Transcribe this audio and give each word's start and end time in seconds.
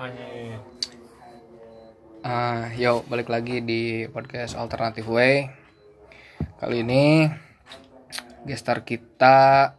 Anjir. 0.00 0.56
Ah, 2.24 2.72
yo 2.72 3.04
balik 3.04 3.28
lagi 3.28 3.60
di 3.60 4.08
podcast 4.08 4.56
Alternative 4.56 5.04
Way. 5.04 5.52
Kali 6.56 6.80
ini 6.80 7.28
gestar 8.48 8.80
kita 8.88 9.76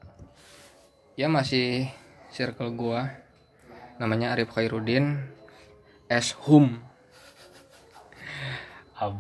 ya 1.18 1.26
masih 1.26 1.89
circle 2.29 2.70
gua. 2.78 3.10
Namanya 3.97 4.38
Arif 4.38 4.54
Khairuddin 4.54 5.26
S 6.06 6.38
Hum. 6.46 6.85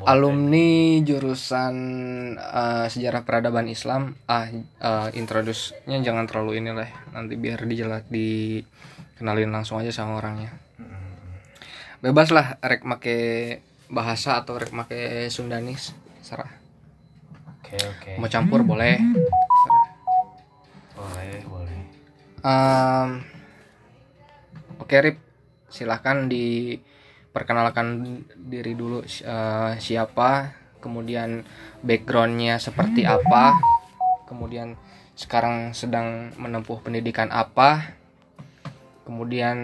Alumni 0.05 1.01
jurusan 1.01 1.73
eh, 2.37 2.85
Sejarah 2.93 3.25
Peradaban 3.25 3.65
Islam. 3.65 4.21
Ah, 4.29 4.53
eh, 4.53 5.09
introduce-nya 5.17 5.97
jangan 6.05 6.29
terlalu 6.29 6.61
inilah. 6.61 6.93
Nanti 7.09 7.41
biar 7.41 7.65
dijelas 7.65 8.05
dikenalin 8.05 9.49
langsung 9.49 9.81
aja 9.81 9.89
sama 9.89 10.21
orangnya. 10.21 10.69
Bebas 12.01 12.33
lah 12.33 12.57
rek 12.65 12.81
make 12.81 13.17
bahasa 13.85 14.41
atau 14.41 14.57
rek 14.57 14.73
make 14.73 15.29
Sundanis. 15.29 15.93
Serah. 16.25 16.49
Oke 17.61 17.77
oke. 17.77 18.11
Mau 18.17 18.25
campur 18.25 18.65
boleh. 18.65 18.97
Serah. 19.61 19.85
Boleh 20.97 21.41
boleh. 21.45 21.79
Em, 22.41 23.09
Oke 24.81 24.97
Rip, 24.97 25.17
silahkan 25.69 26.25
diperkenalkan 26.25 28.17
diri 28.49 28.73
dulu 28.73 29.05
eh, 29.05 29.71
siapa, 29.77 30.57
kemudian 30.81 31.45
backgroundnya 31.85 32.57
seperti 32.57 33.05
apa, 33.05 33.61
kemudian 34.25 34.73
sekarang 35.13 35.77
sedang 35.77 36.33
menempuh 36.35 36.81
pendidikan 36.81 37.29
apa, 37.29 37.93
kemudian 39.11 39.59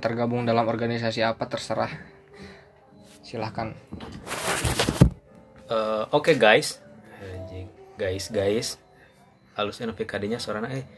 tergabung 0.00 0.48
dalam 0.48 0.64
organisasi 0.64 1.20
apa 1.20 1.44
terserah. 1.44 1.92
Silahkan. 3.20 3.76
Eh, 5.68 6.04
Oke 6.08 6.40
guys. 6.40 6.80
Anjing. 7.20 7.68
Guys 8.00 8.32
guys. 8.32 8.80
Halusnya 9.52 9.92
PKD-nya 9.92 10.40
suaranya 10.40 10.72
eh. 10.72 10.88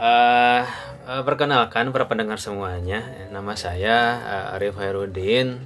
Eh, 0.00 0.64
eh, 1.12 1.22
perkenalkan 1.28 1.92
para 1.92 2.08
pendengar 2.08 2.40
semuanya, 2.40 3.04
nama 3.28 3.52
saya 3.52 3.96
eh, 4.24 4.54
Arif 4.56 4.80
Hairudin, 4.80 5.60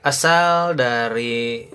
asal 0.00 0.76
dari 0.76 1.68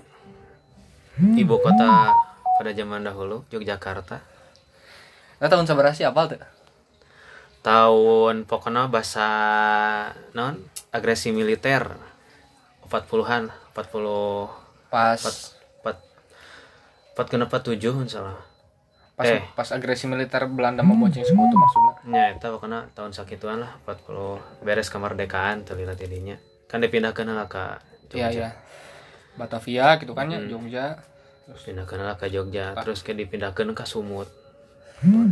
ibu 1.18 1.56
kota 1.62 2.14
pada 2.58 2.72
zaman 2.74 3.06
dahulu, 3.06 3.46
Yogyakarta. 3.54 4.22
Nah, 5.42 5.50
tahun 5.50 5.66
seberapa 5.66 5.94
sih 5.98 6.06
apal 6.06 6.30
tuh? 6.30 6.61
Tahun 7.62 8.46
pokoknya 8.46 8.90
bahasa 8.90 9.28
non 10.34 10.58
agresi 10.90 11.30
militer. 11.30 11.88
40-an 12.92 13.48
40 13.72 14.92
Pas 14.92 15.16
4 15.16 15.96
4 17.16 17.32
kenapa 17.32 17.64
7 17.64 17.80
salah. 18.06 18.36
Pas 19.16 19.28
Eh. 19.28 19.44
pas 19.54 19.70
agresi 19.72 20.10
militer 20.10 20.44
Belanda 20.50 20.82
membonceng 20.82 21.22
sekutu 21.22 21.54
maksudnya. 21.54 21.94
nya 22.10 22.24
eta 22.34 22.50
pokoknya 22.50 22.90
tahun 22.98 23.14
sakituan 23.14 23.62
lah 23.62 23.78
40 23.86 24.42
beres 24.66 24.90
kemerdekaan 24.90 25.62
terlihat 25.62 26.00
tidinya 26.00 26.36
kan 26.66 26.82
dipindahkan 26.82 27.30
lah 27.30 27.46
ke 27.46 27.64
Iya 28.12 28.28
Jogja. 28.28 28.32
Iya. 28.32 28.50
Batavia 29.38 29.88
gitu 30.02 30.12
kan 30.12 30.28
ya, 30.28 30.40
Jogja. 30.44 31.00
pindahkan 31.52 32.00
lah 32.02 32.16
ke 32.18 32.28
Jogja 32.28 32.76
terus 32.82 33.04
ke 33.04 33.12
dipindahkan 33.14 33.72
ke 33.76 33.84
Sumut. 33.88 34.28
Tuh, 35.00 35.28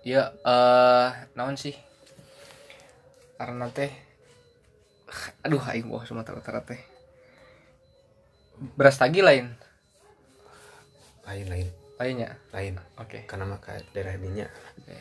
Iya, 0.00 0.32
eh 0.32 1.08
naon 1.36 1.56
sih? 1.60 1.76
Karena 3.36 3.68
teh 3.72 3.92
aduh 5.42 5.58
aing 5.66 5.90
bawah 5.90 6.06
Sumatera 6.06 6.38
Utara 6.38 6.60
teh. 6.62 6.78
Beras 8.76 9.00
tagi 9.00 9.24
lain. 9.24 9.50
lain 11.30 11.46
lain 11.46 11.68
Lainnya. 12.00 12.30
lain 12.50 12.74
Oke. 12.98 13.22
karena 13.28 13.44
mah 13.46 13.60
ke 13.62 13.76
daerah 13.94 14.18
dinya 14.18 14.50
Oke. 14.80 14.98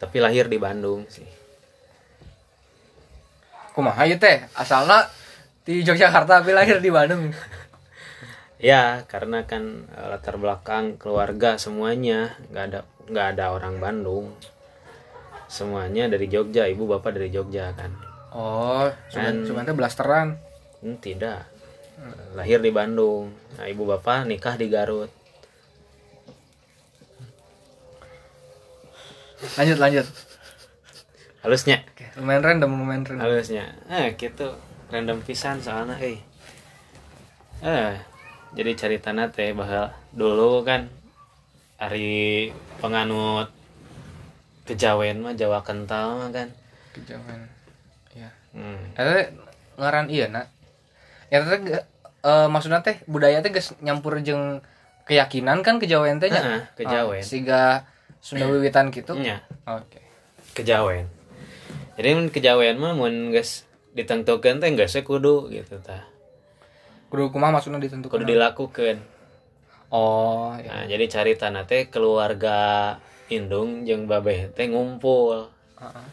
tapi 0.00 0.24
lahir 0.24 0.48
di 0.48 0.56
Bandung 0.56 1.04
sih 1.10 1.26
Kumaha 3.76 4.08
ieu 4.08 4.18
teh? 4.18 4.42
Asalna 4.56 5.06
di 5.62 5.86
Yogyakarta 5.86 6.42
tapi 6.42 6.50
lahir 6.50 6.82
di 6.82 6.90
Bandung. 6.90 7.30
Ya, 8.58 9.06
karena 9.06 9.46
kan 9.46 9.86
latar 9.94 10.34
belakang 10.34 10.98
keluarga 10.98 11.62
semuanya 11.62 12.34
nggak 12.50 12.64
ada 12.66 12.80
nggak 13.08 13.36
ada 13.36 13.56
orang 13.56 13.80
Bandung. 13.80 14.32
Semuanya 15.48 16.12
dari 16.12 16.28
Jogja, 16.28 16.68
ibu 16.68 16.84
bapak 16.84 17.16
dari 17.16 17.32
Jogja 17.32 17.72
kan. 17.72 17.92
Oh, 18.36 18.84
teh 19.08 19.72
blasteran. 19.72 20.36
Hmm, 20.84 21.00
tidak. 21.00 21.48
Lahir 22.36 22.60
di 22.60 22.68
Bandung. 22.70 23.32
Nah, 23.56 23.66
ibu 23.66 23.88
bapak 23.88 24.28
nikah 24.28 24.54
di 24.54 24.68
Garut. 24.68 25.08
Lanjut 29.56 29.78
lanjut. 29.78 30.06
Halusnya, 31.46 31.86
Oke, 31.94 32.10
lumayan 32.18 32.42
random, 32.42 32.70
lumayan 32.74 33.06
random. 33.06 33.22
halusnya. 33.22 33.64
Eh, 33.86 34.18
gitu. 34.18 34.50
Random 34.90 35.22
pisan 35.22 35.62
soalnya, 35.62 35.94
eh. 36.02 36.18
Eh, 37.62 37.94
jadi 38.58 38.74
ceritanya 38.74 39.30
teh 39.30 39.54
bahwa 39.54 39.94
dulu 40.10 40.66
kan 40.66 40.90
hari 41.78 42.50
penganut 42.82 43.54
kejawen 44.66 45.22
mah 45.22 45.32
Jawa 45.38 45.62
kental 45.62 46.18
mah 46.18 46.30
kan. 46.34 46.50
Kejauhan. 46.92 47.46
Ya. 48.12 48.28
Hmm. 48.52 48.92
Eta 48.98 49.32
ngaran 49.78 50.10
iya 50.10 50.26
nak. 50.28 50.50
Ya 51.30 51.40
teh 51.46 51.62
ge- 51.62 51.86
eh, 52.26 52.48
maksudnya 52.50 52.82
teh 52.82 52.98
budaya 53.06 53.40
teh 53.40 53.54
geus 53.54 53.72
nyampur 53.80 54.18
jeung 54.20 54.60
keyakinan 55.06 55.62
kan 55.62 55.78
kejawen 55.78 56.18
teh 56.18 56.28
kejawen. 56.76 57.22
Oh, 57.22 57.24
siga 57.24 57.86
Sunda 58.18 58.50
wiwitan 58.50 58.90
gitu. 58.90 59.14
Nya, 59.14 59.46
Oke. 59.62 60.02
kejawen. 60.58 61.06
Jadi 61.94 62.34
kejawen 62.34 62.76
mah 62.82 62.92
mun 62.98 63.30
geus 63.30 63.62
ditentukeun 63.94 64.58
teh 64.58 64.68
we 64.74 65.00
kudu 65.06 65.48
gitu 65.54 65.78
tah. 65.78 66.02
Kudu 67.08 67.30
kumaha 67.32 67.56
maksudnya 67.56 67.80
ditentukan. 67.80 68.10
Kudu 68.10 68.26
dilakukeun. 68.26 68.98
Oh, 69.88 70.52
ya. 70.60 70.68
Nah, 70.68 70.84
jadi 70.84 71.04
caritana 71.08 71.64
teh 71.64 71.88
keluarga 71.88 72.96
indung 73.32 73.88
jeung 73.88 74.04
babeh 74.08 74.52
teh 74.52 74.68
ngumpul 74.68 75.48
Heeh. 75.80 76.06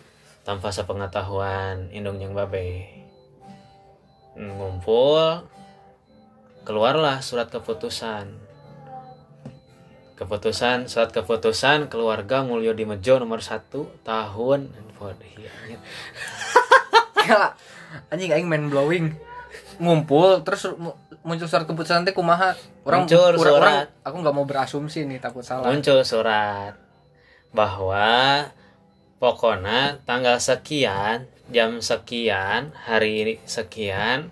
tanpa 0.47 0.72
sepengetahuan 0.72 1.91
indung 1.91 2.19
jeung 2.19 2.31
babeh. 2.31 2.88
Hmm, 4.35 4.52
Ngumpul 4.59 5.47
keluarlah 6.68 7.24
surat 7.24 7.47
keputusan. 7.47 8.35
Keputusan 10.16 10.88
surat 10.88 11.12
keputusan 11.12 11.91
keluarga 11.91 12.44
Mulyo 12.44 12.72
di 12.72 12.88
Mejo 12.88 13.19
nomor 13.19 13.44
1 13.44 13.68
tahun 14.08 14.72
Iya, 15.35 15.52
iya. 15.68 15.80
Ya, 17.25 17.58
anjing 18.14 18.30
aing 18.30 18.46
main 18.46 18.69
blowing. 18.69 19.18
Ngumpul 19.78 20.42
terus 20.42 20.66
mu- 20.74 20.96
muncul 21.22 21.46
surat 21.46 21.64
keputusan 21.64 22.02
teh 22.02 22.12
kumaha? 22.12 22.56
Orang 22.82 23.04
Muncul 23.04 23.20
orang- 23.30 23.40
surat. 23.40 23.60
orang- 23.60 23.90
aku 24.02 24.16
nggak 24.18 24.34
mau 24.34 24.46
berasumsi 24.46 25.04
nih 25.04 25.18
takut 25.18 25.42
salah. 25.42 25.66
muncul 25.66 26.00
surat 26.02 26.74
bahwa 27.52 28.46
pokoknya 29.18 30.00
tanggal 30.04 30.38
sekian 30.38 31.24
jam 31.48 31.80
sekian 31.80 32.76
hari 32.78 33.40
sekian 33.44 34.30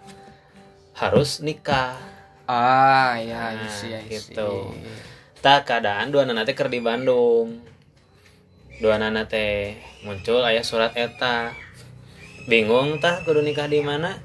harus 0.94 1.40
nikah 1.40 1.98
Ah, 2.44 3.16
ya, 3.16 3.56
Nah, 3.56 3.64
isi, 3.64 3.88
isi. 4.04 4.36
gitu. 4.36 4.76
tak 5.40 5.64
keadaan 5.64 6.08
dua 6.10 6.24
anak 6.24 6.44
teh 6.44 6.54
keur 6.54 6.68
di 6.68 6.80
Bandung 6.80 7.64
dua 8.76 8.96
anak 8.98 9.28
teh 9.30 9.76
muncul 10.02 10.44
ayah 10.44 10.60
surat 10.60 10.92
eta 10.94 11.56
bingung 12.44 13.00
tah 13.00 13.24
kudu 13.24 13.40
nikah 13.40 13.64
di 13.66 13.80
mana 13.80 14.20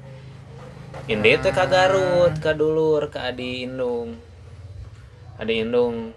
Indi 1.09 1.37
teh 1.41 1.53
ka 1.53 1.65
Garut 1.65 2.33
ka 2.37 2.53
dulur 2.53 3.09
ka 3.09 3.29
adi 3.33 3.65
indung 3.65 4.17
adi 5.41 5.65
indung 5.65 6.13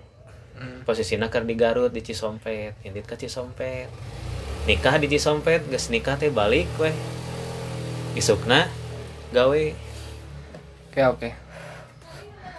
Hmm. 0.53 0.85
posisinya 0.85 1.33
keur 1.33 1.49
di 1.49 1.57
Garut 1.57 1.91
di 1.97 2.05
Cisompet 2.05 2.77
Indit 2.85 3.09
ke 3.09 3.17
Cisompet 3.17 3.89
nikah 4.69 5.01
di 5.01 5.09
Cisompet 5.09 5.65
geus 5.65 5.89
nikah 5.89 6.21
teh 6.21 6.29
balik 6.29 6.69
weh 6.77 6.93
isukna 8.15 8.69
gawe 9.33 9.65
Oke, 10.93 11.01
oke. 11.09 11.31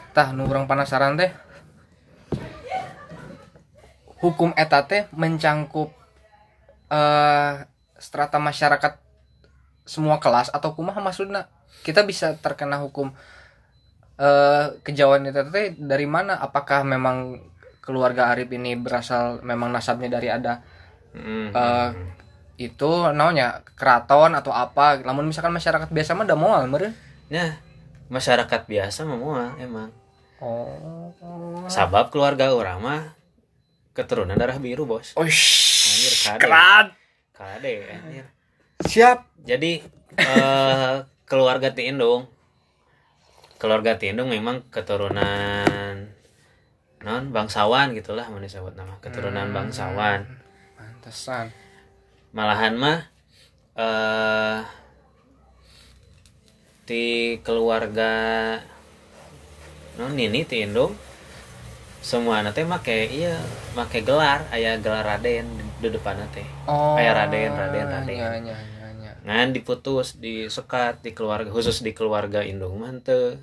Tah, 0.10 0.34
nu 0.34 0.50
urang 0.50 0.66
penasaran 0.66 1.14
teh. 1.14 1.30
Hukum 4.26 4.58
eta 4.58 4.90
teh 4.90 5.06
mencangkup 5.14 5.94
eh 6.90 7.62
strata 8.02 8.42
masyarakat 8.42 8.98
semua 9.86 10.18
kelas 10.18 10.50
atau 10.50 10.74
kumaha 10.74 10.98
maksudna? 10.98 11.46
Kita 11.84 12.08
bisa 12.08 12.34
terkena 12.40 12.80
hukum 12.80 13.12
eh 14.16 14.66
kejauhan 14.82 15.28
teh 15.28 15.76
dari 15.76 16.08
mana? 16.08 16.40
Apakah 16.40 16.86
memang 16.86 17.42
keluarga 17.84 18.32
Arif 18.32 18.48
ini 18.50 18.80
berasal 18.80 19.44
memang 19.44 19.70
nasabnya 19.70 20.16
dari 20.16 20.32
ada 20.32 20.64
Hmm. 21.14 21.54
eh, 21.54 21.90
itu 22.58 22.90
namanya 23.14 23.62
keraton 23.78 24.34
atau 24.34 24.50
apa 24.50 24.98
namun 25.06 25.30
misalkan 25.30 25.54
masyarakat 25.54 25.94
biasa 25.94 26.18
mah 26.18 26.26
udah 26.26 26.40
moal 26.40 26.62
meureun 26.66 26.90
Nah, 27.30 27.54
masyarakat 28.10 28.62
biasa 28.66 29.06
mah 29.06 29.20
moal 29.22 29.54
emang. 29.60 29.94
oh 30.42 31.14
Sabab 31.70 32.10
keluarga 32.10 32.50
orang 32.50 32.82
mah 32.82 33.02
keturunan 33.94 34.34
darah 34.34 34.58
biru, 34.58 34.90
Bos. 34.90 35.14
oh 35.14 35.22
Anjir, 35.22 36.14
kade. 36.26 36.42
keren 36.42 36.88
Kade 37.30 37.74
anjir. 37.94 38.26
siap 38.90 39.30
Jadi 39.38 39.86
eh 40.18 40.98
keluarga 41.28 41.72
Ti 41.72 41.90
Indung 41.90 42.28
keluarga 43.64 43.96
Ti 43.96 44.12
Indung 44.12 44.28
memang 44.28 44.68
keturunan 44.68 46.12
non 47.04 47.36
bangsawan 47.36 47.92
gitulah 48.00 48.32
mau 48.32 48.40
disebut 48.40 48.80
nama. 48.80 48.96
Keturunan 49.04 49.52
bangsawan. 49.52 50.24
pantesan. 50.80 51.52
Malahan 52.32 52.80
mah 52.80 53.00
eh 53.76 54.60
di 56.88 57.40
keluarga 57.44 58.12
non 60.00 60.16
ini 60.16 60.48
Ti 60.48 60.64
Indung 60.64 60.96
semua 62.04 62.44
nanti 62.44 62.68
make 62.68 63.08
iya 63.08 63.40
make 63.80 64.04
gelar 64.04 64.44
ayah 64.52 64.76
gelar 64.80 65.08
Raden 65.08 65.48
di, 65.80 65.88
depan 65.88 66.20
teh. 66.36 66.44
Oh 66.68 67.00
Kayak 67.00 67.16
Raden, 67.16 67.52
Raden, 67.56 67.88
Raden. 67.88 68.16
nya, 68.16 68.28
nya, 68.28 68.40
nya, 68.44 68.56
nya. 68.60 68.83
Ngan 69.24 69.56
diputus 69.56 70.20
disekat 70.20 71.00
di 71.00 71.16
keluarga 71.16 71.50
khusus 71.50 71.80
di 71.80 71.96
keluarga 71.96 72.44
indung 72.44 72.80
mante 72.80 73.40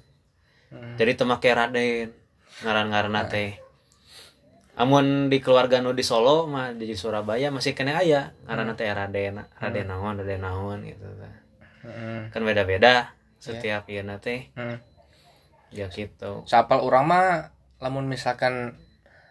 Hmm. 0.71 0.95
jadi 0.95 1.19
temake 1.19 1.51
raden 1.51 2.15
ngaran 2.63 2.95
ngaran 2.95 3.27
teh. 3.27 3.59
Amun 4.79 5.27
di 5.27 5.43
keluarga 5.43 5.83
nu 5.83 5.93
di 5.93 6.07
Solo 6.07 6.47
mah 6.47 6.73
di 6.73 6.95
Surabaya 6.95 7.51
masih 7.51 7.75
kena 7.75 7.99
aya. 7.99 8.31
Ngaran 8.47 8.79
teh 8.79 8.87
raden 8.87 9.43
raden 9.59 9.87
naon 9.91 10.23
raden 10.23 10.41
naon 10.47 10.79
gitu. 10.87 11.07
Heeh. 11.81 12.29
kan 12.31 12.45
beda 12.47 12.63
beda 12.63 13.19
setiap 13.43 13.91
ieu 13.91 14.07
teh. 14.23 14.47
Hmm. 14.55 14.79
ya 15.75 15.91
gitu. 15.91 16.47
Sapal 16.47 16.87
urang 16.87 17.11
mah 17.11 17.51
lamun 17.83 18.07
misalkan 18.07 18.79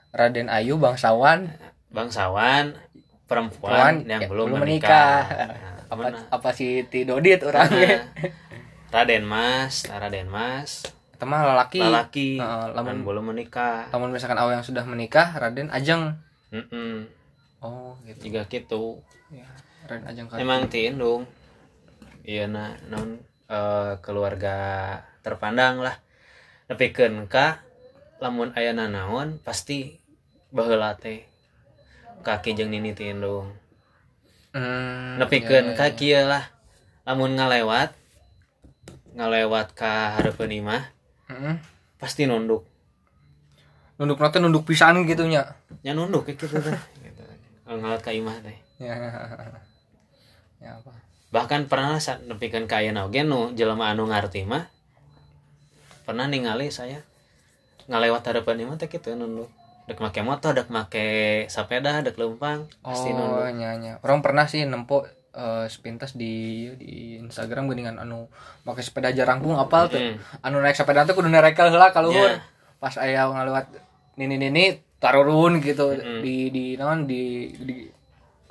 Raden 0.09 0.49
Ayu 0.49 0.75
bangsawan. 0.75 1.55
Bangsawan 1.93 2.73
Perempuan 3.29 4.01
perempuan 4.01 4.09
yang 4.09 4.21
ya, 4.25 4.27
belum 4.27 4.47
belum 4.49 4.65
menikah, 4.65 5.21
menikah. 5.29 5.78
Apa 5.89 6.13
mana? 6.13 6.21
apa 6.29 6.49
si 6.53 6.85
Ti 6.85 7.03
Dodit 7.03 7.41
urangnya 7.41 8.05
Nah, 8.89 9.05
Raden 9.05 9.25
Mas 9.25 9.85
Raden 9.85 10.29
Mas. 10.29 10.85
Lalaki 11.19 11.83
lelaki. 11.83 12.29
Heeh, 12.39 12.65
kan 12.71 12.73
lamun 12.73 13.03
belum 13.03 13.35
menikah. 13.35 13.91
lamun 13.91 14.15
misalkan 14.15 14.39
awal 14.39 14.55
yang 14.55 14.63
sudah 14.65 14.87
menikah 14.87 15.35
Raden 15.35 15.67
Ajeng. 15.69 16.15
Mm-mm. 16.49 17.05
oh 17.59 17.99
gitu. 18.07 18.31
Juga 18.31 18.47
gitu. 18.47 19.03
Ya 19.29 19.45
Raden 19.85 20.07
Ajeng 20.07 20.25
kan 20.31 20.37
emang 20.39 20.71
ti 20.71 20.87
indung? 20.87 21.27
Iya 22.23 22.47
nah 22.47 22.73
non 22.87 23.19
eh, 23.51 23.93
keluarga 23.99 24.57
terpandang 25.21 25.83
lah. 25.83 25.99
Tapi 26.71 26.89
ka 27.29 27.65
lamun 28.23 28.55
ayana 28.55 28.87
naon 28.87 29.37
pasti 29.43 29.99
baheula 30.49 30.95
teh. 30.97 31.27
Kaki 32.25 32.57
jeung 32.57 32.71
nini 32.73 32.95
ti 32.95 33.11
indung 33.11 33.53
hmm, 34.53 35.19
nepikeun 35.21 35.71
ya, 35.71 35.73
ya, 35.73 35.77
ka 35.77 35.87
kieu 35.93 36.23
lah. 36.25 36.45
Lamun 37.05 37.35
ngalewat 37.35 37.93
ngalewat 39.17 39.73
hareupeun 39.75 40.53
imah 40.53 40.83
ya. 41.29 41.35
Heeh. 41.35 41.55
pasti 41.99 42.25
nunduk. 42.25 42.65
Nunduk 43.99 44.17
nate 44.23 44.39
nunduk 44.39 44.63
pisan 44.63 45.03
gitu 45.03 45.27
nya. 45.27 45.57
Nya 45.83 45.93
nunduk 45.93 46.25
gitu 46.29 46.47
teh. 46.47 46.61
Gitu. 47.03 47.21
Ngalewat 47.67 48.01
ka 48.01 48.15
imah 48.15 48.37
teh. 48.41 48.57
Ya. 48.79 48.95
Ya 50.59 50.75
apa? 50.75 50.91
Bahkan 51.31 51.71
pernah 51.71 51.95
saat 52.03 52.19
nepikeun 52.27 52.67
ka 52.67 52.83
ayeuna 52.83 53.07
oge 53.07 53.23
nu 53.23 53.55
jelema 53.55 53.95
anu 53.95 54.11
ngarti 54.11 54.43
mah 54.43 54.67
pernah 56.03 56.27
ningali 56.27 56.67
saya 56.67 56.99
ngalewat 57.87 58.27
harapan 58.27 58.67
imah 58.67 58.75
teh 58.75 58.91
kitu 58.91 59.15
nunduk 59.15 59.47
dek 59.89 59.97
make 59.97 60.21
motor 60.21 60.53
dek 60.53 60.69
make 60.69 61.05
sepeda 61.47 61.99
dek 61.99 62.13
lempang 62.13 62.69
pasti 62.79 63.09
oh 63.09 63.17
nunduk 63.17 63.49
nya 63.57 63.73
nya 63.75 63.93
orang 63.99 64.21
pernah 64.21 64.45
sih 64.45 64.61
nempo 64.63 65.01
eh, 65.31 65.65
sepintas 65.65 66.13
di 66.13 66.33
di 66.75 66.91
Instagram 67.17 67.65
geuningan 67.65 67.97
anu 67.97 68.29
pakai 68.61 68.81
sepeda 68.81 69.09
jarangkung 69.09 69.57
apal 69.57 69.89
tuh 69.89 69.97
Mm. 69.97 70.15
anu 70.39 70.57
naik 70.59 70.73
sepeda 70.73 71.03
teh 71.03 71.11
kudu 71.11 71.27
nerekel 71.27 71.67
heula 71.67 71.89
ka 71.89 71.99
luhur 71.99 72.29
Iya. 72.29 72.45
pas 72.77 72.95
aya 72.95 73.25
ngalewat 73.25 73.65
nini 74.15 74.37
nini 74.37 74.63
tarurun 74.97 75.57
gitu 75.59 75.91
Mm-mm. 75.91 76.21
di 76.21 76.35
di 76.47 76.65
naon 76.75 77.03
di, 77.03 77.49
di 77.55 77.75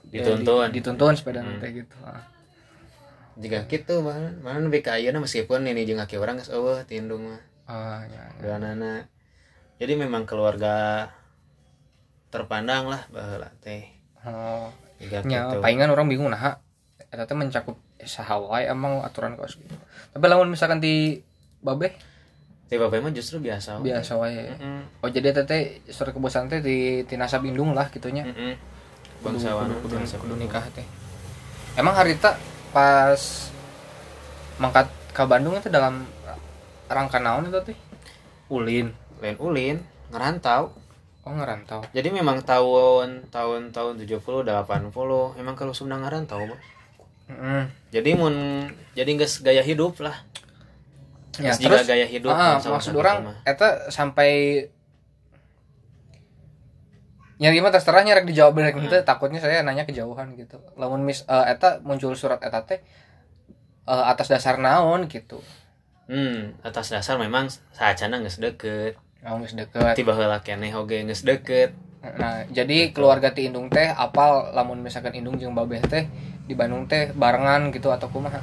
Dituntun. 0.08 0.72
di- 0.72 0.80
dituntun 0.80 1.12
sepeda 1.14 1.44
teh 1.60 1.70
gitu 1.72 1.96
ah. 2.02 2.24
jika 3.38 3.62
gitu 3.64 4.02
mana 4.02 4.34
mana 4.40 4.58
lebih 4.60 4.80
ka 4.80 4.96
ayeuna 4.96 5.20
meskipun 5.20 5.62
ini 5.62 5.84
jeung 5.84 5.96
kaki 5.96 6.16
orang 6.16 6.34
geus 6.36 6.50
eueuh 6.50 6.82
ti 6.82 6.98
indung 6.98 7.28
mah 7.28 7.40
ah 7.68 8.00
ya, 8.02 8.24
ya. 8.40 8.56
jadi 9.78 9.92
memang 9.94 10.24
keluarga 10.24 11.06
terpandang 12.28 12.88
lah 12.88 13.02
baheula 13.08 13.48
teh. 13.64 13.88
Oh 14.26 14.68
gitu. 14.98 15.62
palingan 15.62 15.88
orang 15.94 16.10
bingung 16.10 16.28
nah 16.28 16.58
eta 17.08 17.24
teh 17.24 17.36
mencakup 17.38 17.78
saha 18.04 18.36
wae 18.36 18.68
emang 18.68 19.00
aturan 19.00 19.34
kaos 19.38 19.56
gitu. 19.56 19.74
Tapi 20.12 20.24
lamun 20.28 20.52
misalkan 20.52 20.82
di 20.82 21.22
babeh 21.64 21.94
tiba 22.68 22.92
bae 22.92 23.00
mah 23.00 23.14
justru 23.16 23.40
biasa 23.40 23.80
biasa 23.80 24.12
wae. 24.20 24.52
Mm-mm. 24.52 25.00
oh 25.00 25.08
jadi 25.08 25.32
eta 25.32 25.48
teh 25.48 25.80
surat 25.88 26.12
kebosan 26.12 26.52
teh 26.52 26.60
di 26.60 27.02
tinasa 27.08 27.40
bindung 27.40 27.72
lah 27.72 27.88
gitunya 27.88 28.28
Mm-mm. 28.28 28.52
bangsawan 29.24 29.72
kudu, 29.80 29.96
kudu, 29.96 30.16
kudu 30.20 30.34
nikah 30.36 30.64
teh. 30.76 30.84
Emang 31.78 31.96
harita 31.96 32.36
pas 32.74 33.16
mangkat 34.60 34.90
ke 35.14 35.22
Bandung 35.24 35.56
itu 35.56 35.70
dalam 35.72 36.04
rangka 36.90 37.22
naon 37.22 37.48
itu 37.48 37.72
teh? 37.72 37.78
Ulin. 38.52 38.92
Lain 39.18 39.36
ulin 39.40 39.76
ngerantau 40.12 40.76
oh 41.28 41.34
ngerantau? 41.36 41.84
Jadi 41.92 42.08
memang 42.08 42.40
tahun 42.40 43.28
tahun 43.28 43.76
tahun 43.76 44.00
70 44.00 44.16
80 44.48 44.88
emang 45.36 45.54
kalau 45.54 45.76
Sunda 45.76 46.00
ngerantau 46.00 46.48
bos. 46.48 46.56
Heeh. 47.28 47.68
jadi 47.92 48.16
mun 48.16 48.64
jadi 48.96 49.04
nggak 49.12 49.44
gaya 49.44 49.60
hidup 49.60 50.00
lah. 50.00 50.16
Ya 51.36 51.52
juga 51.52 51.76
terus 51.78 51.86
gaya 51.86 52.08
hidup 52.08 52.32
sama 52.32 52.80
maksud 52.80 52.96
orang 52.96 53.36
eta 53.44 53.92
sampai 53.92 54.64
nyari 57.38 57.62
mah 57.62 57.70
terserah 57.70 58.02
nyarek 58.02 58.26
dijawab 58.26 58.58
bener 58.58 58.74
Hmm. 58.74 58.82
gitu 58.88 58.96
takutnya 59.06 59.38
saya 59.38 59.62
nanya 59.62 59.86
kejauhan 59.86 60.34
gitu. 60.34 60.58
Lamun 60.74 61.06
mis 61.06 61.22
eh, 61.28 61.46
eta 61.52 61.78
muncul 61.86 62.16
surat 62.18 62.42
eta 62.42 62.66
teh 62.66 62.80
eh, 63.86 64.04
atas 64.08 64.26
dasar 64.32 64.58
naon 64.58 65.06
gitu. 65.06 65.38
Hmm 66.10 66.56
atas 66.64 66.90
dasar 66.90 67.20
memang 67.20 67.46
saacana 67.76 68.18
geus 68.24 68.40
deket 68.40 68.96
oh 69.26 69.42
deket 69.42 69.94
tiba 69.98 70.14
heula 70.14 70.38
keneh 70.38 70.70
oge 70.74 71.02
geus 71.02 71.26
deket 71.26 71.74
nah 71.98 72.46
jadi 72.54 72.94
keluarga 72.94 73.34
ti 73.34 73.50
Indung 73.50 73.66
teh 73.66 73.90
apal 73.90 74.54
lamun 74.54 74.78
misalkan 74.78 75.18
Indung 75.18 75.34
jeung 75.34 75.58
Babeh 75.58 75.82
teh 75.82 76.06
di 76.46 76.54
Bandung 76.54 76.86
teh 76.88 77.12
barengan 77.12 77.68
gitu 77.74 77.92
atau 77.92 78.08
kumaha? 78.08 78.40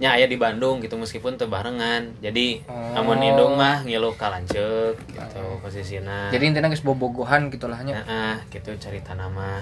Nya 0.00 0.16
aya 0.16 0.24
di 0.26 0.40
Bandung 0.40 0.80
gitu 0.80 0.96
meskipun 0.96 1.36
teu 1.36 1.46
barengan. 1.46 2.10
Jadi 2.18 2.64
Oh. 2.66 2.98
amun 2.98 3.20
indung 3.20 3.54
mah 3.54 3.84
ngilu 3.84 4.16
ka 4.16 4.32
lanceuk 4.32 4.96
gitu 4.96 5.44
posisina. 5.60 6.32
Jadi 6.32 6.50
intinya 6.50 6.72
geus 6.72 6.82
bobogohan 6.82 7.52
gitu 7.52 7.68
lah 7.68 7.84
nya. 7.84 8.02
Heeh, 8.02 8.36
gitu 8.50 8.72
cerita 8.80 9.12
nama. 9.14 9.60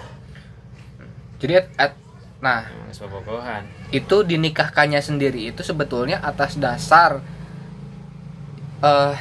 Jadi 1.43 1.59
et- 1.59 1.75
et- 1.77 2.01
nah 2.39 2.71
geus 2.89 3.03
bobogohan. 3.03 3.67
itu 3.91 4.17
dinikahkannya 4.23 5.03
sendiri 5.03 5.51
itu 5.51 5.61
sebetulnya 5.61 6.23
atas 6.23 6.55
dasar 6.57 7.19
eh 8.79 9.15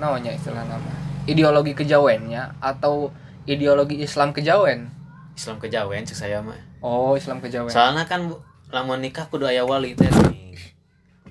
namanya 0.00 0.32
istilah 0.32 0.64
nama. 0.64 0.90
Ideologi 1.28 1.76
kejawennya 1.76 2.56
atau 2.58 3.12
ideologi 3.44 4.00
Islam 4.00 4.32
kejawen? 4.32 4.88
Islam 5.36 5.56
kejawen 5.60 6.02
cek 6.08 6.16
saya 6.16 6.40
mah 6.40 6.56
oh 6.80 7.14
Islam 7.14 7.44
kejawen. 7.44 7.70
Soalnya 7.70 8.08
kan 8.08 8.32
lamun 8.72 9.04
nikah 9.04 9.28
kudu 9.28 9.46
aya 9.46 9.62
wali 9.68 9.92
teh 9.92 10.08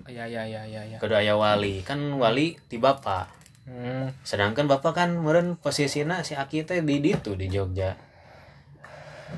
ya 0.09 0.25
ya 0.25 0.41
ya 0.41 0.65
ya 0.65 0.81
ya 0.85 0.97
kudu 1.01 1.17
aya 1.17 1.33
wali. 1.33 1.81
Kan 1.81 2.17
wali 2.21 2.57
ti 2.69 2.77
bapak. 2.77 3.41
Hmm. 3.69 4.09
sedangkan 4.25 4.65
bapak 4.65 4.97
kan 4.97 5.09
meureun 5.13 5.53
posisina 5.53 6.25
si 6.25 6.33
Aki 6.33 6.65
teh 6.65 6.81
di 6.81 6.97
ditu 7.05 7.38
di 7.38 7.45
Jogja. 7.53 7.93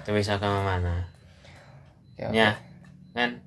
Teu 0.07 0.15
bisa 0.15 0.39
ka 0.39 0.47
mana? 0.47 1.11
Ya, 2.15 2.31
nya 2.31 2.50
kan? 3.11 3.43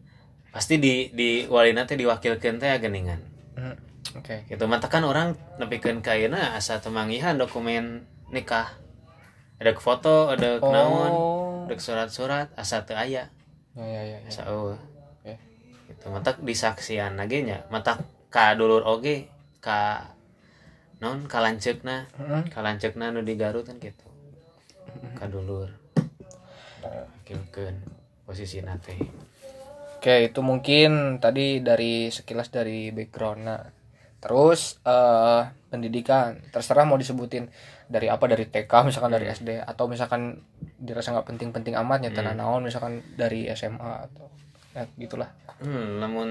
Pasti 0.52 0.76
di 0.76 1.08
di 1.16 1.48
walina 1.48 1.88
teh 1.88 1.96
diwakilkeun 1.96 2.60
teh 2.60 2.68
geningan 2.76 3.16
Hmm, 3.54 3.78
oke 4.18 4.46
gitu. 4.48 4.64
Mata 4.66 4.86
kan 4.90 5.02
orang 5.06 5.38
nepikeun 5.58 6.00
ka 6.00 6.14
ayeuna 6.14 6.56
asa 6.58 6.78
temangihan 6.78 7.36
dokumen 7.38 8.06
nikah. 8.30 8.74
Ada 9.58 9.74
foto 9.78 10.34
ada 10.34 10.58
naon 10.58 11.12
oh. 11.12 11.64
ada 11.66 11.74
surat-surat 11.78 12.50
asa 12.58 12.82
teu 12.86 12.98
aya. 12.98 13.30
Ya 13.74 13.86
ya 13.86 14.02
ya, 14.02 14.18
ya. 14.22 14.28
asa 14.30 14.42
eueuh. 14.50 14.78
Oke. 15.22 15.34
gitu. 15.90 16.04
Mata 16.10 16.34
disaksian 16.38 17.18
lagi 17.18 17.46
nya. 17.46 17.66
Mata 17.70 18.02
ka 18.30 18.54
dulur 18.58 18.82
oge 18.86 19.30
ka 19.62 20.10
non 21.02 21.26
kalanceukna 21.26 22.08
Hmm. 22.16 22.46
kalanceukna 22.48 23.10
nu 23.10 23.22
di 23.22 23.34
Garut 23.34 23.66
kan 23.66 23.78
gitu. 23.78 24.06
Ka 25.18 25.26
dulur. 25.30 25.70
Wakilkeun 26.84 27.76
posisi 28.28 28.60
nate 28.60 28.96
Oke, 30.04 30.28
itu 30.28 30.44
mungkin 30.44 31.16
tadi 31.16 31.64
dari 31.64 32.12
sekilas 32.12 32.52
dari 32.52 32.92
background. 32.92 33.40
Nah, 33.40 33.64
terus 34.24 34.80
eh 34.88 35.42
pendidikan, 35.68 36.40
terserah 36.48 36.88
mau 36.88 36.96
disebutin 36.96 37.52
dari 37.84 38.08
apa 38.08 38.24
dari 38.24 38.48
TK 38.48 38.72
misalkan 38.88 39.12
dari 39.12 39.28
SD 39.28 39.60
atau 39.60 39.84
misalkan 39.84 40.40
dirasa 40.80 41.12
nggak 41.12 41.28
penting-penting 41.28 41.76
amat 41.84 42.08
ya 42.08 42.10
tanah 42.16 42.32
naon 42.32 42.64
misalkan 42.64 43.04
dari 43.20 43.44
SMA 43.52 44.08
atau 44.08 44.32
ya, 44.72 44.88
gitulah. 44.96 45.28
hmm 45.60 46.00
namun 46.00 46.28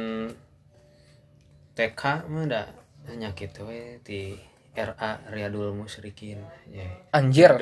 TK 1.77 2.25
mah 2.25 2.45
da 2.49 2.65
hanya 3.05 3.29
gitu 3.37 3.69
we 3.69 4.01
di 4.01 4.33
RA 4.73 5.21
Riyadul 5.29 5.77
Musyrikin. 5.77 6.41
Ya 6.73 6.89
Anjir. 7.13 7.53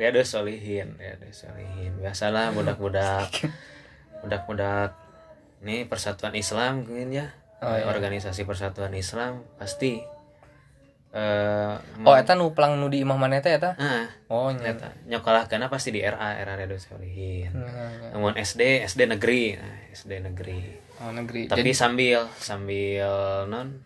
Riyadul 0.00 0.24
Solihin 0.24 0.96
Riyadul 0.96 1.36
Solihin. 1.36 1.92
Biasalah 2.00 2.56
budak-budak 2.56 3.28
budak-budak 4.24 4.96
nih 5.60 5.84
persatuan 5.84 6.32
Islam 6.32 6.86
mungkin 6.86 7.12
ya 7.12 7.28
Oh, 7.60 7.74
iya. 7.74 7.86
organisasi 7.86 8.42
persatuan 8.42 8.92
Islam 8.92 9.42
pasti 9.56 9.98
eh 11.08 11.74
Oh, 12.00 12.14
eta 12.14 12.32
nu 12.32 12.52
pelang 12.52 12.76
nu 12.76 12.86
di 12.86 13.00
imah 13.00 13.16
mana 13.16 13.36
eta 13.36 13.48
eta? 13.48 13.70
ah 13.74 14.06
Oh, 14.28 14.50
nya. 14.50 14.70
nyata 14.70 14.92
nyokolah 15.04 15.44
karena 15.46 15.66
pasti 15.66 15.88
di 15.88 15.98
RA 15.98 16.14
RA 16.36 16.54
Riyadul 16.54 16.78
Solihin 16.78 17.50
Nah, 17.50 18.12
namun 18.12 18.36
SD 18.36 18.84
SD 18.84 19.08
negeri 19.08 19.56
nah, 19.56 19.74
SD 19.90 20.20
negeri 20.20 20.60
Oh, 20.98 21.10
negeri. 21.10 21.46
tapi 21.46 21.62
Jadi, 21.62 21.72
sambil 21.72 22.18
sambil 22.36 23.06
non 23.46 23.80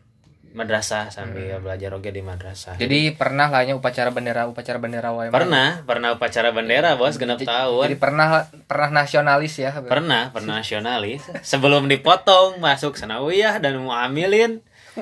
madrasah 0.53 1.09
sambil 1.09 1.49
Hmm. 1.51 1.65
belajar 1.65 1.91
oke 1.91 2.07
di 2.07 2.21
madrasah 2.21 2.77
jadi 2.77 3.13
pernah 3.13 3.49
lah 3.49 3.63
nya 3.63 3.73
upacara 3.73 4.09
bendera 4.09 4.45
upacara 4.45 4.77
bendera 4.77 5.09
wae. 5.11 5.29
pernah 5.29 5.81
pernah 5.83 6.13
upacara 6.13 6.49
bendera 6.51 6.95
bos 6.95 7.17
genap 7.17 7.39
tahun 7.39 7.87
Jadi 7.87 7.97
pernah 7.97 8.27
pernah 8.63 8.89
nasionalis 8.99 9.55
ya. 9.57 9.73
pernah 9.81 10.29
pernah 10.29 10.61
nasionalis 10.61 11.25
sebelum 11.41 11.87
dipotong 11.87 12.57
masuk 12.59 12.95
sanawiyah 12.95 13.59
dan 13.59 13.77
muamilin 13.79 14.61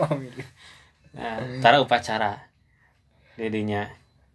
nah, 1.13 1.37
tara 1.59 1.79
upacara 1.79 2.47
didinya 3.35 3.91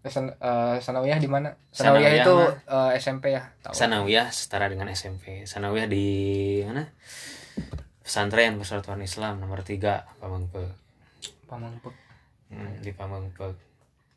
San, 0.05 0.29
eh, 0.29 0.77
sanawiyah 0.77 1.17
di 1.17 1.25
mana? 1.25 1.57
Sanawiyah 1.71 1.73
Sanawiyah 1.73 2.13
itu 2.21 2.35
mah. 2.69 2.93
eh, 2.93 3.01
SMP 3.01 3.25
ya. 3.31 3.41
Tahu. 3.57 3.73
sanawiyah 3.73 4.27
setara 4.29 4.69
dengan 4.69 4.85
SMP 4.87 5.41
sanawiyah 5.43 5.87
di 5.87 6.05
mana 6.61 6.85
pesantren 7.99 8.53
persatuan 8.55 9.01
Islam 9.01 9.41
nomor 9.41 9.65
3 9.65 10.21
Pamengpeuk 10.21 10.84
Pamengpek. 11.45 11.95
hmm, 12.47 12.79
di 12.79 12.91
Pamengpeuk 12.91 13.57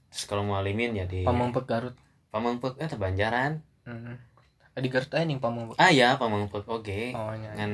terus 0.09 0.25
kalau 0.25 0.43
mualimin 0.43 0.93
ya 0.93 1.05
di 1.05 1.23
Pamengpek 1.23 1.65
Garut. 1.65 1.97
Pamengpeuk 2.29 2.77
eh 2.77 2.89
Banjaran 2.91 3.61
Hmm. 3.83 4.21
Di 4.75 4.89
Garut 4.89 5.09
aja 5.09 5.23
nih 5.23 5.37
Pamengpek. 5.37 5.77
ah 5.77 5.89
ya 5.89 6.15
Pamengpeuk 6.15 6.65
oke 6.65 7.13
Oh, 7.13 7.33
nya. 7.33 7.53
ngan 7.55 7.73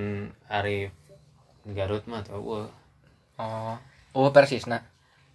Arif 0.48 0.90
Garut 1.66 2.04
mah 2.04 2.20
tuh 2.20 2.70
Oh. 3.34 3.74
Oh, 4.12 4.30
persis 4.30 4.64
nah. 4.64 4.82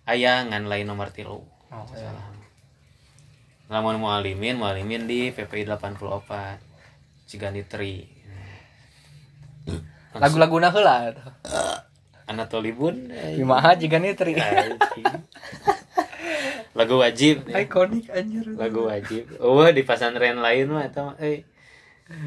aya 0.05 0.43
ngan 0.43 0.65
lain 0.65 0.85
nomor 0.85 1.09
tilu 1.09 1.43
Oh, 1.67 1.85
iya. 1.93 2.09
lamun 3.67 3.95
mualimin 3.95 4.55
mualimin 4.55 5.05
di 5.05 5.29
PPI 5.29 5.67
84 5.67 6.57
Cigandi 7.25 7.61
Tri 7.63 8.07
Lagu-lagu 10.11 10.57
nah 10.57 10.73
heula. 10.73 11.13
Anatoli 12.29 12.71
Bun 12.71 13.09
Kumaha 13.09 13.73
jiga 13.73 13.97
nih 13.97 14.13
anjing. 14.13 15.05
lagu 16.77 16.95
wajib 17.01 17.49
ya. 17.49 17.65
Ikonik 17.65 18.07
anjir. 18.13 18.45
lagu 18.55 18.85
wajib 18.87 19.25
oh 19.41 19.65
di 19.73 19.81
pesantren 19.83 20.39
lain 20.39 20.69
mah 20.69 20.85
eta 20.85 21.01
mah 21.01 21.17
eh 21.19 21.43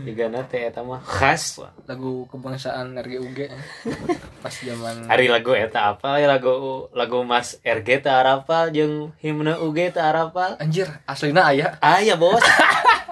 juga 0.06 0.30
nate 0.30 0.62
eta 0.62 0.86
mah 0.86 1.02
khas. 1.02 1.58
Lagu 1.90 2.30
kebangsaan 2.30 2.94
RGUG. 3.02 3.50
Pas 4.38 4.54
zaman 4.54 5.10
Hari 5.10 5.26
lagu 5.26 5.58
eta 5.58 5.90
apa 5.90 6.22
ya 6.22 6.30
lagu 6.30 6.86
lagu 6.94 7.26
Mas 7.26 7.58
RG 7.66 8.06
teh 8.06 8.12
arapal 8.14 8.70
jeung 8.70 9.10
himne 9.18 9.58
UG 9.58 9.90
teh 9.90 9.98
arapal 9.98 10.54
anjir 10.62 10.86
aslina 11.02 11.50
aya. 11.50 11.74
aya 11.82 12.14
bos 12.14 12.46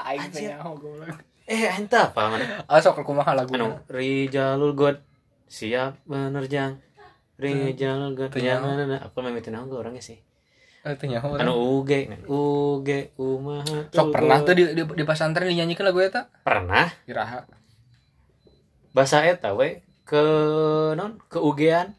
Aing 0.06 0.30
teh 0.30 0.46
nyaho 0.46 0.78
goblok. 0.78 1.18
eh 1.50 1.66
enta 1.74 2.14
apa 2.14 2.30
mana 2.30 2.62
Ah 2.70 2.78
sok 2.78 3.02
kumaha 3.02 3.34
lagu. 3.34 3.50
anu 3.58 3.74
Rijalul 3.90 4.78
God 4.78 5.02
siap 5.50 5.98
menerjang 6.06 6.78
God 8.14 8.30
Teu 8.30 8.38
nyaho. 8.38 8.62
jangan 8.70 9.02
aku 9.02 9.16
mah 9.18 9.30
mimitin 9.34 9.58
aku 9.58 9.74
orangnya 9.74 9.98
sih 9.98 10.22
Eh 10.80 10.96
teh 10.96 11.10
nyaho 11.10 11.36
urang. 11.36 11.44
anu 11.44 11.52
UG 11.82 11.90
UG 12.24 12.88
umaha 13.18 13.90
Sok 13.92 14.14
pernah 14.14 14.40
tuh 14.40 14.54
di, 14.56 14.64
di, 14.72 14.82
di 14.86 15.04
pesantren 15.04 15.50
dinyanyikan 15.50 15.84
lagu 15.84 16.00
eta? 16.00 16.30
pernah 16.40 16.88
Iraha. 17.04 17.44
bahasa 18.94 19.26
eta 19.26 19.52
we 19.52 19.82
ke 20.06 20.22
non 20.94 21.18
ke 21.26 21.38
UG-an 21.38 21.98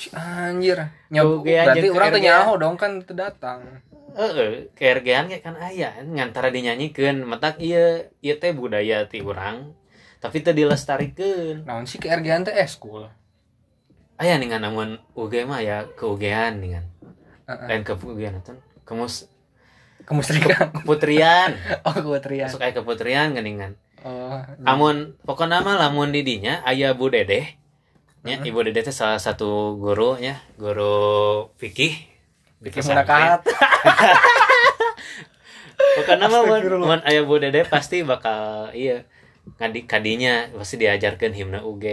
Si 0.00 0.08
Anjir. 0.16 0.80
Nyabu. 1.12 1.44
Berarti 1.44 1.92
orang 1.92 2.08
tuh 2.08 2.22
nyaho 2.24 2.52
dong 2.56 2.80
kan 2.80 3.04
teu 3.04 3.12
datang. 3.12 3.84
Heeh, 4.16 4.72
kayak 4.72 5.44
kan 5.44 5.60
aya 5.60 6.00
ngantara 6.00 6.48
dinyanyikeun 6.48 7.20
metak 7.28 7.60
ieu 7.60 8.08
ieu 8.24 8.36
teh 8.40 8.56
budaya 8.56 9.04
ti 9.12 9.20
urang 9.20 9.76
tapi 10.20 10.44
teu 10.44 10.52
dilestarikeun. 10.52 11.64
Naon 11.64 11.88
sih 11.88 11.96
KRG 11.96 12.46
teh 12.46 12.54
eskul. 12.60 13.08
Aya 14.20 14.36
ningan 14.36 14.60
namun 14.60 15.00
UG 15.16 15.48
mah 15.48 15.64
ya 15.64 15.88
ke 15.96 16.04
UG-an 16.04 16.60
ningan. 16.60 16.84
Heeh. 17.48 17.66
Lain 17.66 17.82
ke 17.82 17.96
UG-an 17.96 18.44
atuh. 18.44 18.60
Kemus 18.84 19.32
Kemustrikan. 20.04 20.72
keputrian. 20.84 21.56
Oh, 21.88 21.94
keputrian. 21.96 22.52
Masuk 22.52 22.60
aya 22.60 22.72
keputrian 22.76 23.32
geuningan. 23.32 23.80
Oh. 24.04 24.40
Amun 24.64 25.16
pokokna 25.24 25.60
mah 25.64 25.76
lamun 25.76 26.12
di 26.12 26.20
dinya 26.24 26.60
aya 26.68 26.92
Bu 26.92 27.08
Dedeh. 27.08 27.56
Nya 28.20 28.36
Ibu 28.44 28.68
Dedeh 28.68 28.84
teh 28.84 28.92
salah 28.92 29.16
satu 29.16 29.80
guru 29.80 30.20
nya, 30.20 30.44
guru 30.60 31.48
fikih 31.56 31.96
pesantren. 32.60 33.08
Munakahat. 33.08 33.40
Pokoknya 35.96 36.28
mah 36.28 36.44
mun, 36.44 36.60
Astagfirullah. 36.60 36.88
mun 36.88 37.00
aya 37.08 37.20
Bu 37.24 37.40
Dede 37.40 37.64
pasti 37.64 38.04
bakal 38.04 38.72
iya 38.76 39.08
ngadi 39.56 39.80
kadinya 39.84 40.48
pasti 40.52 40.76
diajarkan 40.76 41.32
himne 41.32 41.60
UG, 41.60 41.84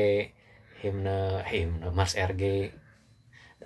himne 0.81 1.43
himne 1.45 1.87
Mars 1.91 2.13
RG. 2.13 2.71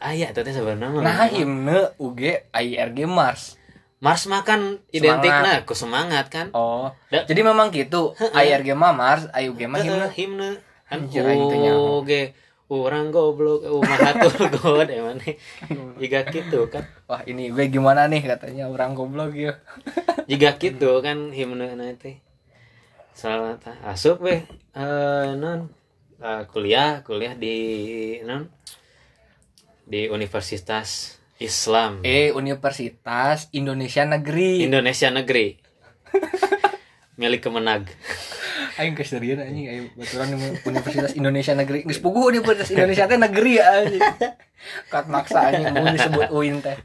Aya 0.01 0.33
itu 0.33 0.41
teh 0.41 0.49
sebenarnya. 0.49 0.99
Nah, 0.99 1.27
himne 1.27 1.93
UG 1.97 2.49
IRG 2.49 3.05
Mars. 3.05 3.57
Mars 4.01 4.25
mah 4.25 4.41
kan 4.41 4.81
identik 4.89 5.29
nah 5.29 5.61
ku 5.61 5.77
semangat 5.77 6.25
kan. 6.27 6.49
Oh. 6.51 6.89
Da- 7.07 7.21
Jadi 7.23 7.41
memang 7.41 7.69
gitu. 7.69 8.17
IRG 8.17 8.73
mah 8.73 8.91
Mars, 8.91 9.29
IUG 9.31 9.69
mah 9.69 9.77
himne. 9.79 10.09
himne 10.09 10.49
kan. 10.89 11.05
UG 11.05 12.11
orang 12.71 13.11
goblok 13.11 13.67
umahatur 13.67 14.31
god 14.55 14.87
emang 14.87 15.19
jika 15.99 16.23
gitu 16.31 16.71
kan 16.71 16.87
Wah, 17.03 17.19
ini 17.27 17.51
gue 17.51 17.67
gimana 17.67 18.07
nih 18.07 18.23
katanya 18.23 18.71
orang 18.71 18.95
goblok 18.95 19.35
ya. 19.35 19.59
jika 20.23 20.55
gitu 20.55 21.03
kan 21.03 21.35
himne 21.35 21.75
nanti 21.75 22.23
salah 23.21 23.61
asup 23.85 24.17
weh. 24.25 24.41
Eh 24.73 25.29
non. 25.37 25.69
Eh, 26.17 26.43
kuliah 26.49 27.05
kuliah 27.05 27.37
di 27.37 28.17
non. 28.25 28.49
Di 29.85 30.09
Universitas 30.09 31.21
Islam. 31.37 32.01
Eh, 32.01 32.33
Universitas 32.33 33.45
Indonesia 33.53 34.01
Negeri. 34.09 34.65
Indonesia 34.65 35.13
Negeri. 35.13 35.53
Milik 37.21 37.45
Kemenag. 37.45 37.93
Aing 38.81 38.97
keserian 38.97 39.37
anjing. 39.37 39.69
Aing 39.69 39.85
baturan 39.93 40.33
di 40.33 40.37
Universitas 40.65 41.13
Indonesia 41.13 41.53
Negeri. 41.53 41.85
Geus 41.85 42.01
puguh 42.01 42.33
Universitas 42.33 42.73
Indonesia 42.73 43.05
teh 43.05 43.21
negeri 43.21 43.61
anjing. 43.61 44.01
Kat 44.89 45.05
maksa 45.05 45.53
anjing. 45.53 45.69
Mun 45.69 45.93
disebut 45.93 46.29
UIN 46.33 46.57
teh. 46.65 46.77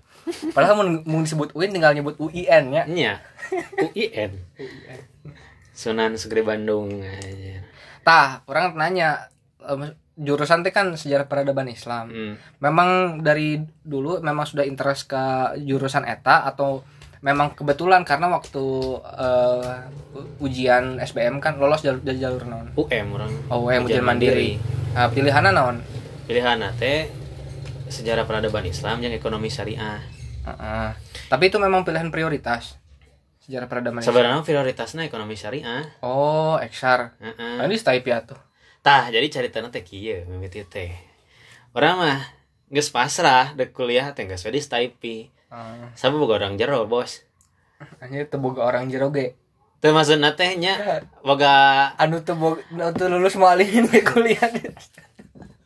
Padahal 0.53 0.75
mun 0.85 0.89
mun 1.07 1.23
disebut 1.25 1.57
UIN 1.57 1.73
tinggal 1.73 1.97
nyebut 1.97 2.19
UIN 2.21 2.75
ya. 2.75 2.85
nya 2.85 3.25
UIN 3.81 4.37
Sunan 5.77 6.17
Segeri 6.17 6.41
Bandung 6.41 7.05
aja. 7.05 7.61
Tah, 8.01 8.41
orang 8.49 8.73
nanya 8.81 9.29
jurusan 10.17 10.65
teh 10.65 10.73
kan 10.73 10.97
sejarah 10.97 11.29
peradaban 11.29 11.69
Islam. 11.69 12.09
Hmm. 12.09 12.35
Memang 12.65 13.21
dari 13.21 13.61
dulu 13.85 14.25
memang 14.25 14.49
sudah 14.49 14.65
interest 14.65 15.13
ke 15.13 15.25
jurusan 15.61 16.09
eta 16.09 16.49
atau 16.49 16.81
memang 17.21 17.53
kebetulan 17.53 18.01
karena 18.09 18.33
waktu 18.33 18.65
eh, 19.05 19.77
ujian 20.41 20.97
SBM 20.97 21.45
kan 21.45 21.61
lolos 21.61 21.85
jalur 21.85 22.01
jalur 22.01 22.49
naon? 22.49 22.73
UM 22.73 23.07
orang 23.13 23.33
Oh, 23.53 23.69
yang 23.69 23.85
ujian 23.85 24.01
mandiri. 24.07 24.57
Nah, 24.97 25.13
pilihannya 25.13 25.53
naon? 25.53 25.79
pilihan 26.27 26.59
teh 26.75 27.07
sejarah 27.87 28.27
peradaban 28.27 28.67
Islam 28.67 28.99
yang 28.99 29.15
ekonomi 29.15 29.47
syariah 29.47 30.03
Heeh. 30.47 30.91
Tapi 31.27 31.51
itu 31.51 31.59
memang 31.59 31.83
pilihan 31.83 32.07
prioritas. 32.11 32.79
Sejarah 33.47 33.71
peradaban 33.71 34.03
sebenarnya 34.03 34.43
prioritasnya 34.43 35.07
ekonomi 35.07 35.39
syariah. 35.39 35.87
Oh, 36.03 36.59
eksar. 36.59 37.15
Heeh. 37.23 37.63
Nah, 37.63 37.65
ini 37.71 37.79
stay 37.79 38.03
tuh. 38.03 38.43
tah 38.83 39.07
jadi 39.11 39.27
ceritanya 39.27 39.71
teh 39.71 39.83
kieu 39.83 40.27
mimiti 40.31 40.63
teh 40.63 40.95
orang 41.75 41.95
mah 41.99 42.19
geus 42.71 42.87
pasrah 42.91 43.51
dek 43.55 43.75
kuliah 43.75 44.15
teh 44.15 44.23
geus 44.27 44.43
we 44.47 44.55
di 44.55 44.63
Staipi 44.63 45.17
Uh, 45.47 45.87
sabu 45.95 46.19
boga 46.19 46.43
orang 46.43 46.59
jero 46.59 46.91
bos. 46.91 47.23
Hanya 48.03 48.27
teboga 48.27 48.67
orang 48.67 48.91
jero 48.91 49.15
ge. 49.15 49.39
teu 49.79 49.95
maksudna 49.95 50.35
teh 50.35 50.59
nya 50.59 50.75
boga 51.23 51.87
anu 52.03 52.19
tuh 52.27 52.35
bo- 52.35 52.59
anu 52.67 52.91
tuh 52.91 53.07
lulus 53.07 53.39
mualimin 53.39 53.87
ke 53.95 54.03
kuliah. 54.03 54.43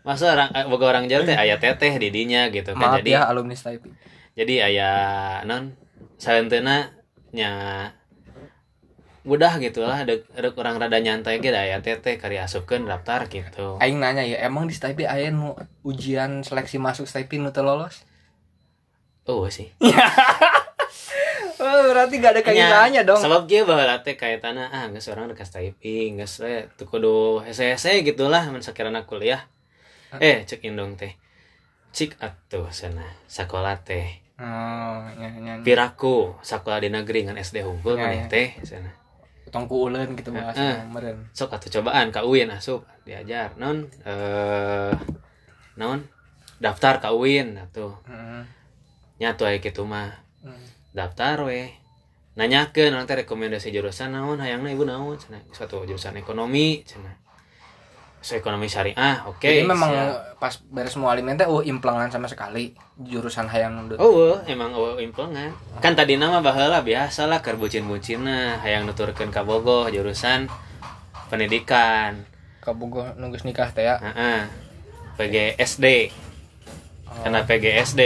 Masa 0.04 0.37
orang 0.37 0.52
eh, 0.52 0.68
boga 0.68 0.84
orang 0.84 1.08
Jawa 1.08 1.25
teh 1.25 1.32
aya 1.32 1.56
teteh 1.56 1.96
di 1.96 2.12
dinya 2.12 2.52
gitu 2.52 2.76
kan. 2.76 2.92
Maaf 2.92 3.00
jadi 3.00 3.10
ya 3.16 3.22
alumni 3.32 3.56
STIP 3.56 3.88
jadi 4.37 4.68
aya 4.68 4.90
non 5.49 5.72
salenteuna 6.20 6.92
nya 7.30 7.50
mudah 9.20 9.60
gitu 9.60 9.84
lah 9.84 10.00
ada 10.02 10.16
ada 10.32 10.49
orang 10.56 10.80
rada 10.80 10.96
nyantai 10.96 11.44
gitu 11.44 11.52
aya 11.52 11.84
teteh 11.84 12.16
kari 12.16 12.40
asupkeun 12.40 12.88
daftar 12.88 13.28
gitu. 13.28 13.76
Aing 13.76 14.00
nanya 14.00 14.25
ya 14.25 14.40
emang 14.49 14.64
di 14.64 14.72
STIP 14.72 15.04
aya 15.04 15.28
nu 15.28 15.52
ujian 15.84 16.40
seleksi 16.40 16.80
masuk 16.80 17.04
STIP 17.04 17.37
nu 17.37 17.52
teu 17.52 17.62
lolos? 17.62 18.02
Oh 19.28 19.46
sih. 19.52 19.70
Oh, 21.60 21.92
berarti 21.92 22.25
gak 22.25 22.32
ada 22.32 22.42
kaitannya 22.42 23.04
dong. 23.04 23.20
sebab 23.20 23.44
dia 23.44 23.68
bahwa 23.68 23.84
teh 24.00 24.16
kaitannya 24.16 24.72
ah 24.72 24.88
nggak 24.88 25.04
seorang 25.04 25.28
dekat 25.28 25.52
typing 25.52 26.16
nggak 26.16 26.25
se 26.25 26.72
tuh 26.80 26.88
kudu 26.88 27.44
hese 27.44 27.76
gitulah 28.00 28.49
men 28.49 28.64
sakirana 28.64 29.04
kuliah. 29.04 29.44
Eh 30.16 30.49
cek 30.49 30.64
indong 30.64 30.96
teh. 30.96 31.20
Cik 31.92 32.16
atuh 32.16 32.72
sana 32.72 33.04
sekolah 33.28 33.76
teh 33.84 34.25
oh 34.40 34.99
ya, 35.20 35.28
ya, 35.37 35.52
ya. 35.56 35.62
piraku 35.62 36.35
sekolah 36.40 36.80
di 36.80 36.88
negeri 36.88 37.28
ngan 37.28 37.37
SD 37.37 37.61
Ya, 37.61 37.68
hukum 37.68 37.94
maneh 37.94 38.25
ya. 38.25 38.32
teh 38.32 38.49
sana. 38.64 38.88
Tongku 39.50 39.90
ulen 39.90 40.14
gitu 40.14 40.30
bahasa 40.30 40.87
meren 40.87 41.26
sok 41.35 41.59
atuh 41.59 41.68
cobaan 41.68 42.09
ka 42.09 42.23
UIN 42.23 42.49
asup 42.49 42.87
diajar 43.02 43.52
non? 43.59 43.85
Eh 44.06 44.94
non? 45.76 46.06
Daftar 46.62 47.02
ka 47.02 47.11
UIN 47.12 47.59
atuh. 47.59 47.92
Heeh. 48.06 48.42
nyatu 49.20 49.44
aya 49.44 49.61
kitu 49.61 49.85
mah. 49.85 50.16
Hmm. 50.40 50.56
daftar 50.97 51.44
we. 51.44 51.68
Nanyakeun 52.38 52.94
orang 52.94 53.04
teh 53.11 53.18
rekomendasi 53.20 53.68
jurusan 53.75 54.14
naon 54.14 54.38
hayangna 54.40 54.70
ibu 54.70 54.87
naon 54.87 55.18
cenah 55.18 55.42
satu 55.52 55.82
jurusan 55.85 56.16
ekonomi 56.16 56.80
cenah 56.87 57.12
ekonomi 58.20 58.68
syariah 58.68 59.24
oke 59.24 59.42
jadi 59.42 59.64
memang 59.64 59.90
siap. 59.90 60.36
pas 60.36 60.54
beres 60.68 60.96
mualimin 61.00 61.40
teh 61.40 61.48
oh 61.48 61.64
implangan 61.64 62.12
sama 62.12 62.28
sekali. 62.28 62.76
Jurusan 63.00 63.48
hayang 63.48 63.80
nu 63.80 63.96
oh 63.96 64.12
weuh, 64.12 64.38
emang 64.44 64.76
oh 64.76 65.00
implengan 65.00 65.56
kan 65.80 65.96
tadi 65.96 66.20
nama 66.20 66.44
baheula 66.44 66.84
biasa 66.84 67.24
lah 67.24 67.40
keur 67.40 67.56
bucin-bucinna 67.56 68.60
hayang 68.60 68.84
nuturkeun 68.84 69.32
ka 69.32 69.40
bogoh 69.40 69.88
jurusan 69.88 70.52
pendidikan. 71.32 72.28
Kabogoh 72.60 73.16
nunggus 73.16 73.48
nikah 73.48 73.72
teh 73.72 73.88
ya? 73.88 73.96
Heeh. 73.96 74.44
PGSD 75.16 76.12
Oh. 77.10 77.26
karena 77.26 77.42
PGSD 77.42 78.02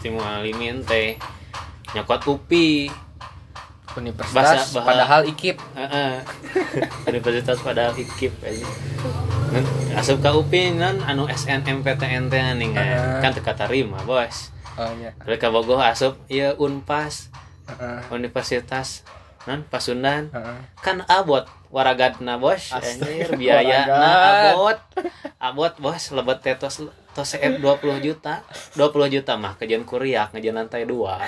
si 0.00 0.08
mualimin 0.08 0.80
teh. 0.80 1.20
Nyokot 1.92 2.24
UPI 2.24 2.88
universitas 3.94 4.34
Bahasa- 4.34 4.60
bahasa- 4.74 4.84
padahal 4.84 5.20
ikip 5.24 5.56
Heeh. 5.72 6.12
Universitas 7.10 7.58
pada 7.58 7.90
ikip 7.92 8.34
aja. 8.40 8.66
Asup 9.94 10.18
ka 10.18 10.30
UPI 10.30 10.74
nan 10.74 11.00
anu 11.00 11.24
SNMPTN 11.24 12.26
teh 12.26 12.42
nih 12.54 12.70
Heeh. 12.70 13.18
kan 13.18 13.30
teka 13.30 13.54
tarima 13.54 13.96
bos. 14.02 14.52
oh 14.74 14.92
iya 14.94 15.10
Lalu 15.20 15.36
ka 15.36 15.48
Bogoh 15.48 15.78
asup 15.78 16.20
ieu 16.26 16.52
Unpas 16.54 17.32
Heeh. 17.66 17.98
Universitas 18.10 19.02
nan 19.44 19.64
Pasundan 19.64 20.28
Heeh. 20.28 20.58
kan 20.78 21.00
abot 21.04 21.48
waragadna 21.68 22.36
bos 22.36 22.70
anjir 22.70 23.32
biaya 23.40 23.84
na 23.84 23.96
waragat. 23.96 24.52
abot 24.52 24.78
abot 25.38 25.74
bos 25.78 26.02
lebet 26.10 26.38
teh 26.40 26.54
tos 26.54 26.84
tos 27.10 27.28
CF 27.28 27.58
20 27.58 27.98
juta 28.00 28.44
20 28.72 28.86
juta 29.10 29.32
mah 29.34 29.56
kejen 29.56 29.82
kuriak 29.82 30.30
ngejen 30.30 30.54
lantai 30.54 30.84
dua 30.84 31.18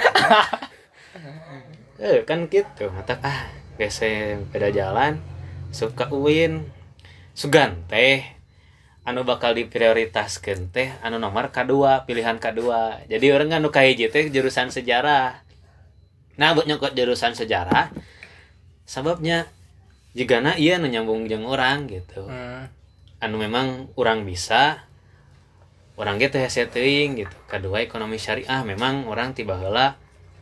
eh 2.01 2.25
kan 2.25 2.49
gitu. 2.49 2.89
Mata 2.89 3.21
ah 3.21 3.53
gese 3.77 4.41
beda 4.49 4.73
jalan 4.73 5.21
suka 5.69 6.09
uin. 6.09 6.65
Sugan 7.37 7.85
teh. 7.87 8.25
Anu 9.05 9.25
bakal 9.25 9.57
diprioritaskeun 9.57 10.73
teh 10.73 10.93
anu 11.05 11.21
nomor 11.21 11.53
kedua 11.53 12.09
pilihan 12.09 12.41
kedua. 12.41 13.05
Jadi 13.05 13.27
orang 13.33 13.53
anu 13.61 13.69
kahiji 13.69 14.09
teh 14.09 14.33
jurusan 14.33 14.73
sejarah. 14.73 15.45
Nah 16.41 16.57
buat 16.57 16.65
nyokot 16.65 16.97
jurusan 16.97 17.37
sejarah 17.37 17.93
sababnya 18.89 19.47
jika 20.17 20.43
na 20.43 20.59
iya 20.59 20.81
nu 20.81 20.89
nyambung 20.89 21.29
jeung 21.29 21.45
orang 21.45 21.85
gitu. 21.87 22.25
Hmm. 22.25 22.67
anu 23.21 23.37
memang 23.37 23.93
orang 24.01 24.25
bisa 24.25 24.89
orang 26.01 26.17
gitu 26.17 26.41
hese 26.41 26.65
teuing 26.65 27.21
gitu. 27.21 27.37
Kedua 27.45 27.85
ekonomi 27.85 28.17
syariah 28.17 28.65
memang 28.65 29.05
orang 29.05 29.37
tiba 29.37 29.61
heula 29.61 30.00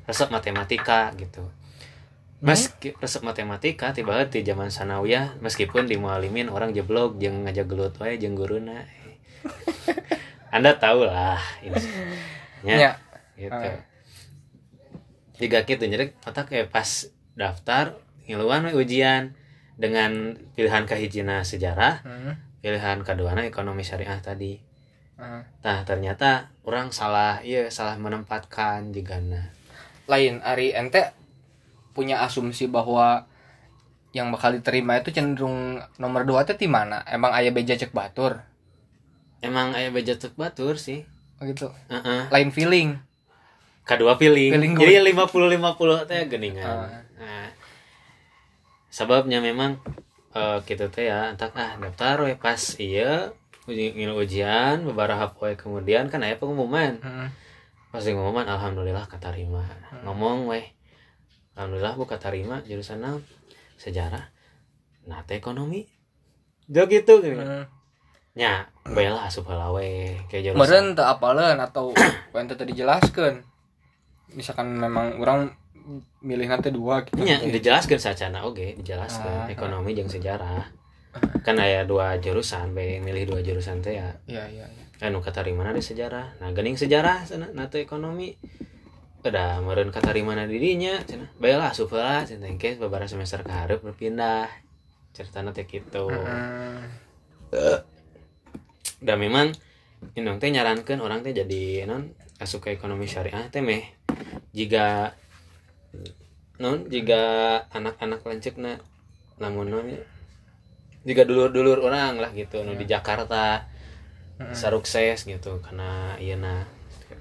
resep 0.08 0.28
matematika 0.28 1.12
gitu 1.14 1.44
meski 2.40 2.94
resep 2.96 3.20
matematika 3.20 3.90
tiba 3.90 4.14
heula 4.14 4.26
di 4.26 4.40
zaman 4.40 4.70
sanawiyah 4.70 5.36
meskipun 5.38 5.84
di 5.84 5.94
mualimin 5.94 6.48
orang 6.48 6.70
jeblok 6.70 7.18
jeung 7.18 7.44
ngajak 7.44 7.66
gelut 7.66 7.92
wae 7.98 8.16
jeung 8.16 8.32
guruna 8.32 8.86
anda 10.50 10.72
tahu 10.74 11.04
lah 11.04 11.38
ini 11.60 11.76
Ya. 12.58 12.98
gitu 13.34 13.54
Ah. 13.54 13.78
jika 15.34 15.62
gitu 15.62 15.84
jadi 15.84 16.10
otak 16.20 16.50
kayak 16.50 16.70
pas 16.70 17.06
daftar 17.34 17.94
ngiluan 18.24 18.66
ujian 18.72 19.38
dengan 19.74 20.34
pilihan 20.54 20.82
kahijina 20.82 21.42
sejarah 21.42 22.02
Hmm. 22.02 22.34
pilihan 22.58 22.98
keduanya 23.00 23.46
ekonomi 23.46 23.82
syariah 23.82 24.18
tadi 24.18 24.58
Heeh. 25.14 25.42
nah 25.62 25.78
ternyata 25.82 26.50
orang 26.62 26.90
salah 26.90 27.38
iya 27.40 27.70
salah 27.70 27.94
menempatkan 27.94 28.90
juga 28.90 29.22
nah 29.22 29.46
lain. 30.08 30.40
Ari 30.42 30.72
ente 30.72 31.12
punya 31.92 32.24
asumsi 32.24 32.66
bahwa 32.66 33.28
yang 34.16 34.32
bakal 34.32 34.56
diterima 34.56 34.96
itu 34.96 35.12
cenderung 35.12 35.84
nomor 36.00 36.24
dua 36.24 36.48
teh 36.48 36.56
di 36.56 36.66
mana? 36.66 37.04
Emang 37.04 37.30
ayah 37.36 37.52
beja 37.52 37.76
cek 37.76 37.92
batur? 37.92 38.40
Emang 39.38 39.76
ayah 39.76 39.94
beja 39.94 40.18
tuk 40.18 40.34
batur 40.34 40.80
sih. 40.80 41.06
Oh 41.38 41.46
gitu. 41.46 41.70
Heeh. 41.92 42.26
lain 42.34 42.50
feeling. 42.50 42.98
Kedua 43.86 44.18
pilih 44.20 44.52
Feeling 44.52 44.74
jadi 44.76 45.00
lima 45.00 45.24
puluh 45.30 45.48
lima 45.48 45.78
puluh 45.78 46.02
teh 46.04 46.26
geningan. 46.26 46.66
Ah. 46.66 47.00
nah, 47.16 47.48
sebabnya 48.90 49.38
memang 49.38 49.78
eh 50.34 50.58
gitu 50.66 50.90
teh 50.90 51.08
ya 51.08 51.32
entak 51.32 51.54
ah 51.56 51.78
daftar 51.80 52.26
we 52.26 52.34
pas 52.36 52.58
iya 52.76 53.32
uji 53.68 53.96
ngilu 53.96 54.16
ujian 54.20 54.84
beberapa 54.84 55.32
poe 55.32 55.56
kemudian 55.56 56.10
kan 56.12 56.24
aya 56.24 56.36
pengumuman. 56.36 56.98
Heeh. 57.00 57.28
Pas 57.88 58.04
di 58.04 58.12
pengumuman 58.12 58.44
alhamdulillah 58.44 59.08
katarima 59.08 59.64
ngomong 60.04 60.48
weh 60.52 60.66
alhamdulillah 61.56 61.96
bu 61.96 62.04
katarima 62.04 62.60
jurusan 62.68 63.00
naon 63.00 63.22
sejarah 63.78 64.28
nah 65.08 65.24
teh 65.24 65.40
ekonomi. 65.40 65.88
Jo 66.68 66.84
gitu 66.84 67.24
gitu. 67.24 67.40
Heeh. 67.40 67.64
nya 68.38 68.70
bela 68.86 69.26
asup 69.26 69.50
heula 69.50 69.72
we 69.74 70.14
kayak 70.30 70.52
jurusan. 70.52 70.60
Meren 70.60 70.86
teu 70.94 71.02
apaleun 71.08 71.58
atau 71.58 71.90
yang 72.36 72.46
teu 72.46 72.62
dijelaskan 72.62 73.42
misalkan 74.36 74.76
memang 74.76 75.16
orang 75.18 75.56
milih 76.20 76.46
nanti 76.46 76.68
dua 76.68 77.02
gitu. 77.08 77.18
Nya 77.18 77.40
dijelaskan 77.40 77.98
sacana 77.98 78.44
oke 78.44 78.76
dijelaskan 78.78 79.48
Ah, 79.48 79.50
ekonomi 79.50 79.96
jeung 79.96 80.12
sejarah 80.12 80.68
kan 81.44 81.56
aya 81.58 81.86
dua 81.86 82.18
jurusan 82.18 82.74
bae 82.74 82.98
milih 83.02 83.28
dua 83.30 83.40
jurusan 83.42 83.80
teh 83.84 83.98
ya. 83.98 84.14
Iya 84.26 84.44
iya 84.50 84.66
iya. 84.66 84.84
anu 84.98 85.22
katarimana 85.22 85.70
di 85.70 85.82
sejarah? 85.82 86.42
Nah 86.42 86.50
gening 86.50 86.74
sejarah 86.74 87.22
sana 87.26 87.50
teh 87.70 87.82
ekonomi. 87.82 88.34
Udah 89.22 89.58
meureun 89.62 89.90
katarimana 89.90 90.46
di 90.46 90.58
dinya 90.58 90.98
cenah 91.02 91.30
bae 91.38 91.54
lah 91.54 91.70
asup 91.74 91.94
heula 91.94 92.22
cenah 92.22 92.50
engke 92.50 92.78
beberapa 92.78 93.06
semester 93.06 93.42
ka 93.46 93.66
hareup 93.66 93.82
berpindah. 93.82 94.50
Ceritana 95.14 95.50
teh 95.54 95.66
kitu. 95.66 96.06
Heeh. 97.48 97.80
dan 98.98 99.16
memang 99.22 99.54
indong 100.18 100.42
teh 100.42 100.50
nyarankeun 100.50 100.98
orang 100.98 101.22
teh 101.22 101.30
jadi 101.30 101.86
non 101.86 102.10
asup 102.42 102.66
ke 102.66 102.74
ekonomi 102.74 103.06
syariah 103.06 103.46
teh 103.50 103.62
meh. 103.62 103.86
Jika 104.54 105.14
non 106.58 106.90
jika 106.90 107.22
anak-anak 107.70 108.26
lanceukna 108.26 108.82
lamun 109.38 109.70
non 109.70 109.86
ya, 111.02 111.14
jika 111.14 111.22
dulur-dulur 111.24 111.78
orang 111.84 112.18
lah 112.18 112.30
gitu 112.34 112.62
nu 112.66 112.74
di 112.74 112.84
Jakarta. 112.88 113.64
Sarukses 114.54 115.26
gitu 115.26 115.58
karena 115.66 116.14
iya 116.22 116.38
nah 116.38 116.62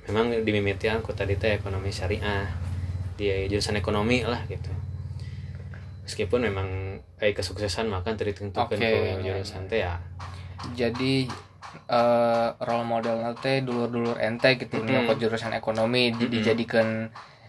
memang 0.06 0.30
dimimitian 0.46 1.02
ku 1.02 1.18
tadi 1.18 1.34
teh 1.34 1.58
ekonomi 1.58 1.90
syariah. 1.90 2.46
Di 3.18 3.50
jurusan 3.50 3.74
ekonomi 3.82 4.22
lah 4.22 4.46
gitu. 4.46 4.70
Meskipun 6.06 6.46
memang 6.46 6.68
kayak 7.18 7.42
kesuksesan 7.42 7.90
makan 7.90 8.13
teritentukan 8.16 8.78
Oke, 8.78 8.86
ku 8.86 8.98
iya, 9.02 9.18
jurusan 9.18 9.66
teh 9.66 9.82
ya. 9.82 9.98
Jadi 10.78 11.26
eh 11.90 12.48
role 12.63 12.86
model 12.88 13.18
nanti 13.22 13.66
dulur-dulur 13.66 14.18
ente 14.22 14.56
gitu 14.62 14.78
Mm-mm. 14.82 14.88
nyokot 14.88 15.18
jurusan 15.20 15.52
ekonomi 15.58 16.13
di- 16.16 16.26
Mm-mm. 16.26 16.34
dijadikan 16.38 16.88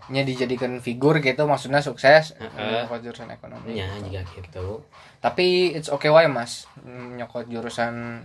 nya 0.09 0.25
dijadikan 0.25 0.81
figur 0.81 1.21
gitu 1.21 1.45
maksudnya 1.45 1.85
sukses 1.85 2.33
Heeh. 2.41 2.83
nyokot 2.89 3.05
jurusan 3.05 3.29
ekonomi 3.31 3.77
nya 3.79 3.89
jika 4.01 4.25
gitu 4.33 4.81
tapi 5.19 5.75
it's 5.75 5.91
okay 5.91 6.11
wae 6.11 6.31
mas? 6.31 6.67
Mm, 6.83 7.19
nyokot 7.19 7.47
jurusan 7.51 8.23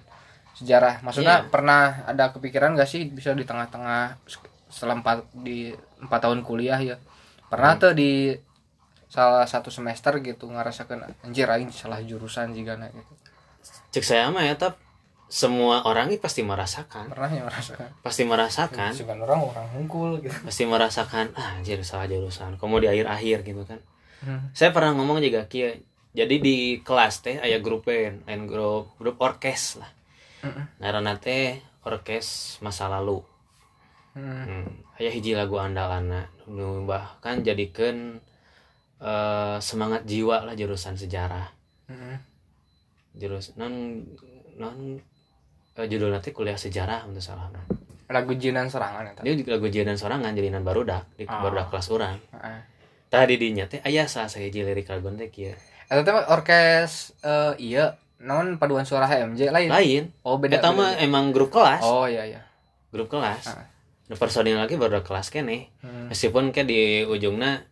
sejarah. 0.53 1.01
Maksudnya 1.01 1.45
Iya. 1.45 1.49
pernah 1.49 2.05
ada 2.05 2.29
kepikiran 2.29 2.77
gak 2.77 2.85
sih 2.85 3.09
bisa 3.09 3.33
di 3.33 3.41
tengah-tengah 3.43 4.21
setelah 4.69 4.97
empat 5.01 5.25
di 5.33 5.73
empat 6.01 6.19
tahun 6.29 6.41
kuliah 6.45 6.77
ya? 6.77 6.97
Hmm. 6.97 7.05
pernah 7.49 7.77
tuh 7.77 7.93
di 7.93 8.33
salah 9.05 9.45
satu 9.45 9.69
semester 9.69 10.17
gitu 10.25 10.49
ngerasakan 10.49 11.05
anjir 11.21 11.45
aing 11.45 11.69
salah 11.69 12.01
jurusan 12.01 12.49
juga 12.49 12.81
gitu. 12.89 13.13
Cek 13.93 14.01
saya 14.01 14.33
mah 14.33 14.41
ya 14.41 14.57
tap. 14.57 14.81
Semua 15.29 15.81
orang 15.85 16.13
ini 16.13 16.17
pasti 16.21 16.41
merasakan. 16.45 17.09
Pernah 17.09 17.29
ya 17.29 17.41
merasakan? 17.45 17.89
Pasti 18.05 18.21
merasakan. 18.25 18.89
Cuman 18.93 19.17
orang 19.25 19.41
orang 19.41 19.67
hungkul 19.73 20.21
gitu. 20.21 20.33
Pasti 20.45 20.65
merasakan 20.65 21.33
ah, 21.37 21.57
anjir 21.57 21.81
salah 21.85 22.05
jurusan. 22.05 22.57
Kamu 22.57 22.81
di 22.81 22.89
akhir-akhir 22.89 23.41
gitu 23.45 23.65
kan. 23.65 23.81
Hmm. 24.23 24.49
saya 24.55 24.71
pernah 24.71 24.95
ngomong 24.95 25.19
juga 25.19 25.43
kia 25.51 25.83
jadi 26.13 26.35
di 26.37 26.79
kelas 26.85 27.25
teh 27.25 27.37
aya 27.41 27.57
grup 27.59 27.89
band 27.89 28.23
lain 28.29 28.45
grup 28.45 28.93
grup 29.01 29.17
orkes 29.17 29.81
lah 29.81 29.89
ngaranna 30.79 31.17
teh 31.17 31.57
orkes 31.83 32.57
masa 32.61 32.87
lalu 32.87 33.21
Hmm. 34.13 34.45
hmm. 34.45 35.01
aya 35.01 35.09
hiji 35.09 35.33
lagu 35.33 35.57
andalana 35.57 36.29
nu 36.45 36.85
bahkan 36.85 37.41
jadikan 37.41 38.21
eh, 39.01 39.57
semangat 39.57 40.05
jiwa 40.05 40.45
lah 40.45 40.53
jurusan 40.53 40.93
sejarah 40.93 41.49
Hmm. 41.89 42.21
jurus 43.17 43.57
non 43.57 44.05
non 44.61 45.01
eh, 45.75 45.87
judulnya 45.89 46.21
teh 46.21 46.29
kuliah 46.29 46.55
sejarah 46.61 47.09
untuk 47.09 47.25
salah 47.25 47.49
lagu 48.05 48.37
jinan 48.37 48.69
serangan 48.69 49.17
ya 49.25 49.33
dia 49.33 49.49
lagu 49.49 49.65
dan 49.65 49.97
sorangan 49.97 50.37
jadinan 50.37 50.61
barudak 50.61 51.09
di 51.17 51.25
Ah. 51.25 51.41
barudak 51.41 51.73
kelas 51.73 51.89
orang 51.89 52.21
Heeh. 52.37 52.59
tadi 53.09 53.33
dinya 53.41 53.65
teh 53.65 53.81
aya 53.81 54.05
salah 54.05 54.29
saya 54.29 54.45
hiji 54.45 54.61
lirik 54.61 54.93
lagu 54.93 55.09
teh 55.17 55.33
kieu 55.33 55.57
Eta 55.93 56.01
teh 56.01 56.13
orkes 56.27 56.91
eh 57.21 57.53
iya 57.61 57.93
non 58.19 58.57
paduan 58.57 58.81
suara 58.81 59.05
HMJ 59.05 59.49
lain. 59.49 59.69
lain 59.69 60.03
Oh 60.21 60.35
beda. 60.35 60.57
Eta 60.57 60.71
mah 60.71 60.97
emang 60.97 61.29
grup 61.29 61.51
kelas 61.51 61.81
Oh 61.81 62.05
iya 62.05 62.25
iya. 62.25 62.41
grup 62.89 63.07
kelas 63.07 63.45
Ah. 63.47 63.65
nu 64.03 64.15
personil 64.15 64.53
lagi 64.55 64.73
baru 64.73 64.99
kelas 64.99 65.29
kene 65.29 65.69
Hmm. 65.79 66.07
meskipun 66.07 66.49
ke 66.49 66.61
di 66.61 66.81
ujungnya 67.03 67.65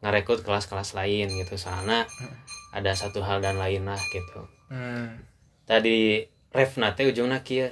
ngarekrut 0.00 0.40
kelas-kelas 0.40 0.92
lain 0.92 1.26
gitu 1.28 1.54
soalnya 1.56 2.06
ada 2.70 2.92
satu 2.92 3.20
hal 3.20 3.38
dan 3.38 3.56
lain 3.56 3.82
lah 3.84 3.98
gitu 4.08 4.46
Hmm. 4.66 5.18
tadi 5.64 6.22
ref 6.48 6.74
nate 6.76 7.02
ujungnya 7.04 7.40
kia 7.40 7.70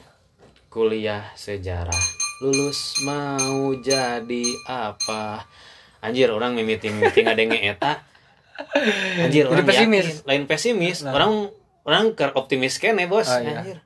kuliah 0.68 1.30
sejarah 1.34 2.02
lulus 2.40 2.98
mau 3.00 3.70
jadi 3.74 4.44
apa 4.64 5.46
anjir 6.00 6.28
orang 6.28 6.52
mimiti 6.52 6.88
mimiti 6.88 7.22
ada 7.22 7.38
yang 7.38 7.54
eta 7.68 8.02
anjir 9.18 9.44
Jadi 9.44 9.48
orang 9.48 9.64
pesimis. 9.64 10.06
yakin. 10.06 10.26
lain 10.26 10.42
pesimis 10.44 10.98
Nah. 11.00 11.12
orang 11.12 11.32
orang 11.82 12.04
ke 12.12 12.24
optimis 12.32 12.76
kene 12.76 13.04
bos 13.04 13.26
Oh, 13.26 13.38
iya. 13.38 13.58
anjir 13.58 13.78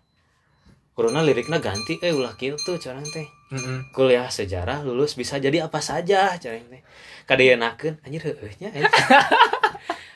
Corona 0.93 1.21
liriknya 1.21 1.57
ganti 1.59 1.97
eh 1.99 2.11
ulah 2.11 2.35
gitu 2.35 2.77
caranya 2.77 3.09
teh 3.11 3.25
Mm-mm. 3.51 3.89
kuliah 3.91 4.29
sejarah 4.29 4.81
lulus 4.81 5.13
bisa 5.13 5.37
jadi 5.37 5.65
apa 5.65 5.79
saja 5.79 6.37
caranya 6.37 6.69
teh 6.71 6.83
kadienakeun 7.25 7.97
anjir 8.03 8.21
heueuh 8.23 8.53
nya 8.59 8.69
eh. 8.71 8.85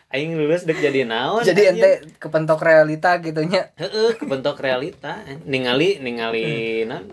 aing 0.09 0.35
lulus 0.35 0.63
dek 0.63 0.79
jadi 0.79 1.03
naon 1.03 1.43
Jadi 1.43 1.63
anjir. 1.67 1.73
ente 1.75 1.91
kepentok 2.17 2.61
realita 2.61 3.19
gitu 3.19 3.43
nya. 3.43 3.73
Heeh, 3.75 4.15
kebentuk 4.15 4.57
realita. 4.57 5.19
ningali 5.45 5.99
ningali 5.99 6.45
non 6.85 7.09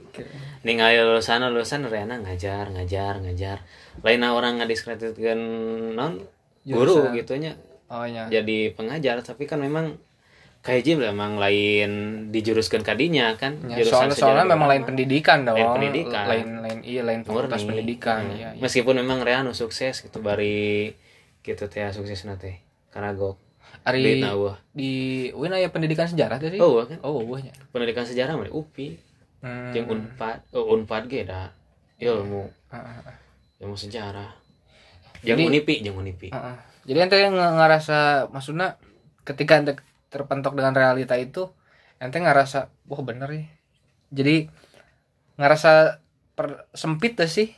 ningali 0.61 0.99
lulusan 0.99 1.41
lulusan 1.43 1.83
reana 1.85 2.15
ngajar 2.17 2.69
ngajar 2.69 3.17
ngajar. 3.19 3.57
Lainnya 3.99 4.31
orang 4.31 4.59
ngadiskreditkan 4.59 5.39
non 5.91 6.21
guru 6.63 7.03
Jurusan. 7.03 7.13
gitunya 7.13 7.51
Oh 7.87 8.03
iya. 8.03 8.25
jadi 8.27 8.71
pengajar 8.71 9.19
tapi 9.19 9.43
kan 9.43 9.57
memang 9.57 9.99
kayak 10.59 10.81
Jim 10.81 10.97
memang 10.97 11.35
lain 11.35 11.91
dijuruskan 12.29 12.81
kadinya 12.81 13.35
kan 13.35 13.59
Ya, 13.65 13.83
soalnya 13.83 14.15
soalnya 14.15 14.47
memang 14.47 14.65
lain 14.65 14.83
pendidikan 14.83 15.43
dong. 15.43 15.53
Lain 15.53 15.69
pendidikan. 15.73 16.23
Lain 16.23 16.47
lain 16.59 16.79
iya 16.81 17.01
lain 17.01 17.21
fakultas 17.21 17.61
pendidikan 17.61 18.23
Hmm. 18.25 18.33
iya. 18.33 18.49
iya. 18.49 18.61
meskipun 18.63 18.95
memang 18.95 19.19
Reanu 19.19 19.51
sukses 19.51 19.99
gitu 19.99 20.17
bari 20.19 20.95
gitu 21.39 21.67
teh 21.67 21.83
sukses 21.89 22.23
nate 22.23 22.63
karena 22.89 23.11
gok 23.11 23.35
Ari 23.83 24.23
di 24.71 24.91
UIN 25.29 25.51
aya 25.51 25.67
pendidikan 25.67 26.07
sejarah 26.07 26.39
sih. 26.39 26.55
oh 26.57 26.79
kan 26.81 27.03
Oh, 27.03 27.19
wahnya. 27.21 27.51
pendidikan 27.69 28.03
sejarah 28.03 28.33
mah 28.33 28.47
UPI 28.47 28.95
Hmm. 29.43 29.75
yang 29.75 29.85
unpad 29.85 30.39
oh, 30.55 30.71
unpad 30.71 31.03
ge 31.05 31.27
da 31.27 31.51
ilmu 31.99 32.47
Ah, 32.69 32.79
ah, 32.79 32.95
ah. 33.03 33.15
ilmu 33.59 33.75
sejarah 33.75 34.31
Jadi- 35.23 35.39
yang 35.39 35.49
unipi 35.49 35.75
yang 35.79 35.95
unipi 35.95 36.27
Heeh. 36.29 36.55
Jadi 36.83 36.97
ente 36.99 37.15
yang 37.15 37.31
nge- 37.31 37.55
ngerasa 37.55 37.97
maksudnya 38.29 38.75
ketika 39.23 39.55
ente 39.55 39.73
terpentok 40.07 40.53
dengan 40.53 40.71
realita 40.71 41.15
itu 41.15 41.47
ente 41.97 42.19
ngerasa 42.19 42.67
wah 42.85 43.01
bener 43.01 43.29
ya. 43.31 43.43
Jadi 44.11 44.51
ngerasa 45.35 45.97
per, 46.33 46.67
sempit 46.71 47.15
tuh 47.15 47.25
sih. 47.25 47.49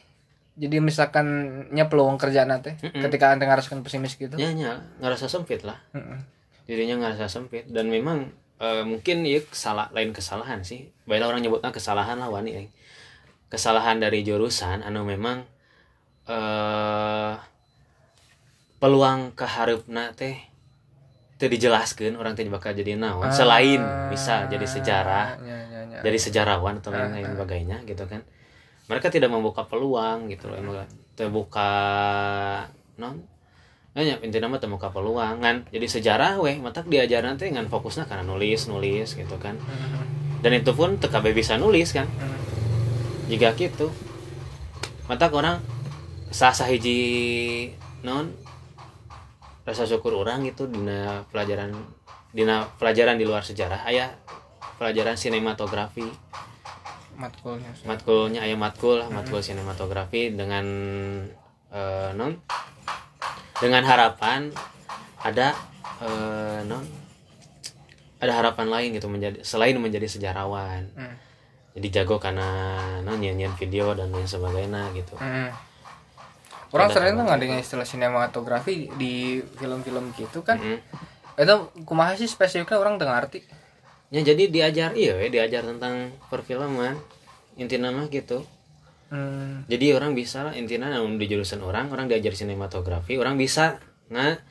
Jadi 0.55 0.79
misalkan 0.79 1.27
nya 1.69 1.85
peluang 1.85 2.15
kerjaan 2.15 2.53
teh 2.61 2.79
Mm-mm. 2.79 3.01
ketika 3.01 3.29
ente 3.29 3.43
ngerasakan 3.43 3.81
pesimis 3.81 4.15
gitu. 4.15 4.35
ya 4.35 4.49
nya 4.51 4.87
ngerasa 4.97 5.27
sempit 5.27 5.67
lah 5.67 5.75
Heeh. 5.91 6.19
dirinya 6.63 6.95
ngerasa 6.97 7.27
sempit 7.27 7.67
dan 7.67 7.89
memang 7.89 8.31
eh, 8.55 8.81
mungkin 8.81 9.21
ya 9.21 9.43
salah 9.51 9.91
lain 9.91 10.09
kesalahan 10.09 10.63
sih 10.63 10.95
baiklah 11.03 11.27
orang 11.27 11.43
nyebutnya 11.43 11.69
kesalahan 11.69 12.15
lah 12.15 12.31
wani 12.31 12.51
eh. 12.55 12.67
kesalahan 13.45 13.99
dari 13.99 14.23
jurusan 14.23 14.79
anu 14.79 15.03
memang 15.03 15.43
eh 16.25 17.33
peluang 18.85 19.33
keharupna 19.33 20.13
teh 20.13 20.37
teu 21.41 21.49
dijelaskan 21.49 22.21
orang 22.21 22.37
teh 22.37 22.45
bakal 22.45 22.69
jadi 22.77 22.93
naon. 22.93 23.33
Selain 23.33 23.81
bisa 24.13 24.45
jadi 24.45 24.61
sejarah 24.61 25.41
Ya, 25.41 25.57
ya, 25.73 25.81
ya. 25.89 25.99
dari 26.05 26.21
sejarawan 26.21 26.77
atau 26.77 26.93
lain 26.93 27.17
lain 27.17 27.33
sebagainya 27.33 27.81
gitu 27.89 28.05
kan. 28.05 28.21
Mereka 28.85 29.09
tidak 29.09 29.33
membuka 29.33 29.65
peluang 29.65 30.29
gitu 30.29 30.53
loh 30.53 30.61
emang 30.61 30.85
terbuka 31.17 31.71
non? 33.01 33.25
Nanya 33.97 34.21
intinya 34.21 34.53
mah 34.53 34.61
terbuka 34.61 34.93
peluang 34.93 35.41
kan 35.41 35.65
jadi 35.73 35.89
sejarah 35.89 36.37
weh. 36.37 36.61
Matak 36.61 36.85
diajar 36.85 37.25
nanti 37.25 37.49
ngan 37.49 37.73
fokusnya 37.73 38.05
karena 38.05 38.21
nulis 38.21 38.69
nulis 38.69 39.17
gitu 39.17 39.35
kan. 39.41 39.57
Dan 40.45 40.61
itu 40.61 40.77
pun 40.77 41.01
TKB 41.01 41.33
bisa 41.33 41.57
nulis 41.57 41.89
kan. 41.89 42.05
Jika 43.33 43.57
gitu 43.57 43.89
matak 45.09 45.33
orang 45.33 45.57
sah 46.29 46.53
sah 46.53 46.69
hiji 46.69 47.73
non 48.05 48.44
rasa 49.65 49.83
syukur 49.83 50.13
orang 50.13 50.45
gitu 50.45 50.69
dina 50.69 51.25
pelajaran 51.33 51.73
dina 52.29 52.69
pelajaran 52.77 53.17
di 53.17 53.25
luar 53.25 53.41
sejarah 53.41 53.81
ayah 53.89 54.13
pelajaran 54.77 55.17
sinematografi 55.17 56.05
matkulnya. 57.15 57.71
matkulnya 57.87 58.39
ayam 58.43 58.59
matkul 58.59 58.99
lah 58.99 59.07
matkul 59.07 59.39
sinematografi 59.39 60.35
dengan 60.35 60.65
eh, 61.71 62.09
non 62.13 62.35
dengan 63.57 63.81
harapan 63.87 64.51
ada 65.23 65.55
eh, 66.03 66.59
non 66.63 66.83
ada 68.19 68.31
harapan 68.31 68.67
lain 68.67 68.89
gitu 68.93 69.07
menjadi 69.07 69.41
selain 69.41 69.75
menjadi 69.79 70.05
sejarawan 70.05 70.91
Hmm. 70.93 71.15
jadi 71.73 72.03
jago 72.03 72.19
karena 72.19 72.47
non 72.99 73.15
nyanyian 73.17 73.55
video 73.55 73.95
dan 73.95 74.11
lain 74.11 74.27
sebagainya 74.27 74.91
gitu 74.91 75.15
Hmm. 75.15 75.49
Orang 76.71 76.89
sering 76.89 77.13
tuh 77.13 77.23
ngadengin 77.23 77.59
istilah 77.59 77.83
sinematografi 77.83 78.89
di 78.95 79.37
film-film 79.55 80.13
gitu 80.13 80.41
kan. 80.41 80.57
Mm. 80.57 80.79
Itu 81.35 81.55
kumaha 81.83 82.15
sih 82.15 82.25
spesifiknya 82.25 82.77
orang 82.77 82.95
tengah 82.95 83.17
arti. 83.19 83.43
ya 84.07 84.21
jadi 84.21 84.47
diajar 84.47 84.93
iya 84.93 85.17
we, 85.17 85.27
diajar 85.27 85.65
tentang 85.65 86.13
perfilman 86.29 86.95
intinya 87.57 87.89
mah 87.89 88.07
gitu 88.07 88.45
Hmm. 89.05 89.61
jadi 89.65 89.93
orang 89.93 90.13
bisa 90.13 90.41
lah 90.41 90.53
intinya 90.53 90.89
di 90.89 91.25
jurusan 91.25 91.61
orang 91.61 91.93
orang 91.93 92.09
diajar 92.09 92.33
sinematografi 92.33 93.17
orang 93.17 93.37
bisa 93.37 93.77
nggak 94.09 94.41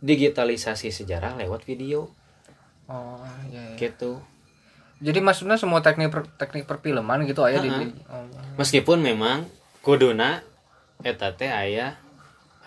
digitalisasi 0.00 0.88
sejarah 0.90 1.36
lewat 1.36 1.64
video 1.64 2.08
Oh, 2.88 3.20
iya, 3.48 3.70
iya. 3.70 3.76
gitu 3.78 4.18
Jadi 5.00 5.20
maksudnya 5.20 5.56
semua 5.56 5.80
teknik 5.80 6.10
per- 6.10 6.28
teknik 6.36 6.64
perfilman 6.64 7.24
gitu 7.24 7.40
aja 7.40 7.56
di, 7.56 7.68
di- 7.68 7.96
oh. 8.04 8.24
meskipun 8.56 9.00
memang 9.00 9.48
kuduna 9.80 10.44
eta 11.00 11.32
teh 11.36 11.48
aya 11.48 11.96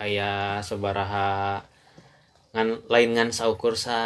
aya 0.02 0.58
sabaraha 0.60 1.62
ngan 2.54 2.86
lain 2.86 3.10
ngan 3.18 3.30
saukur 3.34 3.74
sa 3.74 3.98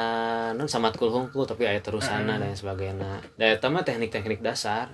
non 0.56 0.72
samatkul 0.72 1.12
hungkul 1.12 1.44
tapi 1.44 1.68
aya 1.68 1.84
terusana 1.84 2.40
dan 2.40 2.56
sebagainya. 2.56 3.20
Da 3.36 3.52
eta 3.52 3.68
mah 3.68 3.84
teknik-teknik 3.84 4.40
dasar. 4.40 4.88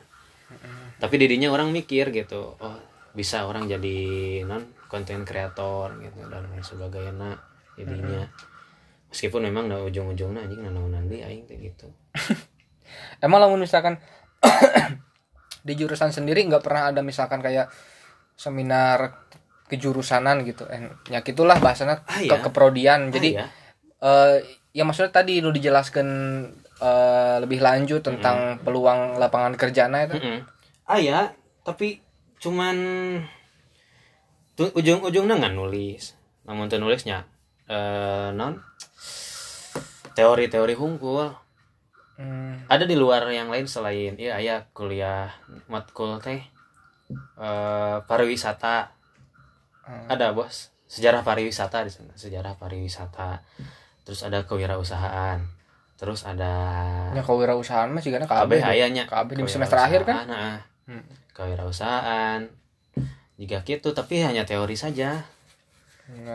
Tapi 0.99 1.15
didinya 1.19 1.51
orang 1.55 1.71
mikir 1.71 2.11
gitu 2.11 2.59
oh 2.59 2.79
bisa 3.15 3.47
orang 3.47 3.71
jadi 3.71 4.43
non 4.43 4.75
konten 4.91 5.23
kreator 5.23 5.95
gitu 6.03 6.27
dan 6.27 6.51
lain 6.51 6.67
sebagainya 6.67 7.39
jadinya. 7.79 8.27
Meskipun 9.15 9.47
memang 9.47 9.71
da 9.71 9.79
ujung-ujungnya 9.87 10.51
anjing 10.51 10.67
nanaon 10.67 10.91
nanti 10.91 11.23
aing 11.23 11.47
teh 11.47 11.55
gitu. 11.55 11.87
Emang 13.25 13.39
lamun 13.39 13.63
misalkan 13.63 14.03
di 15.67 15.73
jurusan 15.79 16.11
sendiri 16.11 16.43
nggak 16.43 16.63
pernah 16.67 16.91
ada 16.91 17.01
misalkan 17.07 17.39
kayak 17.39 17.71
seminar 18.35 19.25
kejurusanan 19.71 20.45
gitu. 20.45 20.69
Eh, 20.69 20.91
ya 21.09 21.25
gitulah 21.25 21.57
bahasanya 21.59 22.05
Ah, 22.05 22.21
ke 22.21 22.27
iya. 22.29 22.39
keprodian. 22.43 23.09
Jadi 23.11 23.29
Ah, 23.39 23.41
ya. 23.41 23.47
eh 24.05 24.37
ya 24.75 24.83
maksudnya 24.85 25.15
tadi 25.15 25.41
lu 25.41 25.51
dijelaskan 25.51 26.09
eh, 26.75 27.37
lebih 27.41 27.63
lanjut 27.63 28.03
tentang 28.03 28.59
peluang 28.61 29.17
lapangan 29.17 29.55
kerjanya 29.55 30.05
itu. 30.05 30.19
Mm-mm. 30.19 30.39
Ah 30.85 31.01
ya, 31.01 31.33
tapi 31.65 32.03
cuman 32.43 32.77
ujung-ujungnya 34.59 35.35
nggak 35.41 35.55
nulis. 35.57 36.13
Namun 36.45 36.69
nulisnya 36.69 37.25
eh, 37.71 38.29
non 38.37 38.61
teori-teori 40.15 40.75
hungkul 40.79 41.35
Hmm. 42.15 42.63
ada 42.71 42.87
di 42.87 42.95
luar 42.95 43.27
yang 43.35 43.51
lain 43.51 43.67
selain 43.67 44.15
ya 44.15 44.39
ayah 44.39 44.71
kuliah 44.71 45.35
matkul 45.67 46.23
teh 46.23 46.47
eh, 47.13 47.97
pariwisata. 48.05 48.91
Hmm. 49.85 50.09
ada 50.09 50.33
bos. 50.33 50.73
Sejarah 50.89 51.21
pariwisata 51.21 51.85
di 51.85 51.93
sana. 51.93 52.17
Sejarah 52.17 52.57
pariwisata. 52.57 53.45
Terus 54.05 54.25
ada 54.25 54.45
kewirausahaan. 54.49 55.45
Terus 56.01 56.25
ada 56.25 56.53
Ya 57.13 57.21
kewirausahaan 57.21 57.93
mah 57.93 58.01
karena 58.01 58.25
KB 58.25 58.51
ayahnya. 58.65 59.05
KB 59.05 59.37
di 59.37 59.45
semester 59.45 59.77
akhir 59.77 60.09
kan? 60.09 60.25
nah, 60.25 60.57
Hmm. 60.89 61.05
kewirausahaan. 61.37 62.49
Jika 63.37 63.61
gitu 63.67 63.93
tapi 63.93 64.25
hanya 64.25 64.49
teori 64.49 64.77
saja. 64.77 65.25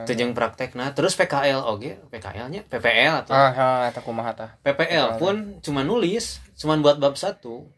Jeung 0.10 0.34
praktek 0.34 0.74
nah 0.74 0.90
terus 0.98 1.14
PKL 1.14 1.62
oke 1.62 2.10
PKL 2.10 2.50
nya 2.50 2.66
PPL 2.66 3.22
atau? 3.22 3.38
Ah, 3.38 3.86
ah, 3.94 4.02
kumaha 4.02 4.34
tah? 4.34 4.50
PPL 4.66 5.22
pun 5.22 5.62
cuma 5.62 5.86
nulis 5.86 6.42
cuma 6.58 6.74
buat 6.82 6.98
bab 6.98 7.14
satu 7.14 7.70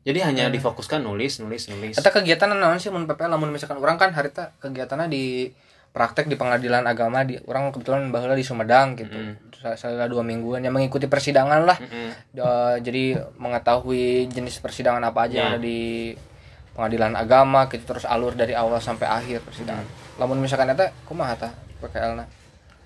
jadi 0.00 0.18
hanya 0.22 0.44
difokuskan 0.48 1.00
nulis 1.00 1.38
nulis 1.38 1.66
nulis 1.66 1.94
Eta 1.94 2.08
kegiatan 2.08 2.48
naon 2.48 2.76
sih 2.76 2.88
mun 2.88 3.04
PPL 3.04 3.28
lamun 3.28 3.48
misalkan 3.48 3.76
orang 3.76 3.96
kan 3.96 4.10
harita 4.10 4.56
kegiatannya 4.58 5.06
di 5.06 5.52
praktek 5.90 6.24
di 6.24 6.34
pengadilan 6.34 6.84
agama 6.84 7.20
di 7.20 7.34
orang 7.44 7.68
kebetulan 7.68 8.08
baheula 8.08 8.32
di 8.32 8.40
Sumedang 8.40 8.94
gitu. 8.94 9.10
Sa- 9.52 9.74
Saya 9.74 10.06
dua 10.06 10.22
mingguan 10.22 10.60
yang 10.60 10.70
mengikuti 10.70 11.04
persidangan 11.04 11.60
lah. 11.62 11.76
Mm-mm. 11.76 12.10
Eh, 12.32 12.76
jadi 12.80 13.04
mengetahui 13.34 14.04
jenis 14.26 14.56
persidangan 14.56 15.02
apa 15.02 15.26
aja 15.26 15.34
yang 15.36 15.48
Ya. 15.48 15.52
ada 15.52 15.60
di 15.60 16.14
pengadilan 16.70 17.12
agama 17.12 17.66
gitu 17.66 17.82
terus 17.84 18.04
alur 18.04 18.32
dari 18.32 18.54
awal 18.54 18.78
sampai 18.78 19.04
akhir 19.04 19.42
persidangan. 19.42 19.82
Lamun 20.16 20.38
misalkan 20.38 20.70
eta 20.70 20.94
kumaha 21.04 21.34
tah 21.36 21.52
PKL 21.80 22.14
na? 22.14 22.24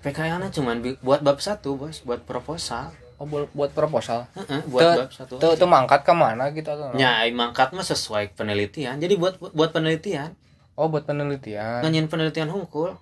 PKL 0.01 0.37
nya 0.37 0.49
cuma 0.49 0.73
bi- 0.73 0.97
buat 0.99 1.21
bab 1.21 1.37
satu 1.37 1.77
bos 1.77 2.01
buat 2.01 2.19
proposal 2.19 2.89
Oh 3.15 3.23
buat, 3.23 3.47
buat 3.49 3.71
proposal. 3.71 4.27
Heeh, 4.33 4.59
buat 4.65 4.81
Teu- 4.81 4.97
bab 4.97 5.09
satu 5.09 5.33
Tuh 5.37 5.55
tuh 5.55 5.65
mangkat 5.65 6.01
ke 6.01 6.11
mana 6.11 6.51
gitu 6.51 6.67
atau 6.67 6.91
nya 6.91 7.23
mangkat 7.31 7.71
mah 7.71 7.81
sesuai 7.81 8.33
penelitian. 8.33 8.97
Jadi 8.97 9.15
buat 9.15 9.39
buat 9.39 9.71
penelitian. 9.71 10.35
Oh 10.73 10.87
buat 10.87 11.03
penelitian. 11.03 11.79
nganyin 11.81 12.05
penelitian 12.05 12.49
hungkul 12.49 12.99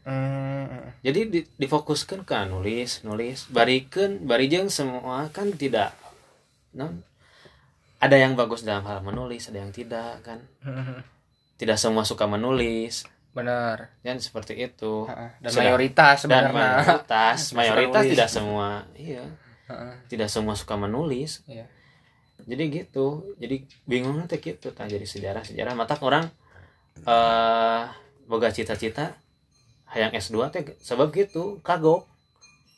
Hmm. 0.00 0.96
jadi 0.98 1.28
di- 1.28 1.44
difokuskan 1.54 2.24
ke 2.24 2.36
nulis 2.46 3.04
nulis. 3.04 3.44
Barikan 3.46 4.24
barijeng 4.24 4.66
semua. 4.66 5.28
Kan 5.28 5.52
tidak 5.52 5.92
non 6.72 7.04
ada 7.98 8.16
yang 8.16 8.32
bagus 8.32 8.64
dalam 8.64 8.80
hal 8.82 9.00
menulis 9.00 9.44
ada 9.46 9.60
yang 9.60 9.68
tidak 9.70 10.24
kan? 10.24 10.40
Tidak 11.54 11.76
semua 11.76 12.02
suka 12.02 12.24
menulis. 12.24 13.04
Benar. 13.30 13.92
kan 14.00 14.16
seperti 14.18 14.56
itu. 14.58 15.04
Dan 15.38 15.46
Sudah. 15.46 15.62
mayoritas 15.62 16.18
dan 16.24 16.50
mayoritas. 16.50 17.38
Mayoritas 17.54 18.02
tidak 18.08 18.28
semua. 18.28 18.88
Iya 18.96 19.22
Tidak 20.10 20.28
semua 20.28 20.58
suka 20.58 20.74
menulis. 20.74 21.44
Iya. 21.46 21.66
jadi 22.40 22.72
gitu. 22.72 23.36
Jadi 23.36 23.68
bingung 23.84 24.16
nanti 24.16 24.40
gitu. 24.40 24.72
Tah 24.72 24.88
jadi 24.88 25.04
sejarah 25.04 25.44
sejarah. 25.44 25.76
Mata 25.76 25.96
orang 26.00 26.26
eh 27.04 27.84
boga 28.30 28.48
cita-cita 28.54 29.18
hayang 29.90 30.14
S2 30.14 30.36
teh 30.54 30.62
sebab 30.80 31.10
gitu 31.10 31.58
kagok. 31.60 32.06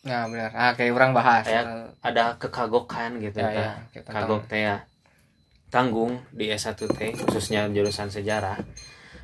Nah, 0.02 0.26
benar. 0.26 0.50
Ah, 0.50 0.72
kayak 0.74 0.92
orang 0.98 1.12
bahas. 1.14 1.46
Kayak 1.46 1.94
ada 2.02 2.35
kekagokan 2.40 3.22
gitu 3.22 3.38
Ya, 3.38 3.87
ya, 3.94 4.02
kagok 4.02 4.50
teh 4.50 4.66
ya. 4.66 4.83
Tanggung 5.70 6.20
di 6.35 6.50
S1 6.50 6.74
teh 6.76 7.14
khususnya 7.14 7.70
jurusan 7.70 8.11
sejarah. 8.11 8.59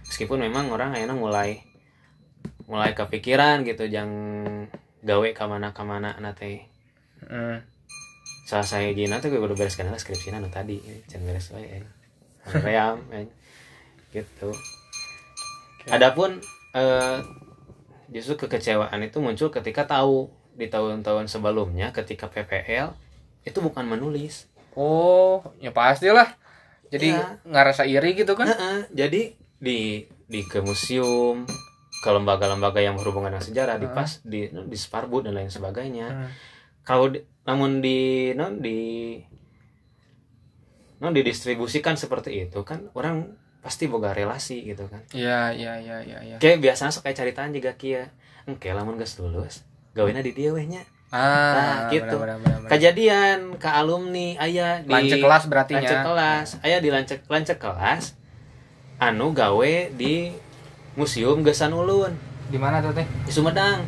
Meskipun 0.06 0.40
memang 0.40 0.70
orang 0.70 0.94
akhirnya 0.94 1.18
mulai 1.18 1.60
mulai 2.68 2.92
kepikiran 2.92 3.64
gitu 3.64 3.88
jang 3.88 4.12
gawe 5.00 5.28
kamana 5.32 5.72
kamana 5.72 6.20
na 6.20 6.36
salah 8.48 8.64
saya 8.64 8.90
gina 8.96 9.20
tuh 9.20 9.28
gue 9.28 9.40
udah 9.40 9.58
beres 9.58 9.76
karena 9.76 9.92
skripsi 9.98 10.32
nu 10.32 10.48
tadi 10.48 10.80
jangan 11.10 11.24
beres 11.28 11.52
wae 11.52 11.68
eh. 11.68 11.84
ream 12.64 12.96
eh. 13.16 13.28
gitu 14.14 14.50
adapun 15.92 16.40
eh, 16.72 17.18
justru 18.08 18.48
kekecewaan 18.48 19.04
itu 19.04 19.20
muncul 19.20 19.52
ketika 19.52 19.84
tahu 19.84 20.32
di 20.56 20.66
tahun-tahun 20.66 21.28
sebelumnya 21.28 21.92
ketika 21.92 22.26
PPL 22.32 22.96
itu 23.44 23.58
bukan 23.60 23.84
menulis 23.84 24.48
Oh, 24.78 25.42
ya 25.58 25.74
pastilah. 25.74 26.38
Jadi 26.86 27.10
Iya. 27.10 27.42
ngerasa 27.42 27.82
iri 27.82 28.14
gitu 28.14 28.38
kan? 28.38 28.46
Heeh, 28.46 28.86
jadi 28.94 29.34
di 29.58 30.06
di 30.30 30.40
ke 30.46 30.62
museum 30.62 31.42
ke 31.98 32.08
lembaga-lembaga 32.14 32.78
yang 32.78 32.94
berhubungan 32.94 33.34
dengan 33.34 33.42
sejarah 33.42 33.74
di 33.82 33.90
pas 33.90 34.22
di 34.22 34.46
di 34.46 34.78
Sparbud 34.78 35.26
dan 35.26 35.34
lain 35.34 35.50
sebagainya 35.50 36.06
Hmm. 36.14 36.30
Kalau 36.88 37.12
di- 37.12 37.20
namun 37.44 37.78
di 37.78 37.98
non 38.32 38.56
di 38.58 38.78
non 40.98 41.12
didistribusikan 41.12 41.94
seperti 41.94 42.42
itu 42.42 42.60
kan 42.62 42.88
orang 42.92 43.28
pasti 43.60 43.86
boga 43.86 44.10
relasi 44.10 44.64
gitu 44.64 44.88
kan 44.88 45.04
Iya, 45.12 45.52
iya, 45.52 45.72
iya, 45.78 45.96
iya, 46.00 46.18
iya. 46.24 46.36
kayak 46.38 46.58
biasanya 46.58 46.90
suka 46.90 47.12
caritaan 47.12 47.52
juga 47.52 47.74
kia 47.74 48.10
engke 48.44 48.72
lamun 48.72 48.96
geus 48.96 49.20
lulus 49.20 49.62
gawena 49.92 50.18
di 50.20 50.32
dia 50.32 50.50
wehnya 50.50 50.82
Ah, 51.08 51.88
Nah, 51.88 51.88
gitu. 51.88 52.20
benar, 52.20 52.36
benar, 52.36 52.58
benar. 52.60 52.68
kejadian 52.68 53.38
ke 53.56 53.64
alumni 53.66 54.36
aya 54.36 54.80
di 54.80 54.92
Lancek 54.92 55.18
kelas 55.18 55.44
berarti 55.46 55.72
lancek 55.72 56.00
kelas 56.02 56.48
aya 56.60 56.78
di 56.78 56.88
lancek 56.88 57.20
lancek 57.24 57.56
kelas 57.56 58.12
anu 58.98 59.32
gawe 59.32 59.72
di 59.90 60.36
museum 60.94 61.40
Gesan 61.40 61.72
Ulun 61.72 62.12
Di 62.48 62.56
mana 62.56 62.80
tuh 62.80 62.92
teh? 62.92 63.06
di 63.24 63.30
Sumedang 63.30 63.86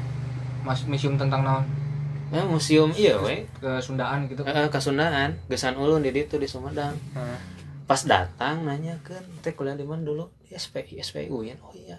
Mas 0.62 0.80
museum 0.84 1.16
tentang 1.16 1.42
naon? 1.42 1.64
Eh, 2.30 2.44
museum 2.44 2.90
iya 2.92 3.18
we 3.18 3.46
Kesundaan 3.56 4.26
gitu. 4.26 4.42
Eh, 4.42 4.68
Kasundaan 4.68 5.38
Gesan 5.46 5.74
Ulun 5.74 6.00
di 6.00 6.10
ditu 6.10 6.36
di 6.36 6.46
Sumedang 6.46 6.94
Heeh. 7.14 7.38
pas 7.84 8.00
datang 8.02 8.62
nanya 8.62 8.94
kan 9.02 9.18
teh 9.40 9.50
kuliah 9.50 9.74
di 9.74 9.82
mana 9.82 10.00
dulu 10.00 10.30
di 10.40 10.54
SPI 10.54 11.02
SPU 11.02 11.42
ya 11.42 11.58
oh 11.58 11.74
iya 11.74 11.98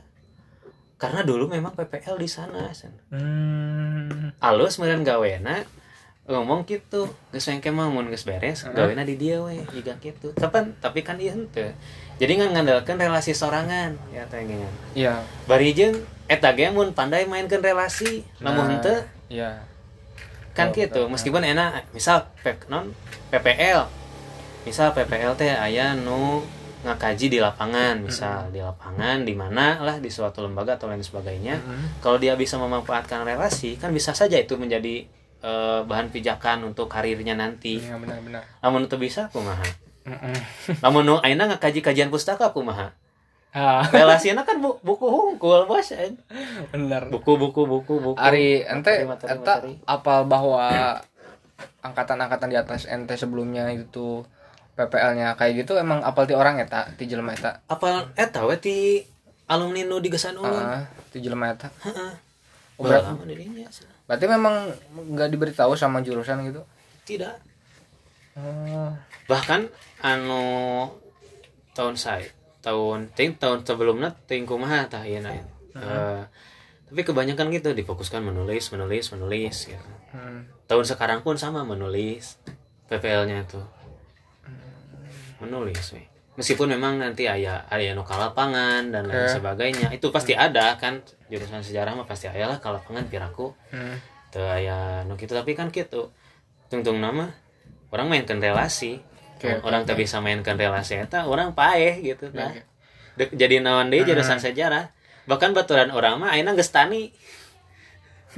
karena 0.95 1.25
dulu 1.25 1.49
memang 1.49 1.73
PPL 1.73 2.15
di 2.15 2.29
sana 2.29 2.69
san. 2.71 2.93
Hmm. 3.09 4.29
alus 4.37 4.77
meureun 4.77 5.01
gawena 5.01 5.65
ngomong 6.29 6.63
gitu 6.63 7.09
geus 7.33 7.49
engke 7.49 7.73
mah 7.73 7.89
mun 7.89 8.07
geus 8.07 8.23
beres 8.23 8.63
gawena 8.69 9.01
di 9.01 9.17
dia 9.17 9.41
we 9.41 9.59
jiga 9.67 9.97
gitu 9.97 10.31
tapi 10.31 10.71
tapi 10.77 11.01
kan 11.01 11.17
ieu 11.17 11.33
henteu 11.33 11.73
jadi 12.21 12.31
ngan 12.37 12.53
ngandalkeun 12.53 13.01
relasi 13.01 13.33
sorangan 13.33 13.97
ya 14.13 14.23
teh 14.29 14.45
Iya. 14.93 15.25
bari 15.49 15.73
jeung 15.73 15.97
eta 16.29 16.53
ge 16.53 16.69
mun 16.69 16.93
pandai 16.93 17.25
mainkeun 17.25 17.59
relasi 17.59 18.21
Nah, 18.39 18.53
henteu 18.55 19.01
Iya. 19.27 19.57
Kan 20.51 20.67
Oh, 20.67 20.73
gitu 20.73 21.01
meskipun 21.07 21.41
enak 21.41 21.87
misal 21.91 22.27
P- 22.37 22.67
non 22.67 22.91
PPL 23.29 23.87
misal 24.61 24.91
PPL 24.91 25.33
teh 25.33 25.49
aya 25.49 25.93
nu 25.93 26.43
ngakaji 26.81 27.25
di 27.27 27.37
lapangan 27.37 28.01
misal. 28.01 28.49
Di 28.49 28.57
lapangan 28.57 29.21
di 29.21 29.33
mana 29.33 29.77
lah 29.79 29.97
di 29.97 30.09
suatu 30.09 30.41
lembaga 30.41 30.75
atau 30.75 30.89
lain 30.89 30.99
sebagainya. 30.99 31.61
Kalau 31.99 32.17
dia 32.17 32.33
bisa 32.33 32.57
memanfaatkan 32.57 33.21
relasi 33.21 33.77
kan 33.77 33.89
bisa 33.89 34.11
saja 34.11 34.33
itu 34.35 34.53
menjadi 34.55 35.05
eh, 35.39 35.79
bahan 35.81 36.09
pijakan 36.09 36.65
untuk 36.65 36.85
karirnya 36.87 37.33
nanti. 37.33 37.77
Iya, 37.77 37.95
benar-benar. 37.95 38.41
namun 38.59 38.85
itu 38.85 38.97
bisa 38.97 39.29
kumaha? 39.29 39.61
Heeh. 40.01 40.33
namun 40.81 41.05
nu 41.05 41.15
aina 41.19 41.45
ngakaji 41.45 41.79
kajian 41.79 42.09
pustaka 42.09 42.49
kumaha 42.49 42.89
Ah, 43.51 43.83
relasinya 43.85 44.41
kan 44.41 44.57
bu- 44.57 44.79
buku 44.79 45.03
hungkul 45.03 45.65
bos 45.65 45.91
eh. 45.91 46.15
benar. 46.69 47.07
buku 47.07 47.35
buku 47.35 47.61
buku 47.63 47.93
buku 47.99 48.15
Ari 48.15 48.63
ente 48.63 49.03
Materi, 49.03 49.05
materi, 49.05 49.29
eta 49.29 49.53
materi. 49.59 49.73
apal 49.85 50.19
bahwa 50.23 50.65
angkatan-angkatan 51.81 52.47
di 52.47 52.55
atas 52.55 52.81
ente 52.85 53.11
sebelumnya 53.13 53.67
itu 53.69 54.23
PPL-nya 54.73 55.35
kayak 55.35 55.53
gitu 55.59 55.75
emang 55.75 55.99
apal 55.99 56.23
ti 56.23 56.31
orang 56.31 56.57
eta 56.57 56.87
ti 56.95 57.05
jelema 57.05 57.31
eta. 57.31 57.59
apa 57.65 58.07
eta 58.13 58.45
we 58.45 58.55
ti 58.55 59.03
alumni 59.45 59.83
nu 59.83 59.99
di 59.99 60.07
Gesan 60.07 60.37
Ulun 60.37 60.47
Heeh, 60.47 60.81
ti 61.09 61.19
jelema 61.19 61.51
eta. 61.51 61.67
Heeh. 61.81 62.11
Oh, 62.75 62.87
berarti, 62.87 63.03
Lama 63.05 63.23
dirinya. 63.25 63.67
berarti 64.07 64.25
memang 64.25 64.55
nggak 65.11 65.27
diberitahu 65.27 65.75
sama 65.75 65.99
jurusan 65.99 66.39
gitu. 66.45 66.63
Tidak. 67.03 67.35
Oh. 68.33 68.95
Bahkan 69.27 69.67
anu 70.01 70.87
tahun 71.73 71.93
saya 71.93 72.25
tahun 72.61 73.09
ting 73.17 73.35
tahun 73.41 73.65
sebelumnya 73.65 74.13
ting 74.29 74.45
kumaha 74.45 74.85
tah 74.87 75.03
ieu 75.03 75.19
na. 75.19 75.33
Eh, 75.75 76.23
tapi 76.91 77.01
kebanyakan 77.07 77.49
gitu 77.55 77.71
difokuskan 77.71 78.21
menulis 78.21 78.69
menulis 78.69 79.09
menulis 79.15 79.55
gitu. 79.67 79.91
Hmm. 80.11 80.45
Tahun 80.67 80.85
sekarang 80.85 81.25
pun 81.25 81.39
sama 81.39 81.63
menulis 81.63 82.37
PPL-nya 82.91 83.47
itu. 83.47 83.61
Menulis 85.39 85.95
we. 85.95 86.03
Meskipun 86.35 86.71
memang 86.71 86.99
nanti 86.99 87.27
aya 87.27 87.63
aya 87.67 87.91
nu 87.91 88.03
ka 88.07 88.15
lapangan 88.15 88.91
dan 88.91 89.07
lain 89.07 89.27
sebagainya. 89.31 89.91
Itu 89.91 90.11
pasti 90.11 90.35
ada 90.35 90.75
kan 90.75 91.03
jurusan 91.31 91.63
sejarah 91.63 91.95
mah 91.95 92.07
pasti 92.07 92.27
aya 92.27 92.47
lah 92.47 92.59
ka 92.59 92.71
lapangan 92.71 93.07
piraku. 93.07 93.55
Hmm. 93.71 93.95
Teu 94.31 94.43
aya 94.43 95.07
nu 95.07 95.15
kitu 95.15 95.31
tapi 95.31 95.55
kan 95.55 95.71
gitu. 95.71 96.11
Tungtung 96.67 96.99
nama 96.99 97.31
orang 97.91 98.07
mainkan 98.11 98.39
relasi. 98.39 98.99
Oke, 99.41 99.57
orang 99.65 99.89
tak 99.89 99.97
bisa 99.97 100.21
mainkan 100.21 100.53
relasi 100.53 101.01
eta 101.01 101.25
orang 101.25 101.57
paeh 101.57 101.97
gitu 102.05 102.29
nah. 102.29 102.53
Oke. 102.53 102.61
Dek- 103.17 103.33
jadi 103.33 103.57
naon 103.57 103.89
deui 103.89 104.05
jurusan 104.05 104.37
sejarah. 104.37 104.93
Bahkan 105.25 105.57
baturan 105.57 105.89
orang 105.89 106.21
mah 106.21 106.29
ayeuna 106.37 106.53
geus 106.53 106.69
tani. 106.69 107.09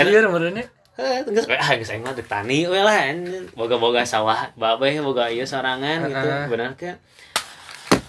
Menurutnya 0.00 0.64
Eh, 0.96 1.20
geus 1.28 1.44
ah 1.44 1.76
geus 1.76 1.92
aing 1.92 2.00
mah 2.00 2.16
dek 2.16 2.24
tani 2.24 2.64
we 2.64 2.80
lah 2.80 3.12
boga-boga 3.52 4.00
sawah 4.08 4.48
babeh 4.56 4.96
boga 5.04 5.28
ieu 5.28 5.44
sorangan 5.44 6.08
gitu 6.08 6.24
Heeh. 6.24 6.48
bener 6.48 6.72
ke 6.72 6.96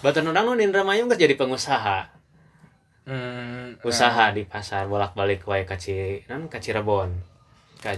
Batur 0.00 0.24
orang 0.24 0.48
nu 0.48 0.56
di 0.56 0.64
Indramayu 0.64 1.04
geus 1.04 1.20
jadi 1.20 1.36
pengusaha 1.36 2.08
hmm, 3.04 3.84
usaha 3.84 4.32
di 4.32 4.48
pasar 4.48 4.88
bolak-balik 4.88 5.44
wae 5.44 5.68
ka 5.68 5.76
Ci 5.76 6.24
non 6.32 6.48
ka 6.48 6.64
Cirebon 6.64 7.12
ka 7.84 7.92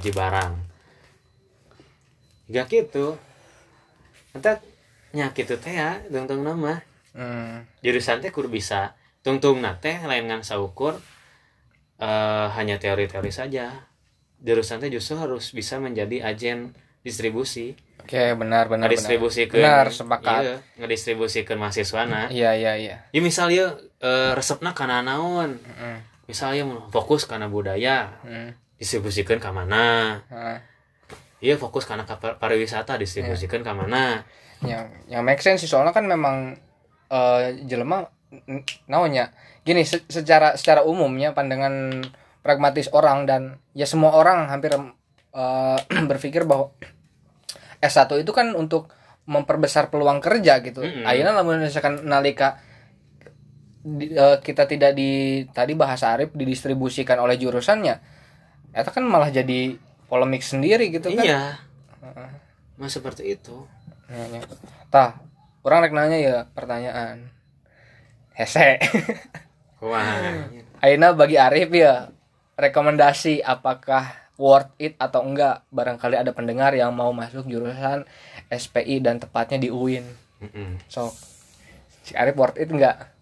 Gak 2.50 2.66
gitu. 2.66 3.14
Entah 4.34 4.58
nyakit 5.14 5.46
itu 5.46 5.56
teh 5.58 5.74
ya 5.74 6.02
tungtung 6.10 6.42
nama. 6.42 6.82
Hmm, 7.14 7.66
jurusan 7.82 8.18
teh 8.18 8.34
kudu 8.34 8.50
bisa. 8.50 8.94
Tungtung 9.22 9.62
teh 9.78 9.96
lain 10.02 10.26
ngan 10.26 10.42
saukur 10.42 10.98
eh 12.02 12.46
hanya 12.58 12.82
teori-teori 12.82 13.30
saja. 13.30 13.86
Jurusan 14.42 14.82
teh 14.82 14.90
justru 14.90 15.14
harus 15.18 15.54
bisa 15.54 15.78
menjadi 15.78 16.26
agen 16.26 16.74
distribusi. 17.06 17.78
Oke 18.02 18.34
benar 18.34 18.66
benar 18.66 18.90
benar. 18.90 18.90
Ngedistribusikan. 18.90 19.60
Benar 19.60 19.86
sepakat. 19.94 20.42
Iya, 20.42 20.56
ngedistribusikan 20.82 21.56
mahasiswana. 21.58 22.32
Iya 22.34 22.50
iya 22.58 22.72
iya. 22.74 22.96
Ya 23.14 23.20
misalnya 23.22 23.78
eh, 24.02 24.32
resepna 24.34 24.74
kana 24.74 25.06
naon? 25.06 25.58
Heeh. 25.62 25.98
misalnya 26.30 26.62
fokus 26.94 27.26
karena 27.26 27.50
budaya. 27.50 28.14
Hmm. 28.22 28.54
distribusikan 28.80 29.36
ke 29.36 29.50
mana? 29.52 30.22
Heeh. 30.32 30.69
Iya 31.40 31.56
fokus 31.56 31.88
karena 31.88 32.04
ke 32.04 32.14
par- 32.16 32.36
pariwisata 32.36 32.96
distribusikan 32.96 33.64
ke 33.64 33.72
mana 33.72 34.24
yang 34.60 34.92
yang 35.08 35.22
make 35.24 35.40
sense 35.40 35.64
sih 35.64 35.70
soalnya 35.70 35.92
kan 35.92 36.04
memang 36.04 36.56
eh 37.10 37.64
jelema 37.64 38.06
naonnya 38.86 39.32
gini 39.64 39.82
se- 39.82 40.06
secara 40.06 40.54
secara 40.54 40.84
umumnya 40.86 41.32
pandangan 41.34 42.04
pragmatis 42.40 42.88
orang 42.92 43.26
dan 43.26 43.42
ya 43.72 43.84
semua 43.84 44.14
orang 44.14 44.48
hampir 44.48 44.72
eh, 44.76 45.78
berpikir 46.10 46.44
bahwa 46.44 46.72
S1 47.80 48.12
itu 48.20 48.32
kan 48.36 48.52
untuk 48.52 48.92
memperbesar 49.24 49.88
peluang 49.88 50.20
kerja 50.20 50.60
gitu. 50.60 50.84
Mm-mm. 50.84 51.08
Ayeuna 51.08 51.32
lamun 51.32 51.64
misalkan 51.64 52.04
nalika 52.04 52.60
di- 53.80 54.12
eh, 54.12 54.36
kita 54.44 54.68
tidak 54.68 54.92
di 54.92 55.44
tadi 55.48 55.72
bahasa 55.72 56.12
Arif 56.12 56.36
didistribusikan 56.36 57.16
oleh 57.16 57.40
jurusannya, 57.40 57.94
itu 58.76 58.90
kan 58.92 59.04
malah 59.08 59.32
jadi 59.32 59.80
polemik 60.10 60.42
sendiri 60.42 60.90
gitu 60.90 61.14
kan. 61.14 61.22
iya 61.22 61.42
Mas 62.74 62.90
seperti 62.90 63.38
itu 63.38 63.64
Nanya. 64.10 64.42
Tah, 64.90 65.22
orang 65.62 65.86
rek 65.86 65.94
nanya 65.94 66.18
ya 66.18 66.36
pertanyaan. 66.50 67.30
Hese. 68.34 68.82
wah 69.78 70.42
Aina 70.82 71.14
bagi 71.14 71.38
Arif 71.38 71.70
ya 71.70 72.10
rekomendasi 72.58 73.38
apakah 73.46 74.10
worth 74.34 74.72
it 74.82 74.98
atau 74.98 75.22
enggak 75.22 75.62
barangkali 75.70 76.16
ada 76.18 76.32
pendengar 76.34 76.74
yang 76.74 76.90
mau 76.90 77.12
masuk 77.14 77.46
jurusan 77.46 78.02
SPI 78.50 78.98
dan 78.98 79.22
tepatnya 79.22 79.62
di 79.62 79.68
UIN. 79.70 80.08
So, 80.90 81.14
si 82.02 82.16
Arif 82.18 82.34
worth 82.34 82.58
it 82.58 82.72
enggak? 82.72 83.12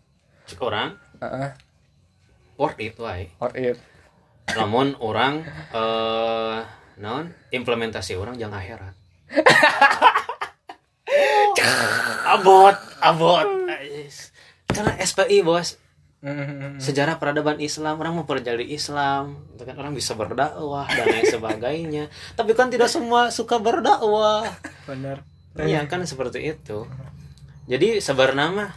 Orang 0.57 0.97
Heeh, 1.21 1.51
worth 2.57 2.79
it 2.81 2.95
wae 2.97 3.29
worth 3.43 3.59
it. 3.59 3.77
Namun 4.57 4.97
orang 5.03 5.45
eh 5.75 6.59
non 6.99 7.31
implementasi 7.53 8.17
orang 8.17 8.41
jangan 8.41 8.61
akhirat. 8.63 8.95
Abot 12.39 12.77
abot. 13.01 13.47
Karena 14.69 14.93
SPI 15.01 15.41
bos. 15.43 15.77
Mhm. 16.19 16.83
sejarah 16.83 17.23
peradaban 17.23 17.63
Islam 17.63 17.95
orang 18.03 18.19
mempelajari 18.19 18.75
Islam. 18.75 19.39
Itu 19.55 19.63
kan 19.63 19.79
orang 19.79 19.95
bisa 19.95 20.19
berdakwah 20.19 20.91
dan 20.91 21.07
lain 21.15 21.31
sebagainya. 21.31 22.05
Tapi 22.35 22.59
kan 22.59 22.75
tidak 22.75 22.91
semua 22.91 23.31
suka 23.31 23.63
berdakwah. 23.63 24.43
Benar. 24.91 25.23
Iya 25.55 25.87
kan 25.87 26.03
seperti 26.03 26.43
itu. 26.43 26.91
Jadi 27.71 28.03
sebenarnya 28.03 28.47
mah 28.51 28.71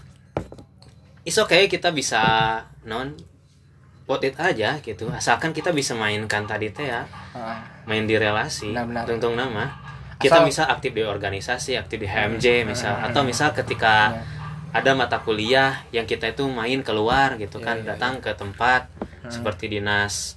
is 1.26 1.38
okay 1.42 1.66
kita 1.66 1.90
bisa 1.90 2.22
non 2.86 3.18
put 4.12 4.20
it 4.22 4.36
aja 4.36 4.76
gitu. 4.78 5.08
Asalkan 5.08 5.56
kita 5.56 5.72
bisa 5.72 5.96
mainkan 5.96 6.44
tadi 6.44 6.68
teh 6.68 6.84
ya, 6.84 7.08
Ah, 7.32 7.64
main 7.88 8.04
di 8.04 8.20
relasi. 8.20 8.76
Tungtung 9.08 9.40
nama. 9.40 9.72
Kita 10.20 10.44
Asal- 10.44 10.48
bisa 10.52 10.64
aktif 10.68 10.92
di 10.92 11.02
organisasi, 11.02 11.80
aktif 11.80 11.98
di 11.98 12.06
HMJ 12.06 12.68
misal 12.68 13.00
atau 13.02 13.24
misal 13.24 13.56
ketika 13.56 14.12
Iya. 14.12 14.22
ada 14.76 14.92
mata 14.94 15.18
kuliah 15.18 15.82
yang 15.90 16.04
kita 16.04 16.30
itu 16.30 16.44
main 16.46 16.84
keluar 16.84 17.40
gitu 17.40 17.58
Iya, 17.58 17.66
kan, 17.66 17.76
iya, 17.80 17.86
datang 17.96 18.20
ke 18.20 18.36
tempat 18.36 18.92
seperti 19.32 19.72
dinas 19.72 20.36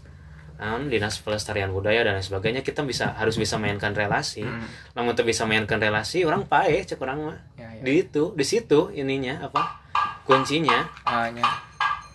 dinas 0.88 1.20
pelestarian 1.20 1.68
budaya 1.68 2.00
dan 2.00 2.16
lain 2.16 2.24
sebagainya 2.24 2.64
kita 2.64 2.80
bisa 2.80 3.12
harus 3.12 3.36
bisa 3.36 3.60
mainkan 3.60 3.92
relasi. 3.92 4.40
Hmm. 4.40 4.64
Namun 4.96 5.12
untuk 5.12 5.28
bisa 5.28 5.44
mainkan 5.44 5.76
relasi 5.76 6.24
orang 6.24 6.48
pae 6.48 6.80
cek 6.80 6.96
orang 7.02 7.18
mah 7.20 7.38
Ya, 7.58 7.68
ya. 7.68 7.82
di 7.84 7.92
itu 8.00 8.32
di 8.32 8.44
situ 8.46 8.88
ininya 8.96 9.44
apa 9.44 9.84
kuncinya 10.24 10.88
Ah, 11.04 11.28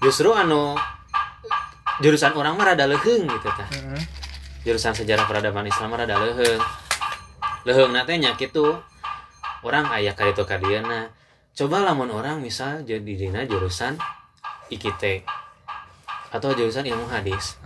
justru 0.01 0.33
anu 0.33 0.73
jurusan 1.99 2.31
orang 2.35 2.55
mah 2.55 2.73
rada 2.73 2.87
leheung 2.87 3.27
gitu 3.27 3.49
Mhm. 3.49 3.99
jurusan 4.63 4.93
sejarah 4.95 5.27
peradaban 5.27 5.67
Islam 5.67 5.91
mah 5.91 5.99
rada 6.03 6.15
leheung 6.19 6.63
leheung 7.67 7.91
nate 7.91 8.15
nya 8.17 8.33
kitu. 8.39 8.79
Orang 9.59 9.91
aya 9.91 10.15
ka 10.15 10.23
ditu 10.23 10.47
ka 10.47 10.55
dieuna 10.55 11.11
coba 11.51 11.83
lamun 11.83 12.07
orang 12.15 12.39
misal 12.39 12.79
jadi 12.87 13.03
dina 13.03 13.43
jurusan 13.43 13.99
IKT 14.71 15.27
atau 16.31 16.55
jurusan 16.55 16.87
ilmu 16.87 17.11
hadis. 17.11 17.59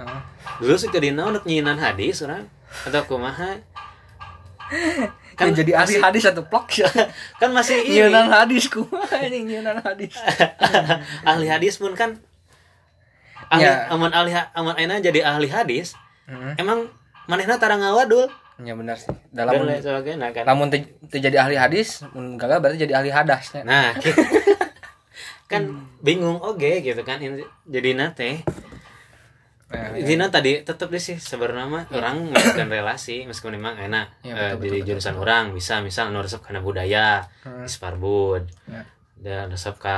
Dulu 0.57 0.73
sih 0.73 0.89
ke 0.89 0.97
dina 0.97 1.29
untuk 1.29 1.45
nyinan 1.45 1.77
hadis 1.77 2.25
orang. 2.25 2.49
Atau 2.89 3.05
kumaha? 3.05 3.61
Kan 5.37 5.53
jadi 5.53 5.77
ahli 5.77 6.01
hadis 6.01 6.25
atau 6.25 6.41
plok 6.45 6.81
ya. 6.81 6.89
kan 7.41 7.49
masih 7.53 7.85
ini. 7.85 8.01
Nyeunan 8.01 8.29
hadis 8.33 8.69
kumaha 8.69 9.17
ini 9.29 9.45
nyeunan 9.53 9.77
hadis. 9.85 10.17
ahli 11.29 11.45
hadis 11.45 11.77
pun 11.77 11.93
kan 11.93 12.17
ahli 13.47 13.63
Ya. 13.63 13.87
aman 13.87 14.11
ahli 14.11 14.31
aman 14.51 14.75
aina 14.75 14.97
jadi 14.97 15.19
ahli 15.25 15.47
hadis 15.47 15.95
Mhm. 16.23 16.55
emang 16.57 16.87
manehna 17.25 17.55
tara 17.55 17.75
ngawadul 17.75 18.27
Ya 18.59 18.73
benar 18.73 18.95
sih. 18.95 19.09
dan 19.29 19.49
Dalam 19.49 19.65
lain 19.65 19.81
sebagainya 19.81 20.29
kan 20.31 20.45
namun 20.45 20.69
te, 20.69 20.77
te 21.03 21.17
jadi 21.17 21.39
ahli 21.39 21.55
hadis 21.55 22.05
mun 22.11 22.35
gagal 22.35 22.59
berarti 22.59 22.79
jadi 22.79 22.93
ahli 22.95 23.09
hadasnya 23.09 23.61
nah 23.61 23.91
kan 25.45 25.63
bingung 25.99 26.39
oge 26.39 26.81
gitu 26.81 27.01
kan 27.01 27.19
jadi 27.63 27.89
nate 27.93 28.45
Nah, 29.65 29.89
Intinya 29.89 30.29
tadi 30.29 30.61
tetap 30.61 30.85
deh 30.87 31.01
sih 31.01 31.17
sebenarnya 31.17 31.65
mah 31.65 31.83
orang 31.89 32.29
melakukan 32.29 32.69
relasi 32.69 33.25
meskipun 33.25 33.57
memang 33.57 33.73
enak 33.79 34.21
Ya, 34.21 34.29
eh, 34.29 34.51
betul, 34.53 34.61
jadi 34.61 34.77
betul, 34.77 34.87
jurusan 34.93 35.15
orang 35.17 35.43
bisa 35.49 35.81
misal 35.81 36.13
anu 36.13 36.21
resep 36.21 36.45
karena 36.45 36.61
budaya 36.61 37.25
Hmm. 37.41 37.65
Isparbud 37.65 38.45
Ya. 38.69 38.85
dan 39.17 39.49
resep 39.49 39.73
ka 39.75 39.97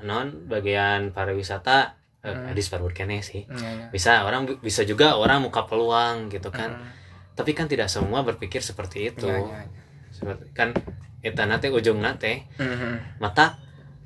non 0.00 0.48
bagian 0.48 1.12
pariwisata 1.12 1.97
Hmm. 2.18 2.50
di 2.50 2.62
kene 2.92 3.22
sih 3.22 3.46
Ya, 3.46 3.54
ya. 3.54 3.86
bisa 3.88 4.26
orang 4.26 4.42
bi- 4.44 4.58
bisa 4.58 4.82
juga 4.82 5.14
orang 5.14 5.38
muka 5.38 5.62
peluang 5.64 6.26
gitu 6.28 6.50
kan 6.50 6.74
Hmm. 6.74 6.90
tapi 7.38 7.54
kan 7.54 7.70
tidak 7.70 7.86
semua 7.86 8.26
berpikir 8.26 8.58
seperti 8.58 9.08
itu 9.08 9.24
Ya, 9.24 9.38
ya, 9.38 9.58
ya. 9.62 9.80
seperti 10.10 10.44
kan 10.50 10.74
eta 11.22 11.46
nate 11.46 11.70
ujung 11.70 11.98
nate 11.98 12.46
Mhm. 12.58 13.18
mata 13.18 13.58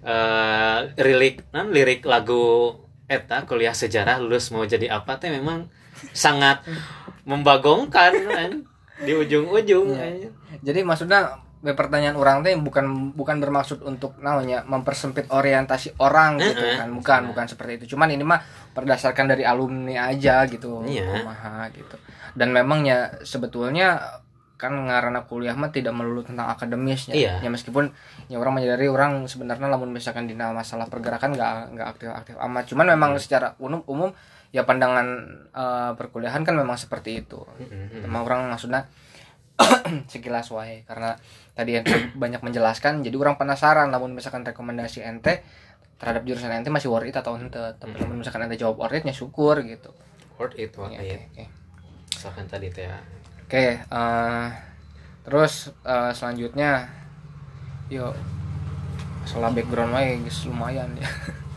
eh 0.02 0.78
lirik 0.98 1.48
non 1.50 1.70
lirik 1.70 2.04
lagu 2.04 2.74
eta 3.06 3.44
kuliah 3.44 3.72
sejarah 3.72 4.18
lulus 4.18 4.50
mau 4.50 4.64
jadi 4.64 4.90
apa 4.90 5.16
teh 5.16 5.28
memang 5.28 5.70
sangat 6.12 6.64
membagongkan 7.22 8.12
kan 8.26 8.50
di 8.98 9.12
ujung-ujung 9.14 9.94
kan. 9.94 10.14
Jadi 10.60 10.80
maksudnya 10.82 11.38
pertanyaan 11.62 12.18
orang 12.18 12.42
teh 12.42 12.50
bukan 12.54 13.14
bukan 13.14 13.38
bermaksud 13.38 13.80
untuk 13.80 14.18
namanya 14.18 14.66
mempersempit 14.66 15.30
orientasi 15.30 15.94
orang 15.96 16.34
gitu 16.36 16.58
kan 16.58 16.90
bukan 16.90 17.20
bukan 17.30 17.46
seperti 17.46 17.72
itu 17.78 17.94
cuman 17.94 18.10
ini 18.10 18.26
mah 18.26 18.42
berdasarkan 18.70 19.30
dari 19.30 19.46
alumni 19.46 20.10
aja 20.10 20.42
gitu 20.44 20.82
Iya. 20.82 21.22
kumaha 21.22 21.70
gitu 21.70 21.94
dan 22.34 22.50
memangnya 22.50 23.14
sebetulnya 23.22 24.02
kan 24.58 24.74
ngarana 24.74 25.26
kuliah 25.26 25.54
mah 25.54 25.70
tidak 25.70 25.90
melulu 25.90 26.22
tentang 26.22 26.46
akademisnya 26.48 27.14
Iya. 27.14 27.38
ya 27.38 27.48
meskipun 27.48 27.94
ya 28.26 28.38
orang 28.38 28.58
menyadari 28.58 28.86
orang 28.86 29.26
sebenarnya 29.26 29.66
lamun 29.66 29.90
misalkan 29.90 30.26
di 30.26 30.34
masalah 30.34 30.86
pergerakan 30.86 31.34
nggak 31.34 31.54
nggak 31.74 31.86
aktif 31.88 32.08
aktif 32.10 32.34
amat 32.38 32.66
cuman 32.66 32.86
memang 32.90 33.10
Hmm. 33.14 33.22
secara 33.22 33.54
umum 33.58 33.86
umum 33.86 34.10
ya 34.50 34.62
pandangan 34.62 35.06
eh, 35.48 35.90
perkuliahan 35.94 36.42
kan 36.42 36.54
memang 36.54 36.74
seperti 36.74 37.22
itu 37.22 37.38
Mm-mm. 37.58 38.02
Emang 38.02 38.22
orang 38.22 38.50
maksudnya 38.50 38.84
sekilas 40.12 40.50
wae. 40.50 40.82
Karena 40.84 41.14
tadi 41.54 41.78
ente 41.78 41.94
banyak 42.22 42.40
menjelaskan 42.42 43.02
jadi 43.06 43.16
orang 43.18 43.38
penasaran. 43.38 43.88
Namun 43.88 44.12
misalkan 44.12 44.42
rekomendasi 44.42 45.02
ente 45.02 45.42
terhadap 46.02 46.26
jurusan 46.26 46.50
ente 46.50 46.66
masih 46.66 46.90
worth 46.90 47.06
it 47.06 47.14
atau 47.14 47.38
ente 47.38 47.62
tapi 47.78 47.94
namun 48.02 48.26
misalkan 48.26 48.42
ente 48.42 48.58
jawab 48.58 48.82
worth 48.82 48.98
it 48.98 49.06
ya 49.06 49.14
syukur 49.14 49.62
gitu. 49.62 49.94
Word 50.42 50.58
it 50.58 50.74
Oke, 50.74 50.98
ya, 50.98 51.14
oke. 51.22 51.44
misalkan 52.10 52.50
tadi 52.50 52.66
teh 52.74 52.90
ya. 52.90 52.98
Oke, 53.46 53.78
eh, 53.78 54.46
terus 55.22 55.70
eh, 55.86 56.10
selanjutnya 56.10 56.90
yuk 57.86 58.10
masalah 59.22 59.54
background 59.54 59.94
wae 59.94 60.18
guys 60.18 60.42
lumayan 60.48 60.90
ya. 60.98 61.06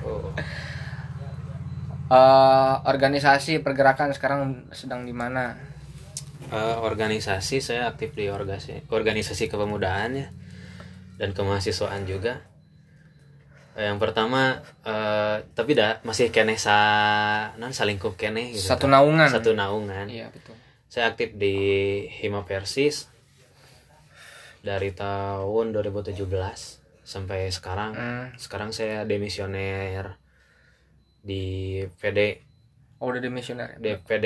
Oh. 0.05 0.29
Eh, 2.05 2.75
organisasi 2.85 3.65
pergerakan 3.65 4.13
sekarang 4.13 4.69
sedang 4.69 5.09
di 5.09 5.09
mana 5.09 5.57
Eh, 6.45 6.77
organisasi 6.77 7.57
saya 7.57 7.89
aktif 7.89 8.13
di 8.13 8.29
organisasi 8.29 8.85
organisasi 8.93 9.49
kepemudaan 9.49 10.13
ya 10.13 10.27
dan 11.17 11.33
kemahasiswaan 11.33 12.05
juga. 12.05 12.45
Yang 13.73 13.97
pertama 13.97 14.61
eh, 14.85 15.41
tapi 15.57 15.73
dah 15.73 16.05
masih 16.05 16.29
kene 16.29 16.55
sa 16.61 16.77
non 17.57 17.73
salingkup 17.73 18.13
kene 18.13 18.53
gitu 18.53 18.61
satu 18.61 18.85
naungan. 18.85 19.25
Satu 19.25 19.57
naungan. 19.57 20.05
Iya 20.05 20.29
betul. 20.29 20.53
Saya 20.85 21.11
aktif 21.11 21.33
di 21.33 21.57
Hima 22.21 22.45
Persis 22.45 23.09
dari 24.61 24.93
tahun 24.93 25.73
2017 25.73 26.29
sampai 27.05 27.49
sekarang. 27.49 27.91
Hmm. 27.93 28.27
sekarang 28.37 28.69
saya 28.73 29.05
demisioner 29.05 30.17
di 31.25 31.81
PD 31.97 32.44
oh 32.99 33.05
udah 33.11 33.21
dimisioner 33.21 33.75
ya? 33.75 33.99
DPD 33.99 34.25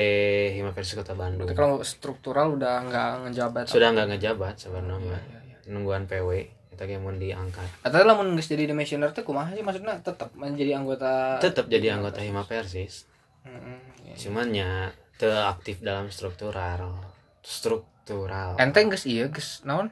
Hima 0.54 0.72
Persis 0.72 0.94
Kota 0.94 1.18
Bandung. 1.18 1.50
Kalau 1.52 1.82
struktural 1.82 2.54
udah 2.54 2.86
nggak 2.86 3.10
ngejabat 3.30 3.64
sudah 3.66 3.90
nggak 3.94 4.08
ngejabat 4.16 4.56
sebenarnya. 4.62 5.18
Iya, 5.18 5.20
iya, 5.26 5.40
iya. 5.66 5.72
nungguan 5.74 6.06
PW 6.06 6.30
kita 6.76 6.84
kayak 6.86 7.02
mau 7.02 7.12
diangkat. 7.12 7.68
Atau 7.84 8.06
lamun 8.06 8.38
geus 8.38 8.48
jadi 8.48 8.70
dimisioner 8.70 9.12
teh 9.12 9.26
kumaha 9.26 9.52
sih? 9.52 9.66
Maksudnya 9.66 10.00
tetap 10.00 10.30
menjadi 10.38 10.78
anggota 10.78 11.42
tetap 11.42 11.66
jadi 11.68 11.98
anggota 11.98 12.22
Hima 12.22 12.46
Persis 12.46 13.10
Heeh, 13.44 13.80
iya. 14.06 14.16
cuman 14.20 14.48
ya 14.54 14.72
te 15.18 15.28
aktif 15.28 15.82
dalam 15.82 16.12
struktural. 16.14 16.94
Struktural. 17.42 18.60
Ente 18.62 18.86
geus 18.86 19.10
iya 19.10 19.28
geus 19.28 19.66
naon? 19.66 19.90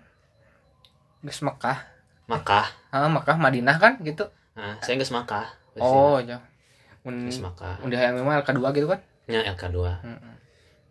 Geus 1.25 1.41
Mekah. 1.41 1.97
Makkah 2.27 2.67
ah 2.91 3.07
Mekah 3.07 3.39
Madinah 3.39 3.79
kan 3.79 4.03
gitu? 4.03 4.27
Nah, 4.59 4.75
saya 4.83 4.99
nggak 4.99 5.15
Makkah 5.15 5.47
oh 5.79 6.17
ya 6.21 6.41
mun 7.07 7.31
Makkah 7.31 7.79
udah 7.87 7.99
yang 7.99 8.19
memang 8.19 8.43
kedua 8.43 8.75
gitu 8.75 8.91
kan? 8.91 8.99
Nya 9.31 9.47
LK2 9.55 9.79
Heeh. 9.79 10.35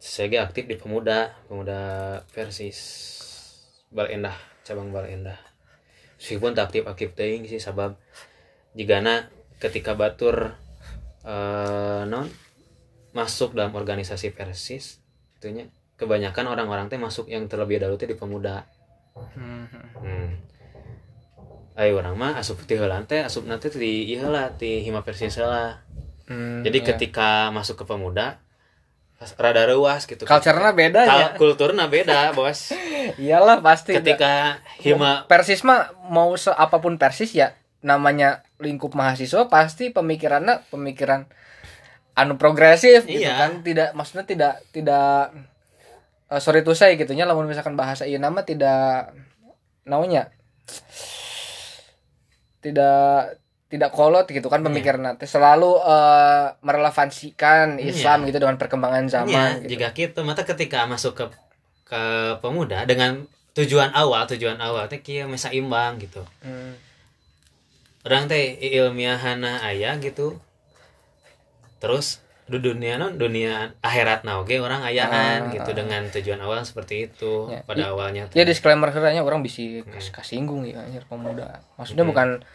saya 0.01 0.41
aktif 0.41 0.65
di 0.65 0.81
pemuda 0.81 1.37
pemuda 1.45 1.81
Persis 2.33 2.81
Bal 3.93 4.09
Endah 4.09 4.37
cabang 4.65 4.89
Bal 4.89 5.13
Endah 5.13 5.37
meskipun 6.17 6.57
tak 6.57 6.73
aktif 6.73 6.89
aktif 6.89 7.13
teuing 7.13 7.45
sih 7.45 7.61
sabab 7.61 8.01
jigana 8.73 9.29
ketika 9.61 9.93
batur 9.93 10.57
eh 11.27 12.03
non 12.09 12.29
masuk 13.17 13.57
dalam 13.57 13.77
organisasi 13.77 14.33
Persis 14.33 15.01
itunya 15.37 15.69
kebanyakan 15.97 16.53
orang-orang 16.53 16.93
teh 16.93 17.01
masuk 17.01 17.33
yang 17.33 17.49
terlebih 17.49 17.81
dahulu 17.81 17.97
teh 17.97 18.09
di 18.09 18.17
pemuda. 18.17 18.69
Hmm, 19.17 19.65
hmm. 19.73 20.29
Ayo 21.77 22.01
orang 22.01 22.17
mah 22.17 22.37
asup 22.37 22.61
ti 22.69 22.77
heulan 22.77 23.09
teh 23.09 23.25
asup 23.25 23.49
nanti 23.49 23.73
di 23.73 24.13
ieu 24.13 24.21
heula 24.21 24.53
ti 24.57 24.85
Hima 24.85 25.01
Persis 25.01 25.41
heula 25.41 25.81
hmm, 26.27 26.63
jadi 26.67 26.79
iya. 26.83 26.87
ketika 26.95 27.29
masuk 27.51 27.83
ke 27.83 27.85
pemuda 27.87 28.39
rada 29.41 29.65
reuas 29.65 30.05
gitu 30.05 30.29
culture-nya 30.29 30.77
beda 30.77 31.01
ya? 31.03 31.09
Kal- 31.09 31.35
kulturnya 31.41 31.89
beda 31.89 32.37
bos. 32.37 32.77
Iyalah 33.23 33.65
pasti 33.65 33.97
ketika 33.97 34.61
hima 34.85 35.25
Persis 35.25 35.65
mah 35.65 35.89
mau 36.13 36.37
apa 36.37 36.77
pun 36.85 37.01
Persis 37.01 37.33
ya 37.33 37.57
namanya 37.81 38.45
lingkup 38.61 38.93
mahasiswa 38.93 39.49
pasti 39.49 39.89
pemikirannya 39.89 40.69
pemikiran 40.69 41.25
anu 42.13 42.37
progresif 42.37 43.09
gitu 43.09 43.25
Iya. 43.25 43.41
kan. 43.41 43.51
Tidak 43.65 43.97
maksudnya 43.97 44.29
tidak 44.29 44.55
tidak 44.69 45.33
eh, 46.29 46.41
sorry 46.45 46.61
to 46.61 46.77
say 46.77 47.01
gitu 47.01 47.17
nya 47.17 47.25
lamun 47.25 47.49
misalkan 47.49 47.73
bahasa 47.73 48.05
iya 48.05 48.21
nama 48.21 48.45
tidak 48.45 49.17
naunya 49.89 50.29
tidak 52.61 53.39
tidak 53.67 53.91
kolot 53.91 54.25
gitu 54.25 54.47
kan 54.47 54.63
pemikiran 54.63 55.17
teh 55.17 55.27
selalu 55.27 55.79
eh, 55.81 56.55
merelevansikan 56.61 57.79
Islam 57.79 58.23
gitu 58.25 58.39
dengan 58.39 58.55
perkembangan 58.55 59.05
zaman 59.07 59.27
Iya, 59.27 59.61
gitu. 59.61 59.71
jika 59.75 59.87
gitu 59.93 60.21
mata 60.23 60.43
ketika 60.43 60.87
masuk 60.87 61.13
ke 61.15 61.25
ke 61.85 62.03
pemuda 62.39 62.83
dengan 62.83 63.27
tujuan 63.53 63.91
awal 63.91 64.27
tujuan 64.27 64.59
awal 64.59 64.87
teh 64.87 64.99
kieu 64.99 65.27
mesa 65.27 65.51
imbang 65.51 65.99
gitu 65.99 66.23
Hmm. 66.41 66.79
orang 68.03 68.27
teh 68.27 68.55
ilmiahana 68.55 69.59
aya 69.61 69.99
gitu 69.99 70.39
terus 71.79 72.23
di 72.47 72.63
dunia 72.63 72.95
non 72.95 73.19
dunia 73.19 73.75
akhirat 73.83 74.23
nah 74.23 74.39
oke 74.39 74.55
orang 74.57 74.79
ayaan 74.81 75.51
Ah, 75.51 75.53
gitu 75.53 75.75
dengan 75.75 76.07
tujuan 76.07 76.39
awal 76.39 76.63
seperti 76.63 77.11
itu 77.11 77.51
Ya. 77.51 77.67
pada 77.67 77.91
awalnya 77.91 78.31
teh. 78.31 78.39
Ya 78.39 78.45
disclaimer 78.47 78.87
keranya 78.89 79.27
orang 79.27 79.43
bisa 79.43 79.83
kas 79.85 80.15
kasinggung 80.15 80.63
ya 80.63 80.79
anjir 80.79 81.03
pemuda. 81.05 81.59
Maksudnya 81.75 82.07
bukan 82.07 82.47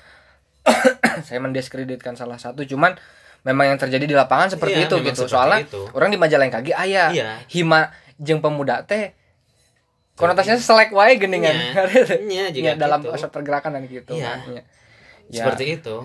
saya 1.28 1.40
mendiskreditkan 1.40 2.14
salah 2.14 2.38
satu 2.38 2.62
cuman 2.64 2.96
memang 3.42 3.74
yang 3.74 3.80
terjadi 3.82 4.06
di 4.06 4.14
lapangan 4.14 4.54
seperti 4.54 4.78
Iya, 4.78 4.88
itu 4.88 4.96
gitu. 5.02 5.26
seperti 5.26 5.34
Soalnya 5.34 5.60
itu. 5.66 5.82
orang 5.94 6.10
di 6.14 6.18
majalah 6.22 6.44
yang 6.46 6.56
kaki 6.56 6.72
aya 6.72 7.04
Iya. 7.10 7.30
hima 7.50 7.90
jeung 8.22 8.38
pemuda 8.40 8.86
teh 8.86 9.18
konotasinya 10.14 10.62
selek 10.62 10.94
wae 10.94 11.18
geningan. 11.18 11.56
Iya. 11.56 11.72
Iya, 12.30 12.46
jika 12.54 12.70
Ya, 12.74 12.74
dalam 12.78 13.02
gitu. 13.02 13.10
pergerakan 13.28 13.82
dan 13.82 13.84
gitu 13.86 14.14
Iya. 14.14 14.38
kan. 14.38 14.40
Ya. 14.54 14.64
Seperti 15.42 15.82
itu 15.82 15.96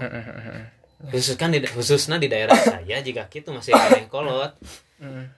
khususkan 0.97 1.53
di 1.53 1.61
khususnya 1.61 2.17
di 2.17 2.25
daerah 2.27 2.57
saya 2.73 3.05
jika 3.05 3.29
gitu 3.29 3.53
masih 3.53 3.77
ada 3.77 4.01
yang 4.01 4.09
kolot 4.09 4.57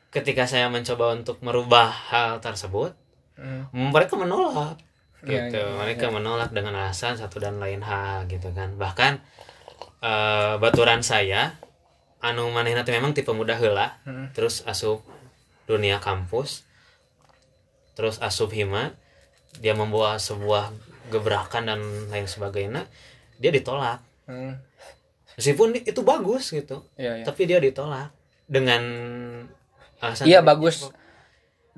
ketika 0.08 0.46
saya 0.46 0.70
mencoba 0.70 1.18
untuk 1.18 1.42
merubah 1.42 1.90
hal 1.90 2.38
tersebut 2.38 2.94
mereka 3.74 4.14
menolak 4.14 4.78
Gitu. 5.26 5.58
Iya, 5.58 5.74
mereka 5.74 6.14
menolak 6.14 6.54
dengan 6.54 6.78
alasan 6.78 7.18
satu 7.18 7.42
dan 7.42 7.58
lain 7.58 7.82
hal 7.82 8.30
gitu 8.30 8.54
kan. 8.54 8.78
Bahkan 8.78 9.12
eh, 9.98 10.54
baturan 10.62 11.02
saya 11.02 11.58
anu 12.22 12.50
manehna 12.54 12.86
teh 12.86 12.94
memang 12.94 13.14
tipe 13.14 13.30
muda 13.34 13.58
heula. 13.58 13.98
Hmm. 14.06 14.30
terus 14.30 14.62
asup 14.62 15.02
dunia 15.66 15.98
kampus. 15.98 16.62
Terus 17.98 18.22
asup 18.22 18.54
hima. 18.54 18.94
Dia 19.58 19.74
membawa 19.74 20.22
sebuah 20.22 20.70
gebrakan 21.10 21.66
dan 21.66 21.80
lain 22.14 22.30
sebagainya. 22.30 22.86
Dia 23.42 23.50
ditolak. 23.50 24.02
Hmm. 24.28 24.60
meskipun 25.38 25.70
itu 25.86 26.02
bagus 26.02 26.50
gitu. 26.50 26.82
Iya, 26.98 27.22
iya. 27.22 27.24
tapi 27.24 27.46
dia 27.46 27.62
ditolak 27.62 28.10
dengan 28.50 28.82
alasan 30.02 30.26
Iya 30.26 30.42
bagus. 30.42 30.90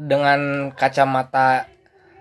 Dengan 0.01 0.73
kacamata 0.73 1.69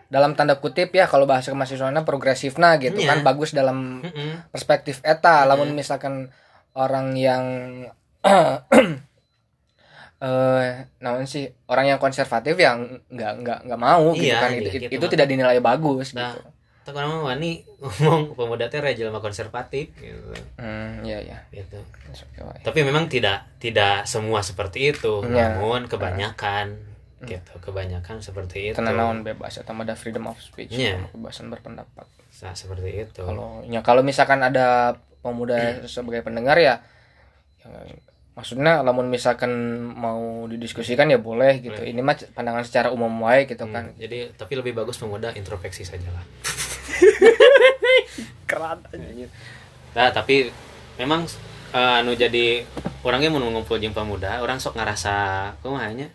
dalam 0.09 0.33
tanda 0.33 0.57
kutip 0.57 0.89
ya 0.89 1.05
kalau 1.05 1.23
bahasa 1.23 1.53
mahasiswanya 1.53 2.01
progresif 2.01 2.57
nah 2.57 2.75
gitu 2.75 2.97
Iya. 2.97 3.13
kan 3.13 3.19
bagus 3.21 3.53
dalam 3.53 4.01
perspektif 4.49 4.99
eta. 5.01 5.45
Lamun 5.45 5.71
misalkan 5.71 6.33
orang 6.73 7.13
yang 7.13 7.45
eh 10.19 10.69
namun 10.99 11.23
sih 11.23 11.47
orang 11.65 11.87
yang 11.87 11.99
konservatif 11.99 12.59
yang 12.59 12.99
nggak 13.07 13.33
nggak 13.39 13.59
nggak 13.65 13.79
mau 13.79 14.11
gitu 14.11 14.27
Iya, 14.27 14.37
kan. 14.43 14.49
iya, 14.51 14.59
itu, 14.59 14.69
gitu, 14.77 14.91
itu 14.91 15.05
tidak 15.07 15.27
dinilai 15.27 15.63
bagus 15.63 16.11
Nah, 16.11 16.35
gitu. 16.35 16.43
tak 16.83 16.97
nama 16.97 17.21
wani 17.23 17.63
ngomong 17.79 18.35
pemuda 18.35 18.67
teh 18.67 18.81
jelema 18.91 19.21
konservatif 19.21 19.93
gitu. 19.95 20.33
hmm 20.57 21.05
iya 21.05 21.23
iya. 21.23 21.37
Gitu. 21.53 21.77
Tapi 22.59 22.79
memang 22.83 23.07
tidak 23.07 23.47
tidak 23.61 24.03
semua 24.03 24.41
seperti 24.41 24.91
itu, 24.91 25.23
Iya. 25.23 25.55
namun 25.55 25.87
kebanyakan 25.87 26.88
gitu, 27.25 27.51
kebanyakan 27.59 28.19
seperti 28.19 28.71
itu. 28.71 28.75
karena 28.75 28.91
naon 28.93 29.23
bebas 29.23 29.55
atau 29.55 29.73
ada 29.73 29.93
freedom 29.93 30.27
of 30.27 30.37
speech 30.37 30.71
Iya. 30.71 30.99
kebebasan 31.09 31.49
berpendapat. 31.49 32.05
Nah, 32.39 32.53
seperti 32.53 33.03
itu. 33.03 33.19
kalau 33.19 33.59
ya 33.67 33.81
kalau 33.81 33.99
misalkan 33.99 34.39
ada 34.39 34.95
pemuda 35.19 35.83
sebagai 35.83 36.23
pendengar 36.23 36.55
ya, 36.55 36.79
ya 37.59 37.67
maksudnya 38.31 38.79
lamun 38.79 39.11
misalkan 39.11 39.51
mau 39.91 40.47
didiskusikan 40.47 41.11
ya 41.11 41.19
boleh 41.19 41.59
gitu. 41.59 41.83
Ini 41.83 41.99
mah 41.99 42.15
pandangan 42.31 42.63
secara 42.63 42.87
umum 42.87 43.11
wae 43.19 43.43
gitu 43.43 43.67
Hmm, 43.67 43.75
kan. 43.75 43.85
Jadi 43.99 44.31
tapi 44.39 44.55
lebih 44.55 44.71
bagus 44.71 44.95
pemuda 44.95 45.35
introspeksi 45.35 45.83
saja 45.83 46.07
lah. 46.07 46.23
keran 48.49 48.81
Nah, 49.89 50.09
tapi 50.13 50.47
memang 50.95 51.27
eh, 51.73 51.99
anu 51.99 52.15
jadi 52.15 52.63
orangnya 53.03 53.29
mau 53.29 53.43
ngumpul 53.43 53.77
jeung 53.77 53.93
pemuda, 53.93 54.39
orang 54.39 54.57
sok 54.57 54.79
ngerasa 54.79 55.13
kumahanya 55.61 56.09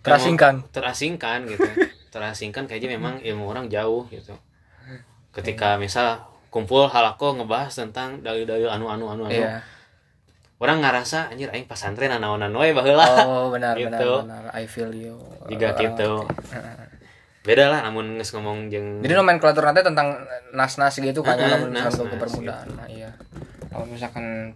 terasingkan. 0.00 0.54
Terasingkan 0.72 1.38
gitu. 1.48 1.68
Terasingkan 2.14 2.66
kayaknya 2.66 2.98
memang 2.98 3.22
ilmu 3.22 3.46
orang 3.46 3.70
jauh 3.70 4.04
gitu. 4.10 4.34
Ketika 5.30 5.78
misal 5.78 6.26
kumpul 6.50 6.90
halako 6.90 7.38
ngebahas 7.38 7.70
tentang 7.70 8.18
dalil-dalil 8.20 8.66
anu 8.66 8.90
anu 8.90 9.06
anu 9.14 9.22
anu. 9.30 9.34
Iya. 9.34 9.62
Orang 10.60 10.84
ngerasa 10.84 11.32
anjir 11.32 11.48
aing 11.54 11.64
anaonan 12.10 12.52
we 12.52 12.74
baheula. 12.74 13.06
Oh 13.24 13.48
benar 13.54 13.78
Gitu. 13.78 13.88
benar 13.88 14.26
benar. 14.26 14.42
I 14.52 14.66
feel 14.66 14.90
you 14.92 15.16
Juga 15.48 15.72
gitu. 15.78 16.26
oke. 16.26 16.34
beda 17.40 17.72
lah 17.72 17.80
namun 17.88 18.20
geus 18.20 18.36
ngomong 18.36 18.68
jeung 18.68 19.00
jadi 19.00 19.16
nomenklatur 19.16 19.64
nanti 19.64 19.80
tentang 19.80 20.12
nas-nas 20.52 20.92
gitu 20.92 21.24
kan 21.24 21.40
Heeh, 21.40 21.48
lamun 21.48 21.72
misalkan 21.72 21.88
nas-nas 21.88 22.12
ke 22.12 22.16
permudaan 22.20 22.68
nah 22.76 22.84
iya. 22.84 23.08
Kalau 23.72 23.86
misalkan 23.88 24.52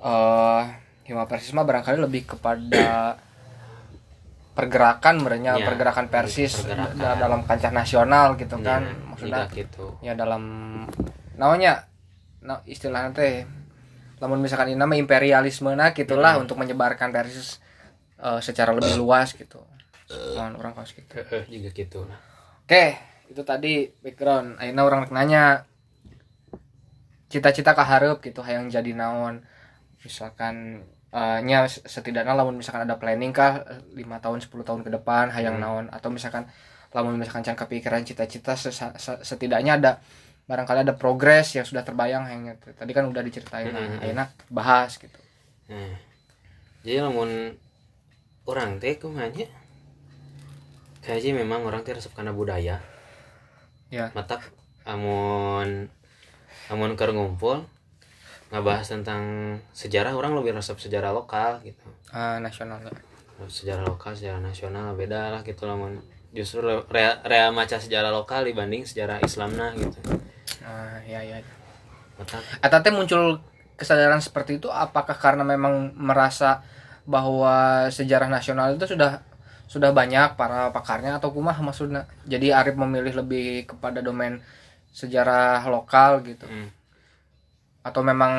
eh 0.00 0.62
Hima 1.04 1.28
Persis 1.28 1.52
mah 1.52 1.68
barangkali 1.68 2.00
lebih 2.00 2.24
kepada 2.24 3.20
pergerakan 4.56 5.20
merenya 5.20 5.60
Iya, 5.60 5.68
pergerakan 5.68 6.08
Persis 6.08 6.64
pergerakan. 6.64 6.96
da- 6.96 7.18
dalam 7.20 7.40
kancah 7.44 7.70
nasional 7.70 8.40
gitu 8.40 8.56
kan 8.58 8.82
Ya, 8.82 8.96
maksudnya 9.04 9.44
juga 9.44 9.52
gitu. 9.52 9.84
ya 10.00 10.16
dalam 10.16 10.42
namanya 11.36 11.84
nah, 12.40 12.64
istilahnya 12.64 13.12
teh 13.12 13.44
namun 14.16 14.40
misalkan 14.40 14.72
ini 14.72 14.80
nama 14.80 14.96
imperialisme 14.96 15.76
nah 15.76 15.92
gitulah 15.92 16.40
untuk 16.40 16.56
menyebarkan 16.56 17.12
versus 17.12 17.60
eh, 18.16 18.40
secara 18.40 18.72
lebih 18.72 18.96
luas 18.96 19.36
gitu. 19.36 19.60
Mohon 20.08 20.56
orang 20.56 20.72
kaos 20.72 20.96
gitu. 20.96 21.12
Heeh, 21.12 21.42
juga 21.46 21.68
gitu 21.70 21.98
nah. 22.08 22.16
oke 22.64 22.84
itu 23.28 23.42
tadi 23.42 23.92
background. 24.00 24.56
Akhirnya 24.56 24.82
orang 24.82 25.04
nanya 25.12 25.66
cita-cita 27.26 27.74
kaharep 27.74 28.22
gitu 28.22 28.40
hayang 28.40 28.70
jadi 28.70 28.94
naon. 28.94 29.42
Misalkan 30.00 30.86
eh, 31.16 31.38
nya 31.42 31.64
setidaknya 31.64 32.36
lamun 32.36 32.60
misalkan 32.60 32.84
ada 32.84 33.00
planning 33.00 33.32
kah 33.32 33.64
lima 33.96 34.20
tahun 34.20 34.44
10 34.44 34.52
tahun 34.60 34.84
ke 34.84 34.90
depan 34.92 35.32
hayang 35.32 35.56
Hmm. 35.56 35.64
naon. 35.64 35.84
Atau 35.88 36.12
misalkan 36.12 36.44
lamun 36.92 37.16
misalkan 37.16 37.40
can 37.42 37.56
kepikiran 37.56 38.04
cita-cita 38.04 38.52
setidaknya 39.24 39.80
ada 39.80 39.92
barangkali 40.46 40.86
ada 40.86 40.94
progres 40.94 41.56
yang 41.56 41.66
sudah 41.66 41.82
terbayang 41.82 42.22
hayangnya 42.22 42.54
tadi 42.62 42.92
kan 42.94 43.08
udah 43.08 43.18
diceritain 43.24 43.72
nah 43.72 43.82
Hmm. 43.82 43.98
akhirnya 43.98 44.26
bahas 44.46 44.94
gitu. 44.94 45.18
Nah, 45.66 45.98
jadi 46.86 47.02
lamun 47.02 47.56
orang 48.46 48.78
teh 48.78 48.94
kumanya 48.94 49.50
kayaknya 51.02 51.42
memang 51.42 51.66
orang 51.66 51.82
teh 51.82 51.94
resep 51.94 52.14
karena 52.14 52.30
budaya. 52.30 52.78
Ya. 53.90 54.10
Matak 54.14 54.42
amun 54.86 55.90
amun 56.70 56.90
keur 56.94 57.10
ngumpul 57.10 57.66
ngabahas 58.54 58.94
tentang 58.94 59.22
sejarah 59.74 60.14
orang 60.14 60.38
lebih 60.38 60.54
resep 60.54 60.78
sejarah 60.78 61.10
lokal 61.10 61.58
gitu. 61.66 61.82
Ah, 62.14 62.38
nasionalnya 62.38 62.94
sejarah 63.44 63.84
lokal 63.84 64.16
sejarah 64.16 64.40
nasional 64.40 64.96
beda 64.96 65.36
lah 65.36 65.40
gitu 65.44 65.68
lamun 65.68 66.00
justru 66.32 66.64
rea, 66.88 67.20
rea 67.28 67.52
maca 67.52 67.76
sejarah 67.76 68.08
lokal 68.08 68.48
dibanding 68.48 68.88
sejarah 68.88 69.20
Islamna 69.20 69.76
gitu. 69.76 70.00
Ah 70.64 70.96
ya 71.04 71.20
ya. 71.20 71.44
Matak 72.16 72.40
Eta 72.64 72.80
teh 72.80 72.92
muncul 72.92 73.44
kesadaran 73.76 74.24
seperti 74.24 74.56
itu 74.56 74.72
apakah 74.72 75.20
karena 75.20 75.44
memang 75.44 75.92
merasa 76.00 76.64
bahwa 77.04 77.86
sejarah 77.92 78.32
nasional 78.32 78.72
itu 78.72 78.96
sudah 78.96 79.20
sudah 79.68 79.92
banyak 79.92 80.38
para 80.40 80.72
pakarnya 80.72 81.20
atau 81.20 81.28
kumah 81.28 81.60
maksudnya? 81.60 82.08
Jadi 82.24 82.56
Arif 82.56 82.74
memilih 82.80 83.20
lebih 83.20 83.68
kepada 83.68 84.00
domain 84.00 84.40
sejarah 84.96 85.60
lokal 85.68 86.24
gitu. 86.24 86.48
Hmm, 86.48 86.72
atau 87.86 88.02
memang 88.02 88.32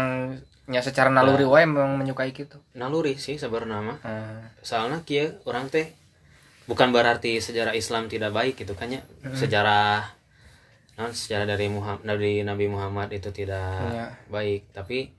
ya 0.67 0.83
secara 0.83 1.07
naluri 1.07 1.47
wae 1.47 1.63
memang 1.63 1.95
menyukai 1.95 2.35
gitu? 2.35 2.59
Naluri 2.75 3.15
sih 3.15 3.39
sebenarnya 3.39 3.79
mah. 3.79 3.97
Hmm. 4.03 4.43
soalnya 4.59 4.99
kia 5.01 5.39
orang 5.47 5.71
teh 5.71 5.95
bukan 6.67 6.91
berarti 6.91 7.39
sejarah 7.39 7.71
Islam 7.71 8.11
tidak 8.11 8.35
baik 8.35 8.59
gitu 8.59 8.75
kan 8.75 8.91
ya. 8.91 8.99
Sejarah 9.31 10.03
non 10.99 11.13
sejarah 11.13 11.47
dari 11.47 11.71
Muhammad 11.71 12.03
dari 12.03 12.43
Nabi 12.43 12.67
Muhammad 12.67 13.07
itu 13.09 13.31
tidak 13.31 13.87
Iya. 13.87 14.07
baik. 14.27 14.75
Tapi 14.75 15.15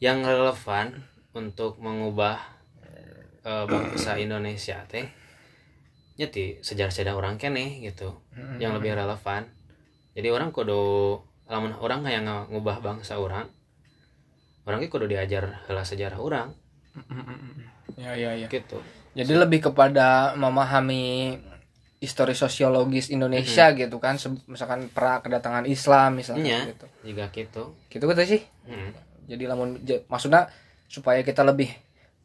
yang 0.00 0.24
relevan 0.24 1.04
untuk 1.36 1.76
mengubah 1.76 2.40
eh, 3.44 3.64
bangsa 3.64 4.16
Indonesia 4.16 4.80
teh 4.88 5.04
jadi 6.16 6.60
sejarah-sejarah 6.60 7.12
orang 7.12 7.36
kene 7.36 7.80
gitu. 7.80 8.16
Yang 8.56 8.80
lebih 8.80 8.92
relevan. 8.94 9.48
Jadi 10.12 10.28
orang 10.28 10.52
kudu 10.52 11.16
lamun 11.50 11.74
orang 11.82 12.06
yang 12.06 12.24
ngubah 12.46 12.78
bangsa 12.78 13.18
orang 13.18 13.50
orang 14.64 14.78
ge 14.78 14.88
kudu 14.88 15.10
diajar 15.10 15.66
heula 15.66 15.82
sejarah 15.82 16.22
orang 16.22 16.54
ya 17.98 18.14
ya 18.14 18.30
ya. 18.38 18.46
Gitu. 18.46 18.78
Jadi 19.10 19.32
lebih 19.34 19.58
kepada 19.66 20.38
memahami 20.38 21.34
histori 21.98 22.32
sosiologis 22.32 23.10
Indonesia 23.10 23.74
gitu 23.74 23.98
kan 24.00 24.16
misalkan 24.46 24.88
pra 24.88 25.20
kedatangan 25.20 25.66
Islam 25.68 26.16
misalnya 26.22 26.64
Iya. 26.64 26.70
gitu. 26.72 26.86
juga 27.04 27.24
gitu. 27.34 27.62
Gitu 27.92 28.04
gitu 28.06 28.22
sih. 28.24 28.42
Hmm. 28.64 28.94
jadi 29.30 29.46
lamun 29.46 29.78
maksudnya 30.10 30.50
supaya 30.90 31.22
kita 31.22 31.46
lebih 31.46 31.70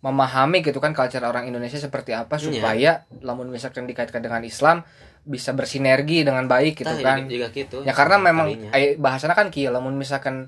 memahami 0.01 0.61
gitu 0.65 0.77
kan 0.81 0.93
culture 0.93 1.21
orang 1.21 1.45
Indonesia 1.49 1.77
seperti 1.77 2.13
apa 2.17 2.37
supaya 2.37 3.05
lamun 3.21 3.49
misalkan 3.49 3.85
dikaitkan 3.85 4.21
dengan 4.25 4.41
Islam 4.41 4.81
bisa 5.25 5.51
bersinergi 5.51 6.21
dengan 6.21 6.45
baik 6.45 6.79
gitu 6.79 6.93
Tah, 6.93 7.01
kan. 7.01 7.25
juga 7.25 7.49
gitu 7.49 7.81
ya 7.81 7.91
karena 7.91 8.21
memang 8.21 8.45
eh, 8.71 8.93
bahasanya 8.95 9.33
kan 9.33 9.49
kia 9.49 9.73
lamun 9.73 9.97
misalkan 9.97 10.45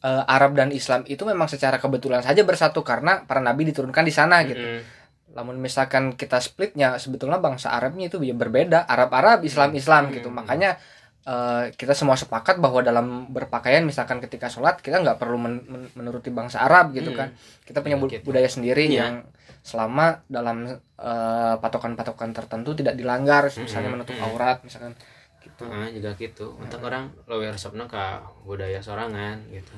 eh, 0.00 0.22
Arab 0.24 0.54
dan 0.54 0.70
Islam 0.70 1.02
itu 1.04 1.26
memang 1.26 1.50
secara 1.50 1.76
kebetulan 1.76 2.22
saja 2.22 2.40
bersatu 2.40 2.80
karena 2.80 3.26
para 3.26 3.42
nabi 3.42 3.66
diturunkan 3.68 4.06
di 4.06 4.14
sana 4.14 4.46
gitu. 4.46 4.62
Mm-mm. 4.62 4.98
lamun 5.30 5.62
misalkan 5.62 6.18
kita 6.18 6.42
splitnya 6.42 6.98
sebetulnya 6.98 7.38
bangsa 7.38 7.70
Arabnya 7.70 8.10
itu 8.10 8.18
ya 8.18 8.34
berbeda 8.34 8.82
Arab 8.82 9.14
Arab 9.14 9.38
Islam 9.46 9.70
Islam 9.74 10.10
gitu. 10.10 10.26
Makanya 10.26 10.74
eh, 11.22 11.70
kita 11.70 11.94
semua 11.94 12.18
sepakat 12.18 12.58
bahwa 12.58 12.82
dalam 12.82 13.30
berpakaian 13.30 13.86
misalkan 13.86 14.18
ketika 14.18 14.50
sholat 14.50 14.82
kita 14.82 14.98
nggak 14.98 15.22
perlu 15.22 15.38
men- 15.38 15.62
men- 15.66 15.90
menuruti 15.94 16.34
bangsa 16.34 16.58
Arab 16.58 16.90
gitu 16.94 17.14
kan. 17.14 17.30
Kita 17.62 17.78
punya 17.78 17.94
Ya, 17.94 18.10
gitu. 18.10 18.26
budaya 18.26 18.50
sendiri 18.50 18.90
Iya. 18.90 18.94
yang 19.06 19.14
selama 19.60 20.24
dalam 20.26 20.64
eh, 20.96 21.54
patokan-patokan 21.60 22.32
tertentu 22.32 22.72
tidak 22.72 22.96
dilanggar 22.96 23.52
misalnya 23.52 23.92
menutup 23.92 24.16
aurat 24.20 24.64
misalkan 24.64 24.96
gitu. 25.40 25.64
Heeh, 25.68 26.00
juga 26.00 26.10
gitu. 26.16 26.56
Untuk 26.56 26.80
orang 26.84 27.12
lebih 27.28 27.52
resepna 27.52 27.84
ke 27.88 28.00
budaya 28.44 28.80
sorangan 28.80 29.40
gitu. 29.52 29.72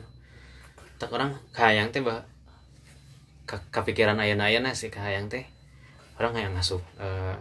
Untuk 0.98 1.10
orang 1.18 1.34
kahayang 1.50 1.90
teh 1.90 2.02
bah 2.02 2.22
ke 3.42 3.58
kepikiran 3.74 4.14
ayana 4.22 4.46
ayana 4.46 4.70
sih 4.74 4.90
kahayang 4.90 5.26
teh. 5.26 5.46
Orang 6.18 6.38
hayang 6.38 6.54
ngasup 6.54 6.82
eh, 7.02 7.34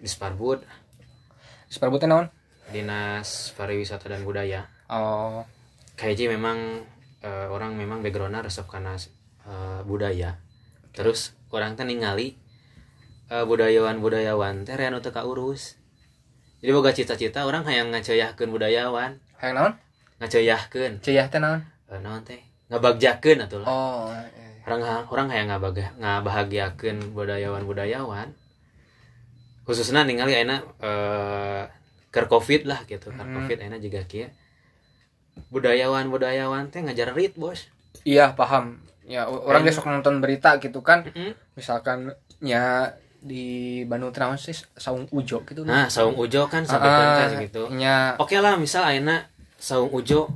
di 0.00 0.08
Sparbud 0.08 0.60
seperbutnya 1.72 2.08
naon? 2.12 2.26
Dinas 2.70 3.56
pariwisata 3.56 4.12
dan 4.12 4.22
budaya. 4.22 4.68
Oh. 4.92 5.42
Kayaknya 5.96 6.36
memang 6.36 6.84
eh, 7.24 7.48
orang 7.48 7.72
memang 7.72 8.04
backgroundnya 8.04 8.44
resep 8.44 8.68
karena 8.68 8.92
eh, 9.48 9.80
budaya 9.88 10.36
terus 10.96 11.36
orang 11.52 11.76
teh 11.76 11.84
ningali 11.84 12.40
eh, 13.28 13.44
budayawan 13.44 14.00
budayawan 14.00 14.64
teh 14.64 14.74
rea 14.74 14.88
nu 14.88 15.04
teu 15.04 15.12
kaurus. 15.12 15.76
Jadi 16.64 16.72
boga 16.72 16.90
cita-cita 16.96 17.44
orang 17.44 17.68
hayang 17.68 17.92
ngaceuyakeun 17.92 18.48
budayawan. 18.48 19.20
Hayang 19.38 19.54
naon? 19.54 19.72
Ngaceuyakeun 20.24 21.04
ceyah 21.04 21.28
teh 21.28 21.36
naon? 21.36 21.60
Eh, 21.92 22.00
naon 22.00 22.24
teh? 22.24 22.40
Ngabagjakeun 22.72 23.44
atuh 23.44 23.60
lah. 23.60 23.68
Oh 23.68 24.08
iya. 24.10 24.46
orang 24.66 25.06
orang 25.06 25.26
hayang 25.30 25.48
ngabaga 25.54 25.94
ngabahagiakeun 26.02 27.14
budayawan 27.14 27.62
budayawan 27.62 28.34
khususnya 29.62 30.02
ningali 30.02 30.34
ayeuna 30.34 30.62
eh 30.82 31.62
keur 32.10 32.26
covid 32.26 32.66
lah 32.66 32.82
gitu. 32.90 33.14
Keur 33.14 33.28
covid 33.30 33.62
ayeuna 33.62 33.78
juga 33.78 34.02
kieu 34.10 34.26
budayawan 35.52 36.08
budayawan 36.10 36.72
teh 36.74 36.82
ngajar 36.82 37.14
rit 37.14 37.38
bos. 37.38 37.70
Iya 38.02 38.34
paham 38.34 38.85
ya 39.06 39.30
orang 39.30 39.62
besok 39.62 39.86
nonton 39.86 40.18
berita 40.18 40.58
gitu 40.58 40.82
kan. 40.82 41.06
Mm-mm. 41.06 41.32
misalkan 41.54 42.10
ya 42.42 42.90
di 43.22 43.82
Bandung 43.86 44.12
sih 44.38 44.54
saung 44.76 45.06
ujo 45.10 45.42
gitu 45.46 45.66
nah 45.66 45.88
saung 45.90 46.14
ujo 46.14 46.46
kan 46.46 46.62
sampai 46.62 46.90
pentas 46.90 47.30
gitu. 47.42 47.62
nya 47.74 48.14
oke 48.20 48.34
lah 48.38 48.54
misal 48.54 48.86
ayeuna 48.86 49.26
saung 49.58 49.90
ujo 49.90 50.30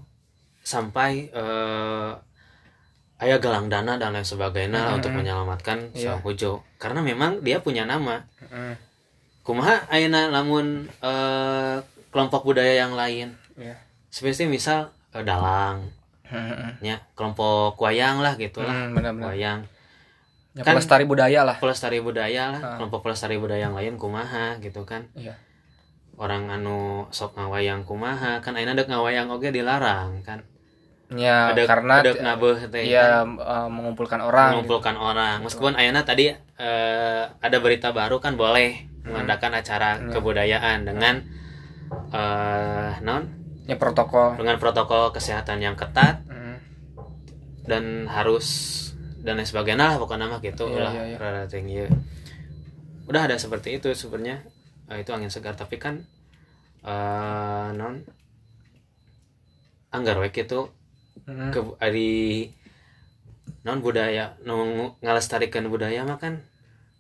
sampai 0.65 1.29
eh 1.31 2.13
aya 3.21 3.37
galang 3.37 3.69
dana 3.69 4.01
dan 4.01 4.17
lain 4.17 4.25
sebagainya 4.25 4.81
lah 4.81 4.93
untuk 4.97 5.13
menyelamatkan 5.13 5.93
Iya. 5.93 6.17
saung 6.17 6.25
ujo. 6.25 6.65
Karena 6.81 7.05
memang 7.05 7.45
dia 7.45 7.61
punya 7.61 7.85
nama. 7.85 8.25
Mm, 8.49 8.75
kumaha 9.45 9.85
ayeuna 9.93 10.33
lamun 10.33 10.89
eh, 10.89 11.77
kelompok 12.09 12.49
budaya 12.49 12.81
yang 12.81 12.97
lain? 12.97 13.37
Iya. 13.61 13.77
Seperti 14.09 14.49
misal 14.49 14.89
eh, 15.13 15.21
dalang 15.21 15.85
Mm, 16.31 16.81
ya 16.81 16.97
kelompok 17.13 17.75
wayang 17.77 18.19
lah 18.19 18.35
gitu 18.35 18.61
lah 18.61 18.71
mm, 18.73 18.95
benar-benar. 18.95 19.31
Wayang. 19.31 19.61
Ya, 20.51 20.63
Kan- 20.63 20.75
pelestari 20.75 21.05
budaya 21.05 21.41
lah. 21.45 21.57
pelestari 21.57 21.99
budaya 21.99 22.51
lah. 22.51 22.61
Ah. 22.61 22.75
kelompok 22.79 23.03
pelestari 23.03 23.37
budaya 23.37 23.67
yang 23.67 23.75
lain 23.75 23.95
kumaha 23.95 24.59
gitu 24.59 24.83
kan. 24.83 25.07
Iya. 25.13 25.39
Orang 26.15 26.47
anu 26.47 27.07
sok 27.09 27.35
ngawayang 27.35 27.83
kumaha 27.83 28.39
kan 28.39 28.53
ayeuna 28.53 28.75
dek 28.75 28.87
ngawayang 28.87 29.27
oge 29.29 29.51
dilarang 29.51 30.21
kan. 30.21 30.43
Ya 31.11 31.51
Ada- 31.51 31.67
karena 31.67 31.95
ada 31.99 32.11
nabeuh 32.15 32.55
teh 32.61 32.83
ya 32.85 33.23
eh, 33.23 33.69
mengumpulkan 33.69 34.19
orang. 34.21 34.47
Gitu. 34.53 34.55
mengumpulkan 34.63 34.95
orang. 34.95 35.37
Meskipun 35.43 35.75
ayeuna 35.75 36.03
tadi 36.03 36.31
eh, 36.31 37.23
ada 37.27 37.57
berita 37.59 37.91
baru 37.91 38.19
kan 38.19 38.35
boleh 38.35 38.87
Hmm. 39.01 39.17
mengadakan 39.17 39.55
acara 39.57 39.97
Iya. 39.97 40.13
kebudayaan 40.13 40.79
dengan 40.85 41.25
eh 42.11 42.93
non 43.01 43.27
ya 43.71 43.77
protokol 43.79 44.35
dengan 44.35 44.59
protokol 44.59 45.15
kesehatan 45.15 45.63
yang 45.63 45.79
ketat 45.79 46.19
Mm, 46.27 46.57
dan 47.71 47.85
harus 48.11 48.47
dan 49.23 49.39
lain 49.39 49.47
sebagainya 49.47 49.95
lah 49.95 49.97
pokoknya 50.03 50.27
mah 50.27 50.41
gitu 50.43 50.67
Iya, 50.67 50.81
lah 50.83 50.93
iya. 51.07 51.17
rada 51.17 51.45
tinggi. 51.47 51.87
udah 53.07 53.31
ada 53.31 53.37
seperti 53.39 53.79
itu 53.79 53.87
sebenarnya 53.95 54.43
Eh, 54.91 55.07
itu 55.07 55.15
angin 55.15 55.31
segar 55.31 55.55
tapi 55.55 55.79
kan 55.79 56.03
eh 56.83 57.69
non 57.79 58.03
anggar 59.91 60.19
wek 60.19 60.35
itu 60.35 60.67
mm, 61.31 61.51
ke 61.55 61.61
ari 61.79 62.51
non 63.63 63.79
budaya 63.79 64.35
nu 64.43 64.91
ngalestarikan 64.99 65.69
budaya 65.69 66.03
mah 66.03 66.19
kan 66.19 66.43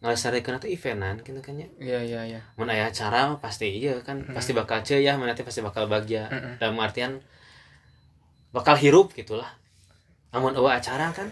ngalestarikan 0.00 0.56
itu 0.56 0.68
eventan 0.80 1.20
gitu 1.20 1.40
kan 1.44 1.54
ya. 1.60 1.68
Iya 1.76 1.98
iya 2.00 2.20
iya. 2.24 2.40
Mun 2.56 2.72
aya 2.72 2.88
acara 2.88 3.36
pasti 3.36 3.68
iya 3.68 4.00
kan 4.00 4.24
pasti 4.32 4.56
bakal 4.56 4.80
cuy 4.80 5.04
ya 5.04 5.20
mana 5.20 5.36
pasti 5.36 5.60
bakal 5.60 5.86
bahagia. 5.92 6.28
Mm-mm. 6.32 6.56
dalam 6.56 6.80
artian 6.80 7.20
bakal 8.50 8.74
hirup 8.80 9.12
gitulah. 9.12 9.48
Namun 10.32 10.56
eueuh 10.56 10.72
acara 10.72 11.12
kan 11.12 11.28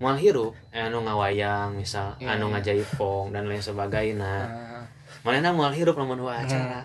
moal 0.00 0.16
hirup 0.16 0.52
eh, 0.72 0.80
anu 0.80 1.04
ngawayang 1.04 1.76
misal 1.76 2.16
Iya, 2.20 2.36
anu 2.36 2.52
ngajaipong 2.52 3.32
dan 3.32 3.48
lain 3.48 3.64
sebagainya. 3.64 4.34
Ah, 4.48 4.84
mana 5.24 5.52
moal 5.52 5.72
hirup 5.72 5.96
lamun 5.96 6.20
dua 6.20 6.40
acara. 6.44 6.84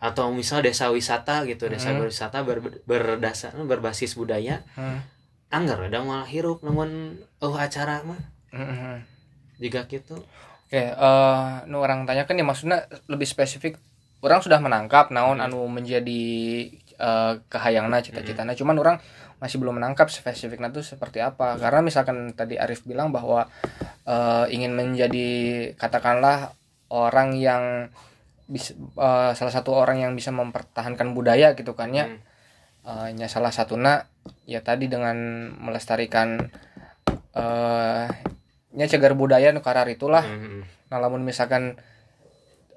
Atau 0.00 0.32
misal 0.32 0.60
desa 0.60 0.92
wisata 0.92 1.44
gitu 1.48 1.64
desa 1.68 1.92
Hmm. 1.92 2.04
wisata 2.04 2.44
ber, 2.44 2.60
berdasar 2.84 3.56
berbasis 3.56 4.16
budaya 4.20 4.60
hmm, 4.76 5.00
anggar 5.48 5.80
ada 5.80 6.04
moal 6.04 6.28
hirup 6.28 6.60
lamun 6.60 7.20
oh 7.40 7.56
acara 7.56 8.04
mah. 8.04 8.20
Hmm, 8.52 8.68
hmm. 8.68 8.98
Jika 9.64 9.88
gitu 9.88 10.20
Oke, 10.64 10.80
eh 10.80 11.52
nu 11.68 11.78
orang 11.84 12.02
tanyakan 12.08 12.40
ya 12.40 12.44
maksudnya 12.44 12.78
lebih 13.06 13.28
spesifik. 13.28 13.76
Orang 14.24 14.40
sudah 14.40 14.58
menangkap 14.58 15.12
naon 15.12 15.38
Hmm. 15.38 15.46
anu 15.46 15.68
menjadi 15.68 16.24
eh 16.98 17.32
kahayangna 17.46 18.00
cita-citana. 18.00 18.56
Cuman 18.56 18.80
orang 18.80 18.96
masih 19.38 19.60
belum 19.60 19.76
menangkap 19.76 20.08
spesifiknya 20.08 20.72
itu 20.72 20.80
seperti 20.80 21.20
apa. 21.20 21.60
Karena 21.60 21.84
misalkan 21.84 22.32
tadi 22.32 22.56
Arif 22.56 22.82
bilang 22.88 23.12
bahwa 23.12 23.46
eh, 24.08 24.46
ingin 24.50 24.72
menjadi 24.72 25.28
katakanlah 25.76 26.56
orang 26.88 27.36
yang 27.36 27.92
bisa 28.48 28.72
eh, 28.74 29.32
salah 29.36 29.52
satu 29.52 29.76
orang 29.76 30.00
yang 30.00 30.12
bisa 30.16 30.32
mempertahankan 30.32 31.12
budaya 31.12 31.52
gitu 31.54 31.76
kan 31.76 31.92
ya. 31.92 32.08
Hmm. 32.08 32.18
Eh, 32.88 33.08
nya 33.20 33.28
salah 33.28 33.52
satunya 33.52 34.08
ya 34.48 34.64
tadi 34.64 34.88
dengan 34.88 35.52
melestarikan 35.60 36.50
eh 37.36 38.08
nya 38.74 38.86
cagar 38.86 39.14
budaya 39.14 39.50
nu 39.50 39.58
karar 39.58 39.86
itulah 39.86 40.22
Hmm. 40.22 40.66
Nah, 40.90 40.98
lamun 40.98 41.22
misalkan 41.22 41.74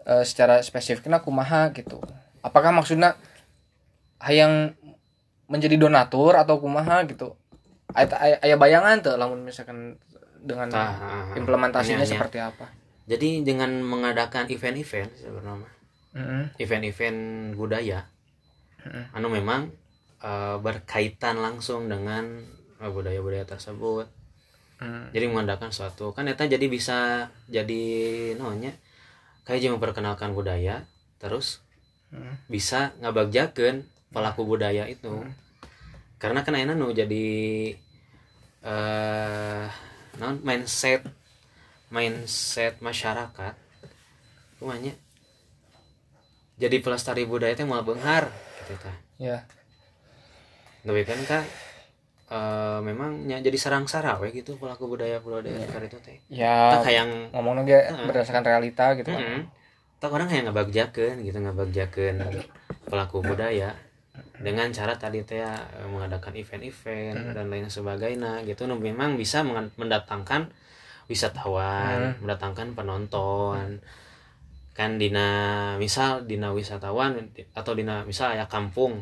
eh, 0.03 0.23
secara 0.23 0.61
spesifiknya 0.61 1.19
kumaha 1.19 1.69
gitu. 1.69 1.99
Apakah 2.39 2.71
maksudnya 2.71 3.13
hayang 4.17 4.73
menjadi 5.45 5.77
donatur 5.77 6.33
atau 6.33 6.57
kumaha 6.57 7.03
gitu? 7.05 7.35
Aya 7.91 8.07
aya- 8.15 8.41
aya 8.41 8.55
bayangan 8.55 8.99
tuh 8.99 9.15
lamun 9.15 9.41
misalkan 9.41 9.95
dengan 10.37 10.69
Tah, 10.69 11.33
implementasinya 11.33 11.99
nya, 11.99 12.05
nya. 12.05 12.13
seperti 12.13 12.37
apa? 12.37 12.65
jadi 13.07 13.39
dengan 13.39 13.71
mengadakan 13.79 14.51
event-event 14.51 15.07
sebenarnya 15.15 15.71
Mm-mm. 16.11 16.43
event-event 16.55 17.19
budaya 17.55 18.03
Mm-mm. 18.83 19.15
anu 19.15 19.27
memang 19.27 19.71
eh, 20.19 20.55
berkaitan 20.59 21.39
langsung 21.39 21.87
dengan 21.87 22.43
eh, 22.77 22.91
budaya-budaya 22.91 23.47
tersebut 23.47 24.11
Mm. 24.77 25.09
jadi 25.09 25.25
mengadakan 25.25 25.73
suatu 25.73 26.13
kan 26.13 26.29
eta 26.29 26.45
jadi 26.45 26.61
bisa 26.69 27.29
jadi 27.49 27.83
namanya 28.37 28.77
kayak 29.41 29.59
jadi 29.65 29.73
memperkenalkan 29.73 30.31
budaya 30.31 30.85
terus 31.17 31.65
Mm. 32.07 32.39
bisa 32.47 32.95
ngabagjakeun 33.03 33.83
pelaku 34.15 34.47
budaya 34.47 34.87
itu 34.87 35.11
karena 36.17 36.39
kan 36.41 36.55
ayeuna 36.55 36.71
nu 36.71 36.87
jadi 36.89 37.27
eh 38.63 39.65
non 40.17 40.39
mindset 40.41 41.03
mindset 41.91 42.79
masyarakat 42.79 43.53
kumanya 44.57 44.95
jadi 46.57 46.79
pelestari 46.79 47.27
budaya 47.27 47.53
teh 47.53 47.67
malah 47.67 47.83
beunghar 47.83 48.31
gitu 48.63 48.75
tah 48.81 48.97
Ya. 49.17 49.43
tapi 50.81 51.01
kan 51.03 51.19
kak 51.27 51.43
eh, 52.27 52.79
memang 52.83 53.23
nya 53.27 53.39
jadi 53.39 53.55
sarang-sara 53.55 54.19
we 54.19 54.31
gitu 54.35 54.59
pelaku 54.59 54.87
budaya 54.87 55.19
budaya 55.23 55.63
yeah. 55.63 55.83
itu 55.83 55.97
teh 56.03 56.17
Ya 56.27 56.77
tak 56.79 56.91
hayang 56.91 57.31
ngomongnya 57.31 57.63
ge 57.65 57.79
berdasarkan 58.07 58.43
realita 58.43 58.95
gitu 58.99 59.09
kan. 59.11 59.23
Mm-mm. 59.23 59.41
tak 59.97 60.13
orang 60.13 60.29
yang 60.29 60.51
ngabagjakeun 60.51 61.25
gitu 61.25 61.37
ngabagjakeun 61.41 62.21
pelaku 62.85 63.25
budaya 63.25 63.73
dengan 64.37 64.69
cara 64.69 64.93
tadi 64.97 65.25
teh 65.25 65.41
ya, 65.41 65.57
mengadakan 65.89 66.37
event-event 66.37 67.33
dan 67.33 67.49
lain 67.49 67.65
sebagainya 67.65 68.45
gitu 68.45 68.69
nu 68.69 68.77
memang 68.77 69.17
bisa 69.17 69.41
mendatangkan 69.77 70.53
wisatawan 71.09 72.19
mendatangkan 72.21 72.77
penonton 72.77 73.81
kan 74.77 75.01
dina 75.01 75.29
misal 75.81 76.21
dina 76.29 76.53
wisatawan 76.53 77.17
atau 77.57 77.73
dina 77.73 78.05
misal 78.05 78.37
ya 78.37 78.45
kampung 78.45 79.01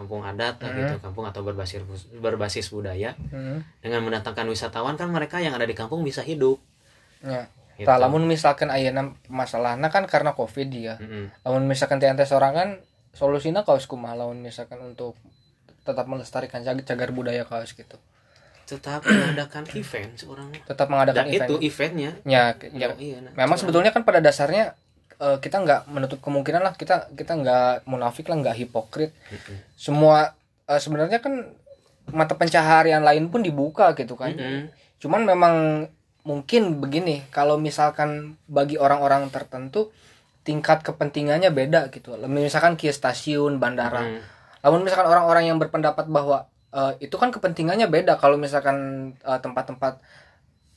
kampung 0.00 0.24
adat 0.24 0.56
lah 0.56 0.70
gitu 0.72 0.94
kampung 0.98 1.22
atau 1.22 1.40
berbasis 1.40 1.84
berbasis 2.16 2.66
budaya 2.68 3.12
Mm. 3.28 3.60
dengan 3.78 4.00
mendatangkan 4.02 4.48
wisatawan 4.48 4.96
kan 4.96 5.06
mereka 5.06 5.36
yang 5.36 5.52
ada 5.52 5.62
di 5.62 5.72
kampung 5.72 6.00
bisa 6.00 6.20
hidup 6.20 6.56
Ya. 7.20 7.52
gitu. 7.76 7.84
Lamun 7.86 8.24
misalkan 8.24 8.68
ayeuna 8.68 9.12
masalahna 9.26 9.88
kan 9.88 10.04
karena 10.04 10.32
Covid 10.32 10.68
ya. 10.70 10.96
Lamun 11.42 11.64
misalkan 11.64 11.96
teh 11.96 12.08
tes 12.10 12.28
orang 12.30 12.52
kan 12.52 12.68
solusinya 13.10 13.60
kaos 13.60 13.84
kumaha 13.84 14.16
lamun 14.16 14.40
misalkan 14.40 14.80
untuk 14.80 15.16
tetap 15.80 16.04
melestarikan 16.04 16.60
cagar, 16.62 17.10
budaya 17.10 17.42
kaos 17.42 17.72
gitu. 17.72 17.96
tetap 18.64 19.02
mengadakan 19.02 19.66
event 19.74 20.14
seorang 20.14 20.46
Tetap 20.62 20.86
dan 20.86 20.92
mengadakan 20.94 21.26
event. 21.26 21.42
itu 21.42 21.54
eventnya 21.60 22.10
Ya, 22.22 22.54
ya, 22.62 22.94
iya 22.96 23.18
nah. 23.18 23.34
memang 23.34 23.58
sebetulnya 23.58 23.90
kan 23.90 24.06
pada 24.06 24.22
dasarnya 24.22 24.78
eh, 25.20 25.38
kita 25.38 25.60
nggak 25.60 25.80
menutup 25.92 26.18
kemungkinan 26.24 26.64
lah 26.64 26.72
kita 26.74 27.12
kita 27.12 27.36
nggak 27.36 27.84
munafik 27.84 28.26
lah 28.26 28.40
nggak 28.40 28.56
hipokrit 28.56 29.12
Mm-mm. 29.28 29.56
semua 29.76 30.32
eh, 30.66 30.80
sebenarnya 30.80 31.20
kan 31.20 31.52
mata 32.10 32.34
pencaharian 32.34 33.04
lain 33.04 33.28
pun 33.28 33.44
dibuka 33.44 33.92
gitu 33.94 34.16
kan 34.16 34.32
Mm-mm. 34.34 34.72
cuman 34.98 35.22
memang 35.28 35.54
mungkin 36.24 36.80
begini 36.80 37.24
kalau 37.32 37.56
misalkan 37.56 38.36
bagi 38.44 38.76
orang-orang 38.76 39.28
tertentu 39.32 39.88
tingkat 40.44 40.80
kepentingannya 40.80 41.52
beda 41.52 41.92
gitu 41.92 42.16
misalkan 42.28 42.76
ke 42.80 42.88
stasiun 42.88 43.60
bandara 43.60 44.00
Mm. 44.04 44.20
namun 44.64 44.80
misalkan 44.84 45.08
orang-orang 45.08 45.48
yang 45.52 45.56
berpendapat 45.60 46.08
bahwa 46.08 46.48
eh, 46.72 46.96
itu 47.04 47.16
kan 47.20 47.28
kepentingannya 47.28 47.88
beda 47.92 48.16
kalau 48.16 48.40
misalkan 48.40 49.12
eh, 49.20 49.40
tempat-tempat 49.40 50.00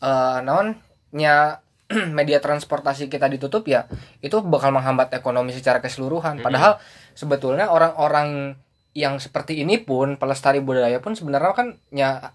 eh 0.04 0.40
naonnya 0.44 1.63
media 2.18 2.38
transportasi 2.38 3.08
kita 3.08 3.26
ditutup 3.28 3.64
ya 3.66 3.86
itu 4.20 4.42
bakal 4.42 4.72
menghambat 4.72 5.12
ekonomi 5.12 5.52
secara 5.52 5.80
keseluruhan. 5.80 6.40
Padahal 6.40 6.78
sebetulnya 7.14 7.68
orang-orang 7.68 8.58
yang 8.94 9.18
seperti 9.18 9.58
ini 9.58 9.78
pun 9.78 10.16
pelestari 10.16 10.62
budaya 10.62 11.02
pun 11.02 11.14
sebenarnya 11.14 11.54
kan 11.54 11.68
ya 11.90 12.30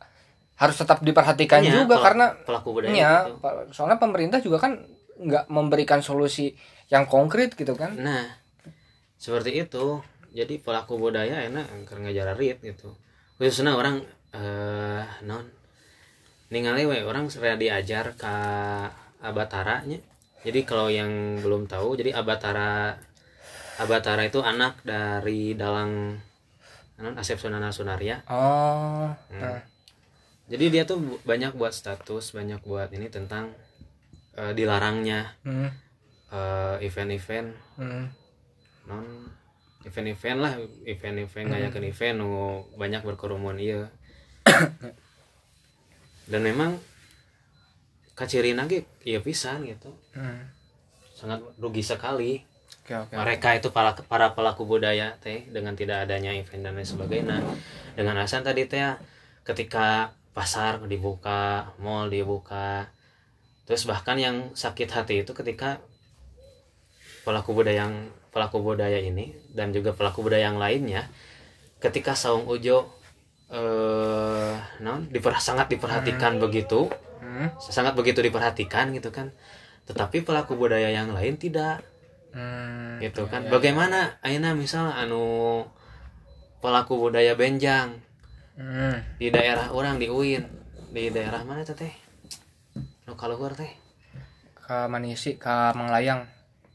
harus 0.58 0.74
tetap 0.74 0.98
diperhatikan 1.00 1.62
Iya, 1.62 1.82
juga 1.82 1.98
pel- 1.98 2.04
karena 2.04 2.26
pelaku 2.42 2.68
budaya 2.74 2.90
ya 2.90 3.12
gitu. 3.30 3.38
soalnya 3.70 3.94
pemerintah 3.96 4.42
juga 4.42 4.58
kan 4.58 4.74
nggak 5.18 5.46
memberikan 5.46 6.02
solusi 6.02 6.58
yang 6.90 7.06
konkret 7.06 7.54
gitu 7.54 7.78
kan. 7.78 7.94
Nah 7.94 8.26
seperti 9.14 9.62
itu. 9.62 10.02
Jadi 10.28 10.58
pelaku 10.58 10.98
budaya 10.98 11.40
enak 11.40 11.72
angker 11.72 11.98
ngajar 11.98 12.34
rit 12.34 12.58
gitu. 12.60 12.94
Khususnya 13.38 13.74
orang 13.74 14.02
eh 14.34 15.06
non. 15.22 15.46
Ningali 16.48 16.84
we 16.84 17.00
orang 17.00 17.28
sudah 17.28 17.54
diajar 17.54 18.12
ke 18.12 18.34
abataranya. 19.20 19.98
Jadi 20.42 20.62
kalau 20.62 20.86
yang 20.86 21.42
belum 21.42 21.66
tahu 21.66 21.98
jadi 21.98 22.14
abatara 22.14 22.94
abatara 23.78 24.22
itu 24.26 24.38
anak 24.42 24.78
dari 24.82 25.54
dalang 25.54 26.18
non 26.98 27.14
Asep 27.18 27.38
Sunana 27.38 27.70
Sunaria. 27.70 28.22
Oh 28.30 29.10
Hmm. 29.30 29.40
nah. 29.42 29.62
jadi 30.48 30.64
dia 30.72 30.82
tuh 30.82 31.20
banyak 31.22 31.54
buat 31.54 31.70
status 31.70 32.32
banyak 32.32 32.62
buat 32.64 32.90
ini 32.90 33.06
tentang 33.10 33.54
eh, 34.34 34.54
dilarangnya. 34.54 35.34
Hmm, 35.42 35.70
eh, 36.30 36.76
event-event. 36.86 37.48
Hmm, 37.76 38.06
non 38.86 39.06
event-event 39.86 40.38
lah 40.38 40.52
event-event 40.84 41.46
ngayakeun 41.48 41.86
event 41.86 42.16
nu 42.18 42.30
banyak 42.74 43.02
berkerumun 43.02 43.58
iya. 43.58 43.86
Dan 46.30 46.44
memang 46.44 46.76
kacirina 48.18 48.66
ge 48.66 48.82
iya 49.06 49.22
pisan 49.22 49.62
gitu. 49.62 49.94
Hmm. 50.18 50.50
sangat 51.14 51.42
rugi 51.58 51.82
sekali. 51.82 52.42
Oke 52.82 52.94
oke 52.94 53.14
mereka 53.14 53.54
itu 53.54 53.70
para 53.70 53.94
para 53.94 54.34
pelaku 54.34 54.66
budaya 54.66 55.14
teh 55.22 55.46
dengan 55.50 55.78
tidak 55.78 56.06
adanya 56.06 56.34
event 56.34 56.66
dan 56.66 56.74
lain 56.74 56.86
sebagainya. 56.86 57.38
Dengan 57.94 58.18
alasan 58.18 58.42
tadi 58.42 58.66
teh 58.66 58.82
ketika 59.46 60.10
pasar 60.34 60.86
dibuka 60.86 61.74
mall 61.82 62.06
dibuka 62.06 62.86
terus 63.66 63.82
bahkan 63.90 64.14
yang 64.14 64.36
sakit 64.54 64.86
hati 64.86 65.26
itu 65.26 65.34
ketika 65.34 65.82
pelaku 67.26 67.58
budaya 67.58 67.84
yang 67.90 68.08
pelaku 68.30 68.62
budaya 68.62 69.02
ini 69.02 69.34
dan 69.50 69.74
juga 69.74 69.92
pelaku 69.98 70.22
budaya 70.22 70.46
yang 70.46 70.62
lainnya 70.62 71.10
ketika 71.82 72.14
saung 72.14 72.46
ujo 72.46 72.86
eh 73.48 74.54
non 74.84 75.08
diper, 75.08 75.34
sangat 75.40 75.72
diperhatikan 75.72 76.36
begitu 76.36 76.86
Hmm, 77.38 77.50
sangat 77.62 77.94
begitu 77.94 78.18
diperhatikan 78.18 78.90
gitu 78.90 79.14
kan. 79.14 79.30
Tetapi 79.86 80.26
pelaku 80.26 80.58
budaya 80.58 80.90
yang 80.90 81.14
lain 81.14 81.38
tidak. 81.38 81.86
Hmm, 82.34 82.98
gitu 83.00 83.24
kan. 83.30 83.46
bagaimana 83.48 84.18
Aina 84.20 84.52
misal 84.52 84.90
anu 84.92 85.64
pelaku 86.58 86.98
budaya 86.98 87.38
benjang. 87.38 88.02
Hmm. 88.58 88.98
di 89.22 89.30
daerah 89.30 89.70
orang 89.70 90.02
di 90.02 90.10
UIN. 90.10 90.42
Di 90.90 91.14
daerah 91.14 91.46
mana 91.46 91.62
tuh 91.62 91.78
teh? 91.78 91.94
Nu 93.06 93.14
kaluhur 93.14 93.54
teh. 93.54 93.70
Ke 94.58 94.90
Manisi 94.90 95.38
ke 95.38 95.54
Manglayang. 95.78 96.26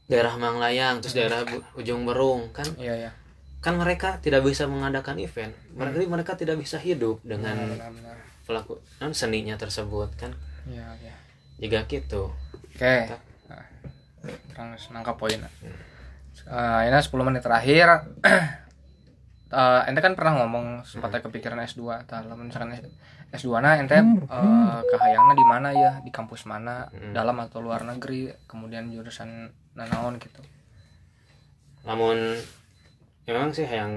Daerah 0.08 0.32
Manglayang 0.40 1.04
terus 1.04 1.12
daerah 1.12 1.44
Bu- 1.44 1.60
ujung 1.76 2.08
Berung 2.08 2.56
kan? 2.56 2.64
Iya 2.80 2.96
ya 2.96 3.12
kan 3.64 3.80
mereka 3.80 4.20
tidak 4.20 4.44
bisa 4.44 4.68
mengadakan 4.68 5.16
event. 5.16 5.56
Berarti 5.72 6.04
mereka 6.04 6.36
tidak 6.36 6.60
bisa 6.60 6.76
hidup 6.76 7.24
dengan 7.24 7.56
benar-benar 7.56 8.16
pelaku 8.44 8.76
non 9.00 9.16
seninya 9.16 9.56
tersebut 9.56 10.12
kan 10.20 10.36
ya 10.68 10.86
ya. 11.00 11.14
Jika 11.60 11.86
gitu. 11.86 12.32
Oke. 12.74 12.96
Nah, 13.46 13.64
terang 14.50 14.74
nangkap 14.74 15.16
poin. 15.16 15.38
Uh, 16.44 16.80
ini 16.82 16.98
10 16.98 17.14
menit 17.22 17.42
terakhir. 17.46 18.10
Uh, 19.52 19.84
ente 19.88 20.00
kan 20.02 20.18
pernah 20.18 20.42
ngomong 20.42 20.82
sempat 20.82 21.14
kepikiran 21.22 21.62
S2 21.62 22.04
tah 22.10 22.26
lamun 22.26 22.50
misalkan 22.50 22.74
S2 23.30 23.62
na 23.62 23.78
ente 23.78 23.94
uh, 24.26 24.82
kahayangna 24.82 25.34
di 25.38 25.46
mana 25.46 25.68
ya? 25.70 25.92
Di 26.02 26.10
kampus 26.10 26.48
mana? 26.50 26.90
Dalam 26.90 27.38
atau 27.38 27.62
luar 27.62 27.86
negeri? 27.86 28.34
Kemudian 28.50 28.90
jurusan 28.90 29.54
nanaon 29.78 30.18
gitu. 30.18 30.42
Namun 31.84 32.16
memang 33.28 33.52
sih 33.52 33.68
yang 33.68 33.92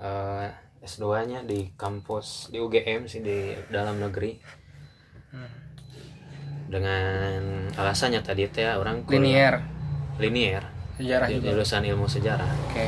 eh, 0.00 0.46
S2 0.80 1.04
nya 1.28 1.40
di 1.44 1.72
kampus 1.76 2.48
di 2.52 2.58
UGM 2.60 3.04
sih 3.10 3.20
di 3.20 3.52
dalam 3.68 4.00
negeri 4.00 4.38
dengan 6.66 7.70
alasannya 7.74 8.20
tadi 8.22 8.50
teh 8.50 8.66
orang 8.66 9.06
linier. 9.06 9.62
Linier. 10.18 10.64
Sejarah 10.96 11.28
juga. 11.28 11.52
jurusan 11.52 11.82
ilmu 11.86 12.06
sejarah. 12.08 12.50
Oke. 12.66 12.86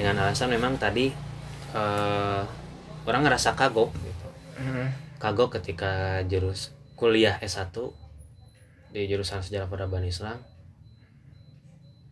Dengan 0.00 0.24
alasan 0.24 0.48
memang 0.48 0.80
tadi 0.80 1.12
eh, 1.74 2.42
orang 3.04 3.22
ngerasa 3.26 3.56
kagok 3.56 3.90
gitu. 3.92 4.28
Mhm. 4.60 4.86
kagok 5.20 5.60
ketika 5.60 6.24
jurus 6.28 6.72
kuliah 6.96 7.36
S1 7.40 7.72
di 8.92 9.04
jurusan 9.04 9.44
sejarah 9.44 9.68
peradaban 9.68 10.04
Islam 10.04 10.40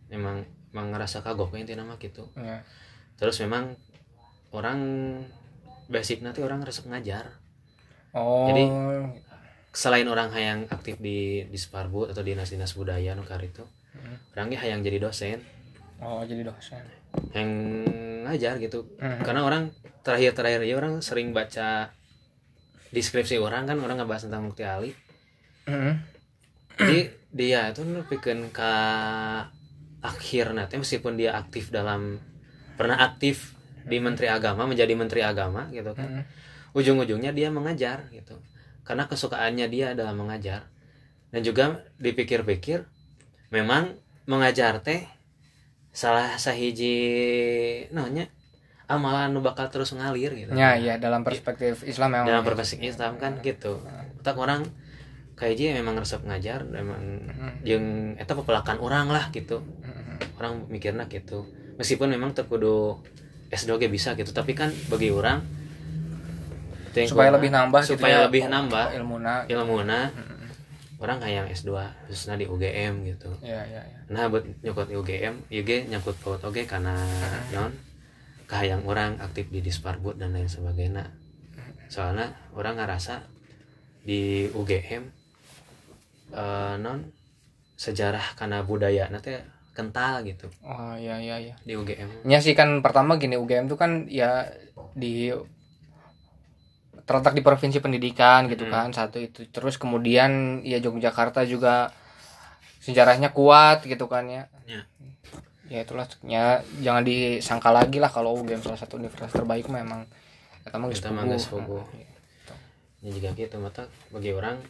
memang 0.09 0.45
memang 0.73 0.93
ngerasa 0.93 1.25
kagok 1.25 1.53
intinya 1.57 1.85
mah 1.85 1.97
gitu. 2.01 2.29
Ya. 2.37 2.61
terus 3.17 3.41
memang 3.41 3.75
orang 4.53 4.79
basic 5.89 6.21
nanti 6.21 6.45
orang 6.45 6.61
resep 6.61 6.85
ngajar. 6.85 7.33
Oh. 8.13 8.49
Jadi, 8.49 8.63
selain 9.79 10.03
orang 10.11 10.27
yang 10.35 10.67
aktif 10.67 10.99
di 10.99 11.47
di 11.47 11.55
Sparbud 11.55 12.11
atau 12.11 12.19
dinas 12.19 12.51
dinas 12.51 12.75
budaya 12.75 13.15
nukar 13.15 13.39
itu 13.39 13.63
orangnya 14.35 14.59
yang 14.67 14.83
jadi 14.83 14.99
dosen. 14.99 15.39
Oh 16.03 16.19
jadi 16.27 16.43
dosen. 16.43 16.83
Yang 17.31 17.49
ngajar 18.27 18.53
gitu. 18.59 18.83
Mhm. 18.99 19.23
karena 19.23 19.41
orang 19.47 19.71
terakhir 20.03 20.35
terakhir 20.35 20.67
ya 20.67 20.75
orang 20.75 20.99
sering 20.99 21.31
baca 21.31 21.95
deskripsi 22.91 23.39
orang 23.39 23.71
kan 23.71 23.79
orang 23.79 24.03
ngebahas 24.03 24.27
tentang 24.27 24.51
Mukti 24.51 24.67
Ali. 24.67 24.91
Mhm. 25.71 25.93
jadi 26.79 26.99
dia 27.31 27.71
itu 27.71 27.83
bikin 28.07 28.51
ke 28.51 28.73
akhir 29.99 30.55
nanti 30.55 30.75
meskipun 30.79 31.15
dia 31.19 31.35
aktif 31.35 31.71
dalam 31.71 32.19
pernah 32.75 32.99
aktif 32.99 33.55
di 33.83 33.99
Menteri 33.99 34.27
Agama 34.27 34.67
menjadi 34.67 34.91
Menteri 34.95 35.23
Agama 35.23 35.71
gitu 35.71 35.95
kan. 35.95 36.19
Mhm. 36.19 36.23
ujung-ujungnya 36.75 37.31
dia 37.31 37.47
mengajar 37.49 38.05
gitu 38.11 38.37
karena 38.89 39.05
kesukaannya 39.05 39.69
dia 39.69 39.93
adalah 39.93 40.17
mengajar. 40.17 40.65
Dan 41.29 41.45
juga 41.45 41.85
dipikir-pikir 42.01 42.89
memang 43.53 43.93
mengajar 44.25 44.81
teh 44.81 45.05
salah 45.93 46.41
sahiji 46.41 46.97
namanya 47.93 48.33
amalan 48.89 49.29
nu 49.29 49.45
bakal 49.45 49.69
terus 49.69 49.93
ngalir 49.93 50.33
gitu. 50.33 50.57
Ya 50.57 50.73
ya 50.73 50.97
dalam 50.97 51.21
perspektif 51.21 51.85
Islam 51.85 52.17
memang 52.17 52.25
dalam 52.33 52.41
perspektif 52.41 52.97
Islam 52.97 53.21
kan 53.21 53.37
gitu. 53.45 53.77
Tak 54.25 54.41
orang 54.41 54.65
kayak 55.37 55.53
dia 55.53 55.69
memang 55.77 55.93
resep 56.01 56.25
ngajar 56.25 56.65
memang 56.65 57.29
yang 57.61 58.17
eta 58.17 58.33
pepelakan 58.33 58.81
orang 58.81 59.13
lah 59.13 59.29
gitu. 59.29 59.61
Orang 60.41 60.65
mikirnya 60.65 61.05
gitu. 61.05 61.45
Meskipun 61.77 62.09
memang 62.09 62.33
terkudu 62.33 63.05
S2 63.53 63.77
ge 63.77 63.87
bisa 63.93 64.17
gitu 64.17 64.33
tapi 64.33 64.57
kan 64.57 64.73
bagi 64.89 65.13
orang 65.13 65.41
itu 65.41 65.58
supaya 67.09 67.29
lebih 67.33 67.49
nambah 67.53 67.81
gitu 67.85 67.97
supaya 67.97 68.15
ya, 68.15 68.25
lebih 68.27 68.43
nambah. 68.49 68.85
ilmuna. 68.97 69.33
Ilmuna. 69.49 69.99
Orang 70.99 71.23
kayak 71.23 71.35
yang 71.43 71.47
S2 71.47 71.71
khususnya 72.11 72.35
di 72.35 72.45
UGM 72.49 73.07
gitu. 73.07 73.31
Ya 73.39 73.63
ya 73.63 73.79
ya 73.79 73.99
nah 74.09 74.25
buat 74.27 74.43
nyokot 74.65 74.89
UGM 74.89 75.47
UG 75.53 75.87
nyangkut 75.87 76.17
paut 76.19 76.41
oge 76.41 76.65
karena 76.65 76.97
non 77.53 77.71
kahayang 78.49 78.81
orang 78.89 79.21
aktif 79.21 79.47
di 79.53 79.61
Disparbud 79.61 80.17
dan 80.19 80.33
lain 80.35 80.49
sebagainya. 80.49 81.07
Soalnya 81.87 82.35
orang 82.57 82.81
ngerasa 82.81 83.21
di 84.03 84.49
UGM 84.51 85.03
eh, 86.35 86.75
non 86.81 87.15
sejarah 87.79 88.35
karena 88.35 88.59
budaya 88.67 89.07
nanti 89.07 89.39
kental 89.71 90.27
gitu. 90.27 90.51
Oh 90.67 90.99
ya 90.99 91.15
ya 91.23 91.39
ya 91.39 91.55
di 91.63 91.79
UGM 91.79 92.27
Ya 92.27 92.43
sih 92.43 92.51
kan 92.51 92.83
pertama 92.83 93.15
gini 93.15 93.39
UGM 93.39 93.71
tuh 93.71 93.79
kan 93.79 94.03
ya 94.11 94.51
di 94.99 95.31
terletak 97.09 97.33
di 97.33 97.41
provinsi 97.41 97.81
pendidikan 97.81 98.45
gitu 98.45 98.69
kan 98.69 98.93
satu 98.93 99.17
itu 99.17 99.49
terus 99.49 99.81
kemudian 99.81 100.61
ya 100.61 100.77
Yogyakarta 100.77 101.41
juga 101.49 101.89
sejarahnya 102.85 103.33
kuat 103.33 103.81
gitu 103.89 104.05
kan 104.05 104.29
ya 104.29 104.45
Ya. 104.69 104.85
ya 105.65 105.81
itulah 105.81 106.05
ya 106.21 106.61
jangan 106.85 107.01
disangka 107.01 107.73
lagi 107.73 107.97
lah 107.97 108.13
kalau 108.13 108.37
UGM 108.37 108.61
salah 108.61 108.77
satu 108.77 109.01
universitas 109.01 109.33
terbaik 109.33 109.65
memang 109.65 110.05
ya 110.61 110.77
mah 110.77 110.93
Eta 110.93 111.09
mah 111.09 111.25
puguh. 111.25 111.81
Nah, 111.81 111.97
gitu. 111.97 112.53
ya 113.01 113.09
juga 113.09 113.29
gitu 113.33 113.57
mata 113.57 113.89
bagi 114.13 114.29
orang 114.29 114.61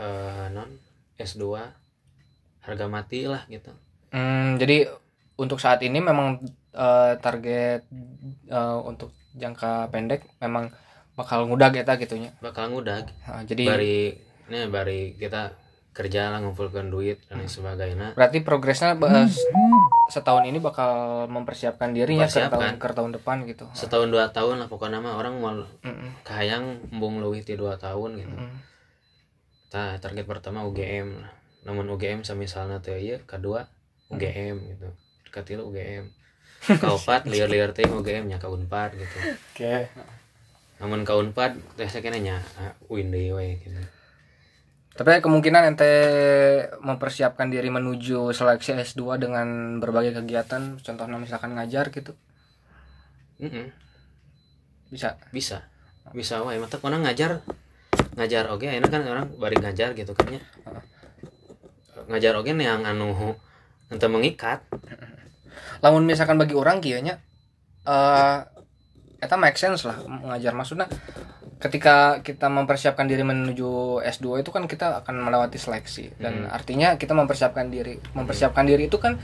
eh, 0.00 0.46
non 0.56 0.72
S2 1.20 1.44
harga 2.64 2.86
mati 2.88 3.28
lah 3.28 3.44
gitu 3.52 3.68
Hmm, 4.14 4.56
jadi 4.62 4.88
untuk 5.36 5.58
saat 5.60 5.84
ini 5.84 6.00
memang 6.00 6.40
eh, 6.72 7.12
target 7.20 7.84
eh, 8.48 8.78
untuk 8.88 9.12
jangka 9.36 9.92
pendek 9.92 10.24
memang 10.40 10.72
bakal 11.14 11.46
ngudag 11.46 11.72
eta 11.72 11.94
gitunya. 11.94 12.34
bakal 12.38 12.68
ngudag 12.68 13.06
Nah, 13.22 13.42
jadi 13.42 13.64
bari 13.64 13.98
nih 14.44 14.66
bari 14.66 15.00
kita 15.14 15.54
kerja 15.90 16.26
lah 16.28 16.42
ngumpulkan 16.42 16.90
duit 16.90 17.22
dan 17.24 17.38
lain 17.38 17.46
sebagainya 17.46 18.12
berarti 18.12 18.42
progresnya 18.42 18.92
ba- 18.92 19.30
setahun 20.04 20.42
ini 20.42 20.58
bakal 20.58 20.90
mempersiapkan 21.26 21.94
dirinya 21.94 22.26
ke 22.26 22.34
tahun 22.44 22.76
ke 22.76 22.88
tahun 22.92 23.10
depan 23.14 23.36
gitu. 23.46 23.64
setahun 23.70 24.10
dua 24.10 24.26
tahun 24.28 24.58
lah 24.58 24.66
pokoknya 24.66 24.98
mah 24.98 25.14
orang 25.14 25.38
mau 25.38 25.54
Mm-mm. 25.54 26.10
kahayang 26.20 26.82
embung 26.90 27.18
leuwih 27.18 27.40
ti 27.40 27.54
dua 27.54 27.78
tahun 27.78 28.18
gitu 28.18 28.36
Mm. 28.36 28.56
Tah, 29.70 29.98
target 29.98 30.22
pertama 30.24 30.62
UGM 30.62 31.08
lah 31.16 31.30
namun 31.62 31.86
UGM 31.88 32.20
misalnya 32.34 32.78
teh 32.78 32.94
ieu 32.94 33.22
kedua 33.22 33.64
UGM 34.08 34.56
gitu 34.68 34.88
katilu 35.30 35.66
UGM 35.66 36.10
kaopat 36.82 37.24
liar-liar 37.24 37.70
teh 37.70 37.82
UGM 37.84 38.26
nya 38.26 38.36
ka 38.36 38.46
Unpad 38.46 38.94
gitu 38.94 39.16
Oke. 39.48 39.88
Namun 40.84 41.08
ka 41.08 41.16
Unpad 41.16 41.56
teh 41.80 41.88
sakena 41.88 42.20
nya 42.20 42.36
ah, 42.60 42.76
deui 42.92 43.32
we 43.32 43.56
gitu 43.64 43.80
Tapi 44.94 45.18
kemungkinan 45.24 45.74
ente 45.74 45.90
mempersiapkan 46.78 47.50
diri 47.50 47.66
menuju 47.66 48.30
seleksi 48.30 48.78
S2 48.78 49.18
dengan 49.18 49.80
berbagai 49.82 50.22
kegiatan, 50.22 50.78
contohnya 50.78 51.18
misalkan 51.18 51.58
ngajar 51.58 51.90
gitu. 51.90 52.14
Mm-mm. 53.42 53.74
Bisa. 54.94 55.18
bisa 55.34 55.66
bisa 56.14 56.44
wae 56.46 56.60
mata 56.62 56.78
orang 56.84 57.02
ngajar 57.02 57.42
ngajar 58.14 58.46
oke 58.54 58.62
enak 58.62 58.92
kan 58.92 59.02
orang 59.02 59.26
bari 59.40 59.58
ngajar 59.58 59.90
gitu 59.98 60.14
kan 60.14 60.38
ya 60.38 60.42
ngajar 62.06 62.38
oke 62.38 62.52
yang 62.54 62.86
anu 62.86 63.34
ente 63.90 64.06
mengikat 64.06 64.62
lamun 65.82 66.06
misalkan 66.06 66.38
bagi 66.38 66.54
orang 66.54 66.78
kieu 66.78 67.02
nya 67.02 67.18
eh 67.88 68.38
eta 69.24 69.40
make 69.40 69.56
sense 69.56 69.88
lah 69.88 69.96
mengajar. 70.04 70.52
Maksudnya 70.52 70.86
ketika 71.56 72.20
kita 72.20 72.52
mempersiapkan 72.52 73.08
diri 73.08 73.24
menuju 73.24 74.04
S2 74.04 74.44
itu 74.44 74.50
kan 74.52 74.68
kita 74.68 75.00
akan 75.00 75.24
melewati 75.24 75.56
seleksi. 75.56 76.12
Dan 76.20 76.44
artinya 76.52 77.00
kita 77.00 77.16
mempersiapkan 77.16 77.72
diri. 77.72 77.96
Mempersiapkan 78.12 78.68
diri 78.68 78.92
itu 78.92 79.00
kan 79.00 79.16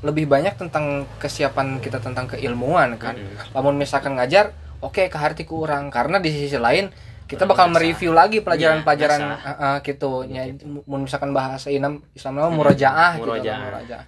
lebih 0.00 0.24
banyak 0.28 0.56
tentang 0.56 1.04
kesiapan 1.20 1.80
kita 1.84 2.00
tentang 2.00 2.24
keilmuan 2.24 2.96
kan. 2.96 3.20
Lamun 3.52 3.76
misalkan 3.76 4.16
ngajar 4.16 4.56
oke 4.80 5.12
ke 5.12 5.18
hati 5.20 5.44
kurang. 5.44 5.92
Karena 5.92 6.16
di 6.16 6.32
sisi 6.32 6.56
lain 6.56 6.88
kita 7.24 7.48
bakal 7.48 7.72
mereview 7.72 8.12
lagi 8.12 8.44
pelajaran-pelajaran 8.44 9.20
Iya, 9.24 9.36
eh, 9.40 9.64
eh, 9.64 9.76
gitu 9.80 10.10
ya 10.28 10.42
misalkan 10.84 11.32
bahasa 11.32 11.72
Islam 11.72 12.04
Islam 12.12 12.36
nama 12.36 12.52
murojaah 12.52 13.16
gitu 13.16 13.32
Murojaah. 13.32 13.56
lah, 13.56 13.68
murojaah 13.80 14.04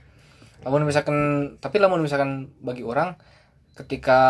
lamun 0.67 0.83
misalkan 0.85 1.17
tapi 1.57 1.81
lamun 1.81 2.05
misalkan 2.05 2.53
bagi 2.61 2.85
orang 2.85 3.17
ketika 3.73 4.21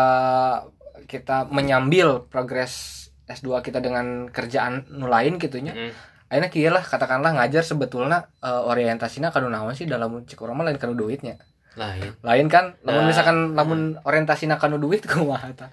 kita 1.07 1.47
menyambil 1.47 2.27
progres 2.27 2.93
S2 3.25 3.59
kita 3.61 3.79
dengan 3.79 4.27
kerjaan 4.27 4.85
nu 4.89 5.07
lain 5.07 5.35
gitunya 5.35 5.73
Mm. 5.73 5.91
akhirnya 6.27 6.49
kieu 6.49 6.67
lah 6.67 6.83
katakanlah 6.83 7.31
ngajar 7.33 7.63
sebetulnya 7.63 8.27
eh, 8.39 8.61
orientasinya 8.61 9.31
kanu 9.31 9.47
naon 9.47 9.71
sih 9.71 9.83
dalam 9.83 10.21
cek 10.21 10.35
urang 10.37 10.55
mah 10.55 10.67
lain 10.67 10.75
kanu 10.75 10.93
duitnya 10.93 11.39
lain. 11.73 12.09
Lain 12.19 12.47
kan 12.47 12.75
lamun 12.81 13.01
Nah, 13.01 13.07
misalkan 13.07 13.37
lamun 13.53 13.79
orientasina 14.01 14.57
kanu 14.57 14.75
duit 14.75 15.07
kumaha 15.07 15.47
tah 15.53 15.71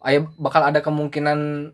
aya 0.00 0.20
bakal 0.36 0.60
ada 0.62 0.80
kemungkinan 0.80 1.70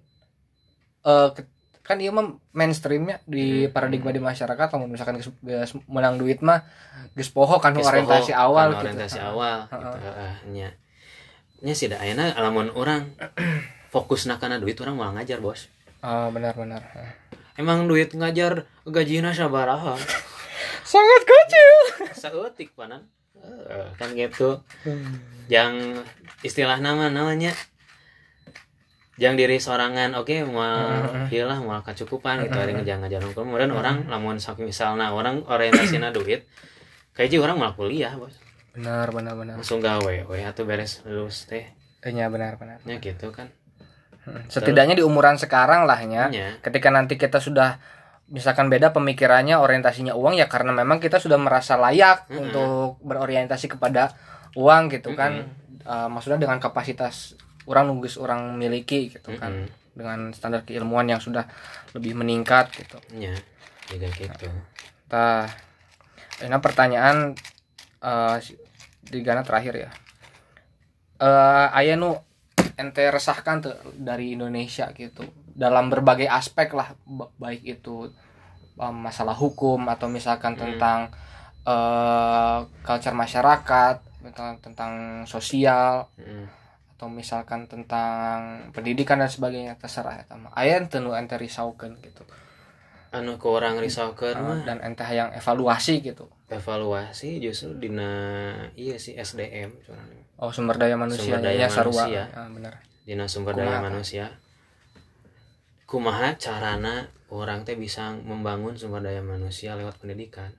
ke- 1.32 1.46
kan 1.80 1.98
ieu 1.98 2.10
mah 2.10 2.34
mainstreamnya 2.50 3.22
di 3.24 3.44
paradigma 3.66 4.10
di 4.10 4.18
masyarakat 4.18 4.66
lamun 4.70 4.90
misalkan 4.90 5.22
menang 5.86 6.18
duit 6.18 6.42
mah 6.42 6.66
geus 7.14 7.30
poho 7.30 7.58
kan 7.58 7.70
orientasi 7.78 8.34
poho, 8.34 8.42
awal 8.42 8.66
kan 8.66 8.74
gitu 8.74 8.82
orientasi 8.90 9.18
awal 9.22 9.58
gitu 9.70 9.98
heeh, 10.02 10.32
nya 10.50 10.68
nya 11.64 11.72
sih 11.72 11.88
da 11.88 12.02
ayeuna 12.02 12.36
lamun 12.36 12.68
orang 12.74 13.12
fokus 13.88 14.28
kana 14.28 14.60
duit 14.60 14.76
orang 14.82 14.96
mau 14.96 15.12
ngajar 15.14 15.40
bos. 15.40 15.72
Oh 16.04 16.28
benar-benar 16.28 16.84
emang 17.56 17.88
duit 17.88 18.12
ngajar 18.12 18.68
gajinya 18.84 19.32
sabaraha? 19.32 19.96
Sangat 20.92 21.22
kecil. 21.26 21.70
Saeutik 22.14 22.70
panan. 22.76 23.08
Eh, 23.42 23.88
kan 23.98 24.12
gitu. 24.14 24.62
Yang 25.50 26.04
istilah 26.46 26.78
nama 26.78 27.10
namanya. 27.10 27.52
Yang 29.16 29.34
diri 29.40 29.56
sorangan 29.56 30.12
oke 30.14 30.44
mau 30.44 30.92
hilah 31.32 31.58
mau 31.64 31.80
kecukupan 31.80 32.44
gitu 32.46 32.56
ada 32.60 32.70
ngajar 32.76 33.00
ngajar 33.00 33.20
kemudian 33.32 33.72
orang 33.72 34.04
lamun 34.12 34.36
saking 34.36 34.68
misalnya 34.68 35.08
orang 35.08 35.40
orientasinya 35.48 36.12
duit 36.12 36.44
kayak 37.16 37.32
orang 37.40 37.56
malah 37.56 37.72
kuliah 37.72 38.12
bos 38.12 38.36
benar 38.76 39.08
benar 39.10 39.34
benar. 39.34 39.54
Langsung 39.56 39.80
gawe 39.80 40.28
we 40.28 40.44
atau 40.44 40.68
beres 40.68 41.00
lulus 41.08 41.48
teh? 41.48 41.64
Iya 42.04 42.28
benar 42.28 42.60
benar. 42.60 42.84
Ya 42.84 43.00
gitu 43.00 43.32
kan. 43.32 43.48
Hmm. 44.26 44.42
setidaknya 44.50 44.98
di 44.98 45.06
umuran 45.06 45.38
sekarang 45.38 45.86
lah 45.86 46.02
ya 46.02 46.26
ketika 46.58 46.90
nanti 46.90 47.14
kita 47.14 47.38
sudah 47.38 47.78
misalkan 48.26 48.66
beda 48.66 48.90
pemikirannya 48.90 49.54
orientasinya 49.54 50.18
uang 50.18 50.34
ya 50.34 50.50
karena 50.50 50.74
memang 50.74 50.98
kita 50.98 51.22
sudah 51.22 51.38
merasa 51.38 51.78
layak 51.78 52.26
Mm-mm. 52.26 52.42
untuk 52.42 52.98
berorientasi 53.06 53.78
kepada 53.78 54.10
uang 54.58 54.90
gitu 54.90 55.14
kan. 55.14 55.46
Eh, 55.86 56.08
maksudnya 56.10 56.42
dengan 56.42 56.58
kapasitas 56.58 57.38
orang 57.70 57.86
nunggus 57.86 58.18
orang 58.18 58.58
miliki 58.58 59.14
gitu 59.14 59.30
kan. 59.38 59.66
Mm-mm. 59.66 59.84
dengan 59.96 60.28
standar 60.36 60.60
keilmuan 60.66 61.08
yang 61.08 61.22
sudah 61.22 61.48
lebih 61.96 62.18
meningkat 62.18 62.68
gitu. 62.74 62.98
Ya 63.16 63.32
juga 63.88 64.10
gitu. 64.12 64.50
Tah, 65.08 65.48
ini 66.42 66.58
pertanyaan 66.58 67.32
eh 68.02 68.36
di 69.06 69.22
Ghana 69.22 69.42
terakhir 69.42 69.74
ya. 69.78 69.90
Eh 71.16 71.66
aya 71.72 71.96
nu 71.96 72.20
ente 72.76 73.08
resahkan 73.08 73.64
tuh 73.64 73.74
dari 73.96 74.36
Indonesia 74.36 74.92
gitu 74.92 75.24
dalam 75.56 75.88
berbagai 75.88 76.28
aspek 76.28 76.68
lah 76.70 76.92
ba- 77.02 77.32
baik 77.36 77.64
itu 77.64 78.12
eh, 78.76 78.94
masalah 78.94 79.32
hukum 79.32 79.88
atau 79.88 80.06
misalkan 80.06 80.52
Hmm. 80.54 80.62
tentang 80.76 81.00
eh 81.64 82.58
culture 82.82 83.16
masyarakat 83.16 83.96
tentang 84.22 84.50
tentang 84.60 84.92
sosial 85.24 86.06
Mm. 86.14 86.46
atau 86.94 87.06
misalkan 87.08 87.66
tentang 87.66 88.38
pendidikan 88.70 89.18
dan 89.18 89.26
sebagainya 89.26 89.74
terserah 89.74 90.18
ya 90.18 90.24
sama 90.26 90.48
aya 90.52 90.78
ente 90.78 90.98
nu 90.98 91.10
ente 91.12 91.34
risaukeun 91.34 91.98
gitu 92.00 92.22
anu 93.10 93.34
ke 93.36 93.46
orang 93.46 93.78
risaukeun 93.78 94.32
Eh, 94.32 94.42
mah 94.42 94.58
dan 94.62 94.78
ente 94.80 95.02
yang 95.08 95.30
evaluasi 95.32 96.00
gitu 96.00 96.26
evaluasi 96.48 97.38
justru 97.38 97.74
dina 97.76 98.10
iya 98.74 98.96
sih 98.96 99.14
SDM 99.14 99.82
cuman 99.82 100.08
Oh 100.36 100.52
sumber 100.52 100.76
daya 100.76 100.94
manusia 100.94 101.32
Sumber 101.32 101.40
daya 101.42 101.64
ya 101.64 101.68
manusia. 101.68 102.22
Ah, 102.30 102.46
benar. 102.46 102.74
dina 103.02 103.24
sumber 103.26 103.54
daya 103.54 103.66
Kumaha? 103.72 103.86
manusia 103.88 104.26
kumaha 105.86 106.34
carana 106.36 107.06
orang 107.28 107.62
teh 107.62 107.74
bisa 107.74 108.10
membangun 108.12 108.74
sumber 108.74 109.00
daya 109.00 109.22
manusia 109.22 109.74
lewat 109.74 109.98
pendidikan 109.98 110.50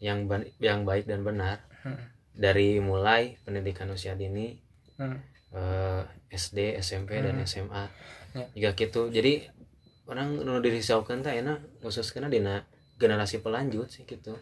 yang 0.00 0.24
ban- 0.24 0.48
yang 0.58 0.82
baik 0.82 1.04
dan 1.04 1.20
benar 1.20 1.60
Hmm. 1.80 1.96
dari 2.32 2.80
mulai 2.80 3.36
pendidikan 3.42 3.88
usia 3.88 4.12
dini 4.14 4.56
Hmm. 4.96 5.16
eh, 5.50 6.02
SD 6.30 6.76
SMP 6.78 7.20
dan 7.20 7.36
Hmm. 7.36 7.44
SMA 7.44 7.84
Ya. 8.32 8.46
juga 8.50 8.70
gitu 8.74 9.08
jadi 9.08 9.48
orang 10.06 10.38
nu 10.38 10.58
dirisaukeun 10.58 11.20
teh 11.20 11.36
enak 11.36 11.80
khususnya 11.80 12.26
dina 12.26 12.64
generasi 12.96 13.38
pelanjut 13.38 13.88
sih 13.88 14.04
gitu 14.04 14.34
ya. 14.34 14.40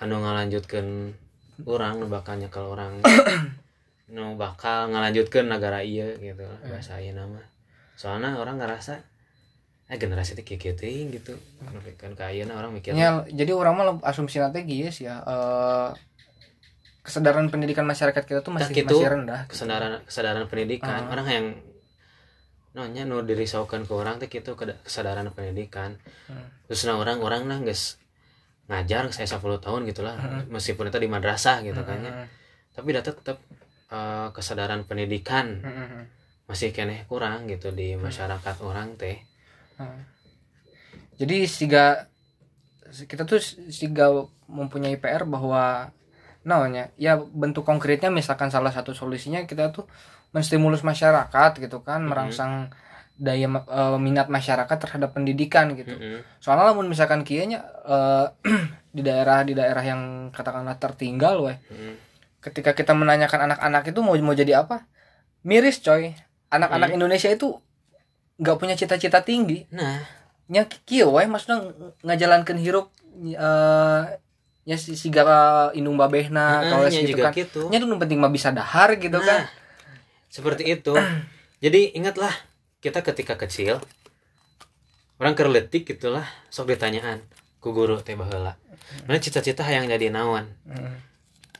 Anu 0.00 0.14
ngalanjutkan 0.18 1.12
orang 1.64 1.94
nu 2.00 2.06
bakal 2.08 2.34
nyekel 2.36 2.64
orang 2.64 3.00
nu 4.08 4.36
bakal 4.36 4.88
ngalanjutkan 4.88 5.46
negara 5.46 5.80
iya 5.80 6.16
gitu 6.16 6.44
lah 6.44 6.58
bahasa 6.64 6.98
iya 6.98 7.12
nama 7.12 7.40
soalnya 7.94 8.36
orang 8.36 8.58
ngerasa 8.58 9.00
eh 9.84 10.00
generasi 10.00 10.32
itu 10.34 10.42
kayak 10.42 10.60
gitu 10.80 10.84
gitu 11.12 11.32
kan 11.94 12.16
kaya 12.16 12.48
orang 12.48 12.72
mikirnya 12.72 12.96
Ya, 12.96 13.10
jadi 13.28 13.52
orang 13.52 13.74
mah 13.76 13.86
asumsi 14.02 14.40
nanti 14.40 14.64
guys 14.64 14.96
ya 14.98 15.20
eh, 15.20 15.88
kesadaran 17.04 17.52
pendidikan 17.52 17.84
masyarakat 17.84 18.24
kita 18.24 18.40
tuh 18.40 18.48
masih 18.48 18.72
gitu. 18.72 18.96
masih 18.96 19.12
rendah. 19.12 19.40
kesadaran 19.44 20.00
kesadaran 20.08 20.48
pendidikan 20.48 21.04
Ah. 21.04 21.12
orang 21.12 21.26
yang 21.28 21.46
nanya 22.74 23.04
nu 23.04 23.20
dirisaukan 23.22 23.84
ke 23.84 23.92
orang 23.92 24.16
teh 24.18 24.26
gitu 24.26 24.56
kesadaran 24.56 25.28
pendidikan 25.30 26.00
Hmm. 26.26 26.48
terus 26.66 26.82
nah 26.88 26.96
orang 26.96 27.20
orang 27.20 27.44
lah 27.46 27.60
guys 27.60 28.00
ngajar 28.70 29.12
saya 29.12 29.28
10 29.28 29.40
tahun 29.60 29.84
gitulah. 29.88 30.14
Meskipun 30.48 30.88
itu 30.88 30.98
di 31.00 31.08
madrasah 31.10 31.60
gitu 31.64 31.80
kan 31.84 32.00
ya. 32.00 32.12
tapi 32.74 32.90
data 32.90 33.14
tetap 33.14 33.38
eh, 33.92 34.28
kesadaran 34.34 34.82
pendidikan 34.82 35.62
masih 36.44 36.76
keneh 36.76 37.08
kurang 37.08 37.48
gitu 37.48 37.72
di 37.72 37.96
masyarakat 37.96 38.56
orang 38.60 39.00
teh. 39.00 39.22
Hmm. 39.80 40.04
Jadi 41.16 41.46
siga 41.46 42.10
kita 43.08 43.26
tuh 43.26 43.40
siga 43.70 44.10
mempunyai 44.46 45.00
PR 45.00 45.26
bahwa 45.26 45.90
namanya 46.44 46.92
ya 47.00 47.16
bentuk 47.16 47.64
konkretnya 47.64 48.12
misalkan 48.12 48.52
salah 48.52 48.70
satu 48.70 48.92
solusinya 48.92 49.48
kita 49.48 49.72
tuh 49.72 49.88
menstimulus 50.36 50.84
masyarakat 50.84 51.56
gitu 51.56 51.80
kan 51.80 52.04
merangsang 52.04 52.68
daya 53.14 53.46
eh, 53.46 53.98
minat 53.98 54.26
masyarakat 54.26 54.74
terhadap 54.76 55.14
pendidikan 55.14 55.70
gitu. 55.72 55.94
Mm-mm. 55.94 56.26
soalnya 56.38 56.70
lamun 56.70 56.86
misalkan 56.86 57.22
kianya 57.22 57.62
eh, 57.86 58.26
di 58.96 59.02
daerah 59.02 59.42
di 59.42 59.54
daerah 59.54 59.80
yang 59.80 60.02
katakanlah 60.30 60.74
tertinggal 60.76 61.42
weh. 61.42 61.56
Mm-mm. 61.68 61.94
ketika 62.40 62.74
kita 62.74 62.92
menanyakan 62.92 63.48
anak-anak 63.48 63.88
itu 63.88 64.00
mau 64.00 64.12
mau 64.18 64.32
jadi 64.32 64.60
apa? 64.60 64.84
Miris 65.42 65.80
coy. 65.80 66.12
Anak-anak 66.48 66.92
Indonesia 66.92 67.26
itu 67.26 67.56
nggak 68.36 68.56
punya 68.58 68.74
cita-cita 68.74 69.20
tinggi. 69.20 69.64
Nah. 69.70 70.04
Nya 70.46 70.68
kieu 70.68 71.08
weh. 71.08 71.24
Maksudnya 71.24 71.64
ng- 71.64 71.72
ngajalankeun 72.04 72.60
hirup 72.60 72.92
eh 73.16 74.02
nya 74.64 74.76
si 74.76 74.92
siga 74.92 75.24
indung 75.72 75.94
babehna 75.94 76.64
kawas 76.66 76.92
nya 76.92 77.04
gitu 77.04 77.20
kan. 77.20 77.32
gitu. 77.32 77.60
nya 77.68 77.76
tuh 77.76 77.84
nu 77.84 77.96
penting 77.96 78.16
mah 78.16 78.28
bisa 78.28 78.48
dahar 78.50 78.92
gitu 78.96 79.16
Nah, 79.16 79.24
kan. 79.24 79.40
Seperti 80.28 80.68
itu. 80.70 80.92
Jadi 81.64 81.94
ingatlah 81.94 82.32
kita 82.84 83.00
ketika 83.00 83.40
kecil 83.40 83.80
orang 85.16 85.32
kerletik 85.32 85.88
gitulah 85.88 86.28
sok 86.52 86.76
ditanyaan 86.76 87.24
ku 87.56 87.72
guru 87.72 87.96
teh 88.04 88.12
baheula. 88.12 88.60
Mana 89.08 89.16
cita-cita 89.16 89.64
yang 89.64 89.88
jadi 89.88 90.12
naon? 90.12 90.52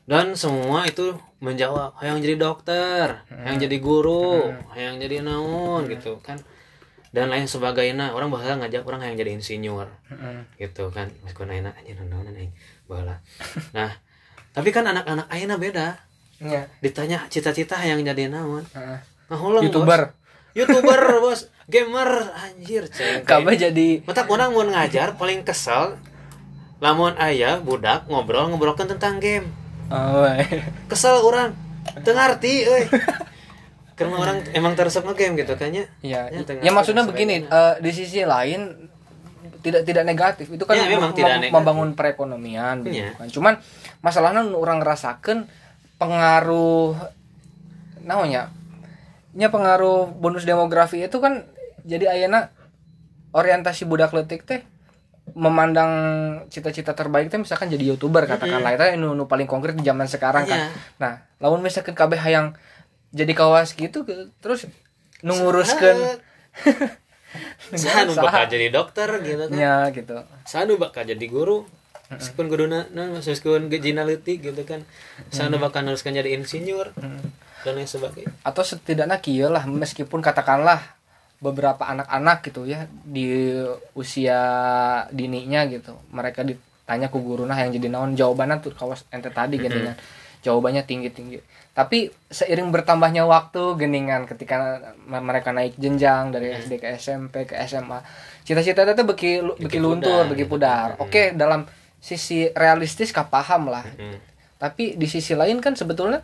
Dan 0.04 0.36
semua 0.36 0.84
itu 0.84 1.16
menjawab 1.40 1.96
yang 2.04 2.20
jadi 2.20 2.36
dokter 2.36 3.24
yang 3.32 3.56
jadi 3.56 3.80
guru 3.80 4.52
yang 4.76 5.00
jadi 5.00 5.24
naon 5.24 5.88
gitu 5.88 6.20
kan. 6.20 6.36
Dan 7.08 7.32
lain 7.32 7.48
sebagainya. 7.48 8.12
Orang 8.12 8.28
bakal 8.28 8.60
ngajak 8.60 8.84
orang 8.84 9.00
yang 9.08 9.16
jadi 9.16 9.32
insinyur 9.32 9.88
gitu 10.60 10.92
kan. 10.92 11.08
Meskipun 11.24 11.56
ayeuna 11.56 11.72
anjir 11.72 11.96
naon 12.04 12.28
aing 12.36 12.52
baheula. 12.84 13.24
Nah 13.72 13.96
tapi 14.52 14.76
kan 14.76 14.84
anak-anak 14.84 15.24
ayeuna 15.32 15.56
beda. 15.56 16.04
Nya, 16.44 16.68
ditanya 16.84 17.24
cita-cita 17.32 17.80
yang 17.80 18.04
jadi 18.04 18.28
naon? 18.28 18.68
Heeh. 18.76 19.00
ngahuleng 19.32 19.72
youtuber. 19.72 20.12
Youtuber 20.54 21.00
bos. 21.20 21.50
Gamer 21.64 22.08
anjir 22.34 22.86
ceng 22.86 23.24
kabeh 23.24 23.56
jadi 23.56 24.04
mata 24.04 24.22
orang 24.24 24.52
mau 24.52 24.62
ngajar 24.62 25.16
paling 25.16 25.40
kesel 25.42 25.96
lamun 26.76 27.16
ayah 27.16 27.56
budak 27.56 28.04
ngobrol 28.06 28.48
ngobrolkan 28.48 28.84
tentang 28.86 29.16
game. 29.16 29.48
Oh, 29.88 30.22
weh. 30.22 30.44
kesel 30.86 31.16
orang. 31.18 31.56
Tengarti 32.00 32.64
euy. 32.64 32.84
Karena 33.94 34.18
orang 34.18 34.42
emang 34.50 34.74
teresep 34.74 35.06
game 35.12 35.36
gitu 35.36 35.54
kan 35.54 35.70
ya? 35.70 35.86
Ya, 36.00 36.26
Ya, 36.28 36.42
ya 36.42 36.70
maksudnya 36.70 37.04
begini, 37.04 37.44
eh, 37.44 37.74
di 37.78 37.90
sisi 37.90 38.26
lain 38.26 38.90
tidak 39.60 39.86
tidak 39.86 40.04
negatif. 40.04 40.50
Itu 40.50 40.66
kan 40.66 40.74
Ya, 40.74 40.84
memang 40.84 41.12
mem- 41.12 41.16
tidak 41.16 41.38
negatif. 41.38 41.54
membangun 41.54 41.88
perekonomian 41.92 42.82
begitu 42.82 43.08
Ya. 43.08 43.16
kan. 43.16 43.28
Cuman 43.30 43.54
masalahnya 44.00 44.42
orang 44.50 44.82
ngerasakan 44.82 45.48
pengaruh 45.96 46.98
namanya 48.02 48.50
nya 49.34 49.50
pengaruh 49.50 50.14
bonus 50.14 50.46
demografi 50.46 51.02
itu 51.02 51.18
kan 51.18 51.42
jadi 51.82 52.14
ayana 52.14 52.54
orientasi 53.34 53.84
budak 53.84 54.14
letik 54.14 54.46
teh 54.46 54.62
memandang 55.34 55.90
cita-cita 56.52 56.94
terbaik 56.94 57.32
teh 57.32 57.40
misalkan 57.40 57.66
jadi 57.66 57.94
youtuber 57.94 58.28
katakanlah 58.28 58.76
itu 58.76 59.00
nu, 59.00 59.18
nu 59.18 59.26
paling 59.26 59.50
konkret 59.50 59.74
di 59.74 59.82
zaman 59.82 60.06
sekarang 60.06 60.46
kan. 60.46 60.58
Iya. 60.58 60.68
Nah, 61.00 61.12
lamun 61.42 61.64
misalkan 61.64 61.96
kabeh 61.96 62.20
hayang 62.20 62.54
jadi 63.10 63.32
kawas 63.34 63.74
gitu 63.74 64.06
ke- 64.06 64.30
terus 64.38 64.68
nunguruskeun 65.24 66.20
Sanu 67.74 68.14
bakal 68.22 68.46
jadi 68.46 68.70
dokter 68.70 69.08
gitu 69.26 69.50
kan. 69.50 69.56
Nya 69.56 69.74
gitu. 69.90 70.14
Sanu 70.46 70.78
bakal 70.78 71.02
jadi 71.08 71.26
guru. 71.26 71.66
Meskipun 72.12 72.46
guruna 72.46 72.86
nah, 72.94 73.10
meskipun 73.18 73.72
gejina 73.72 74.06
leutik 74.06 74.44
gitu 74.44 74.62
kan. 74.62 74.86
Sanu 75.34 75.58
bakal 75.58 75.82
neruskan 75.82 76.14
jadi 76.14 76.36
insinyur 76.36 76.94
dan 77.64 77.74
lain 77.74 77.88
sebagainya 77.88 78.30
Atau 78.44 78.60
setidaknya 78.60 79.16
kieu 79.18 79.48
lah 79.48 79.64
meskipun 79.64 80.20
katakanlah 80.20 80.78
beberapa 81.40 81.82
anak-anak 81.84 82.44
gitu 82.44 82.64
ya 82.64 82.84
di 83.04 83.56
usia 83.92 84.40
dininya 85.10 85.64
gitu. 85.66 85.96
Mereka 86.12 86.44
ditanya 86.44 87.08
ku 87.08 87.20
guruna 87.20 87.56
yang 87.56 87.72
jadi 87.72 87.88
naon 87.88 88.14
jawabannya 88.14 88.60
tuh 88.60 88.72
kawas 88.72 89.08
ente 89.10 89.32
tadi 89.32 89.56
gitu 89.58 89.74
kan. 89.74 89.96
jawabannya 90.44 90.84
tinggi 90.84 91.08
tinggi 91.08 91.40
tapi 91.72 92.12
seiring 92.28 92.68
bertambahnya 92.68 93.24
waktu 93.24 93.80
geningan 93.80 94.28
ketika 94.28 94.76
mereka 95.08 95.56
naik 95.56 95.72
jenjang 95.80 96.30
dari 96.30 96.52
SD 96.52 96.84
ke 96.84 96.86
SMP 97.00 97.48
ke 97.48 97.56
SMA 97.64 98.04
cita-cita 98.44 98.84
itu 98.84 99.08
beki 99.08 99.40
beki 99.56 99.78
luntur 99.80 100.28
beki 100.28 100.44
gitu. 100.44 100.52
pudar 100.52 101.00
oke 101.00 101.32
dalam 101.32 101.64
sisi 101.96 102.52
realistis 102.52 103.08
kah 103.08 103.24
paham 103.24 103.72
lah 103.72 103.88
Hmm. 103.96 104.20
tapi 104.60 105.00
di 105.00 105.08
sisi 105.08 105.32
lain 105.32 105.64
kan 105.64 105.72
sebetulnya 105.72 106.20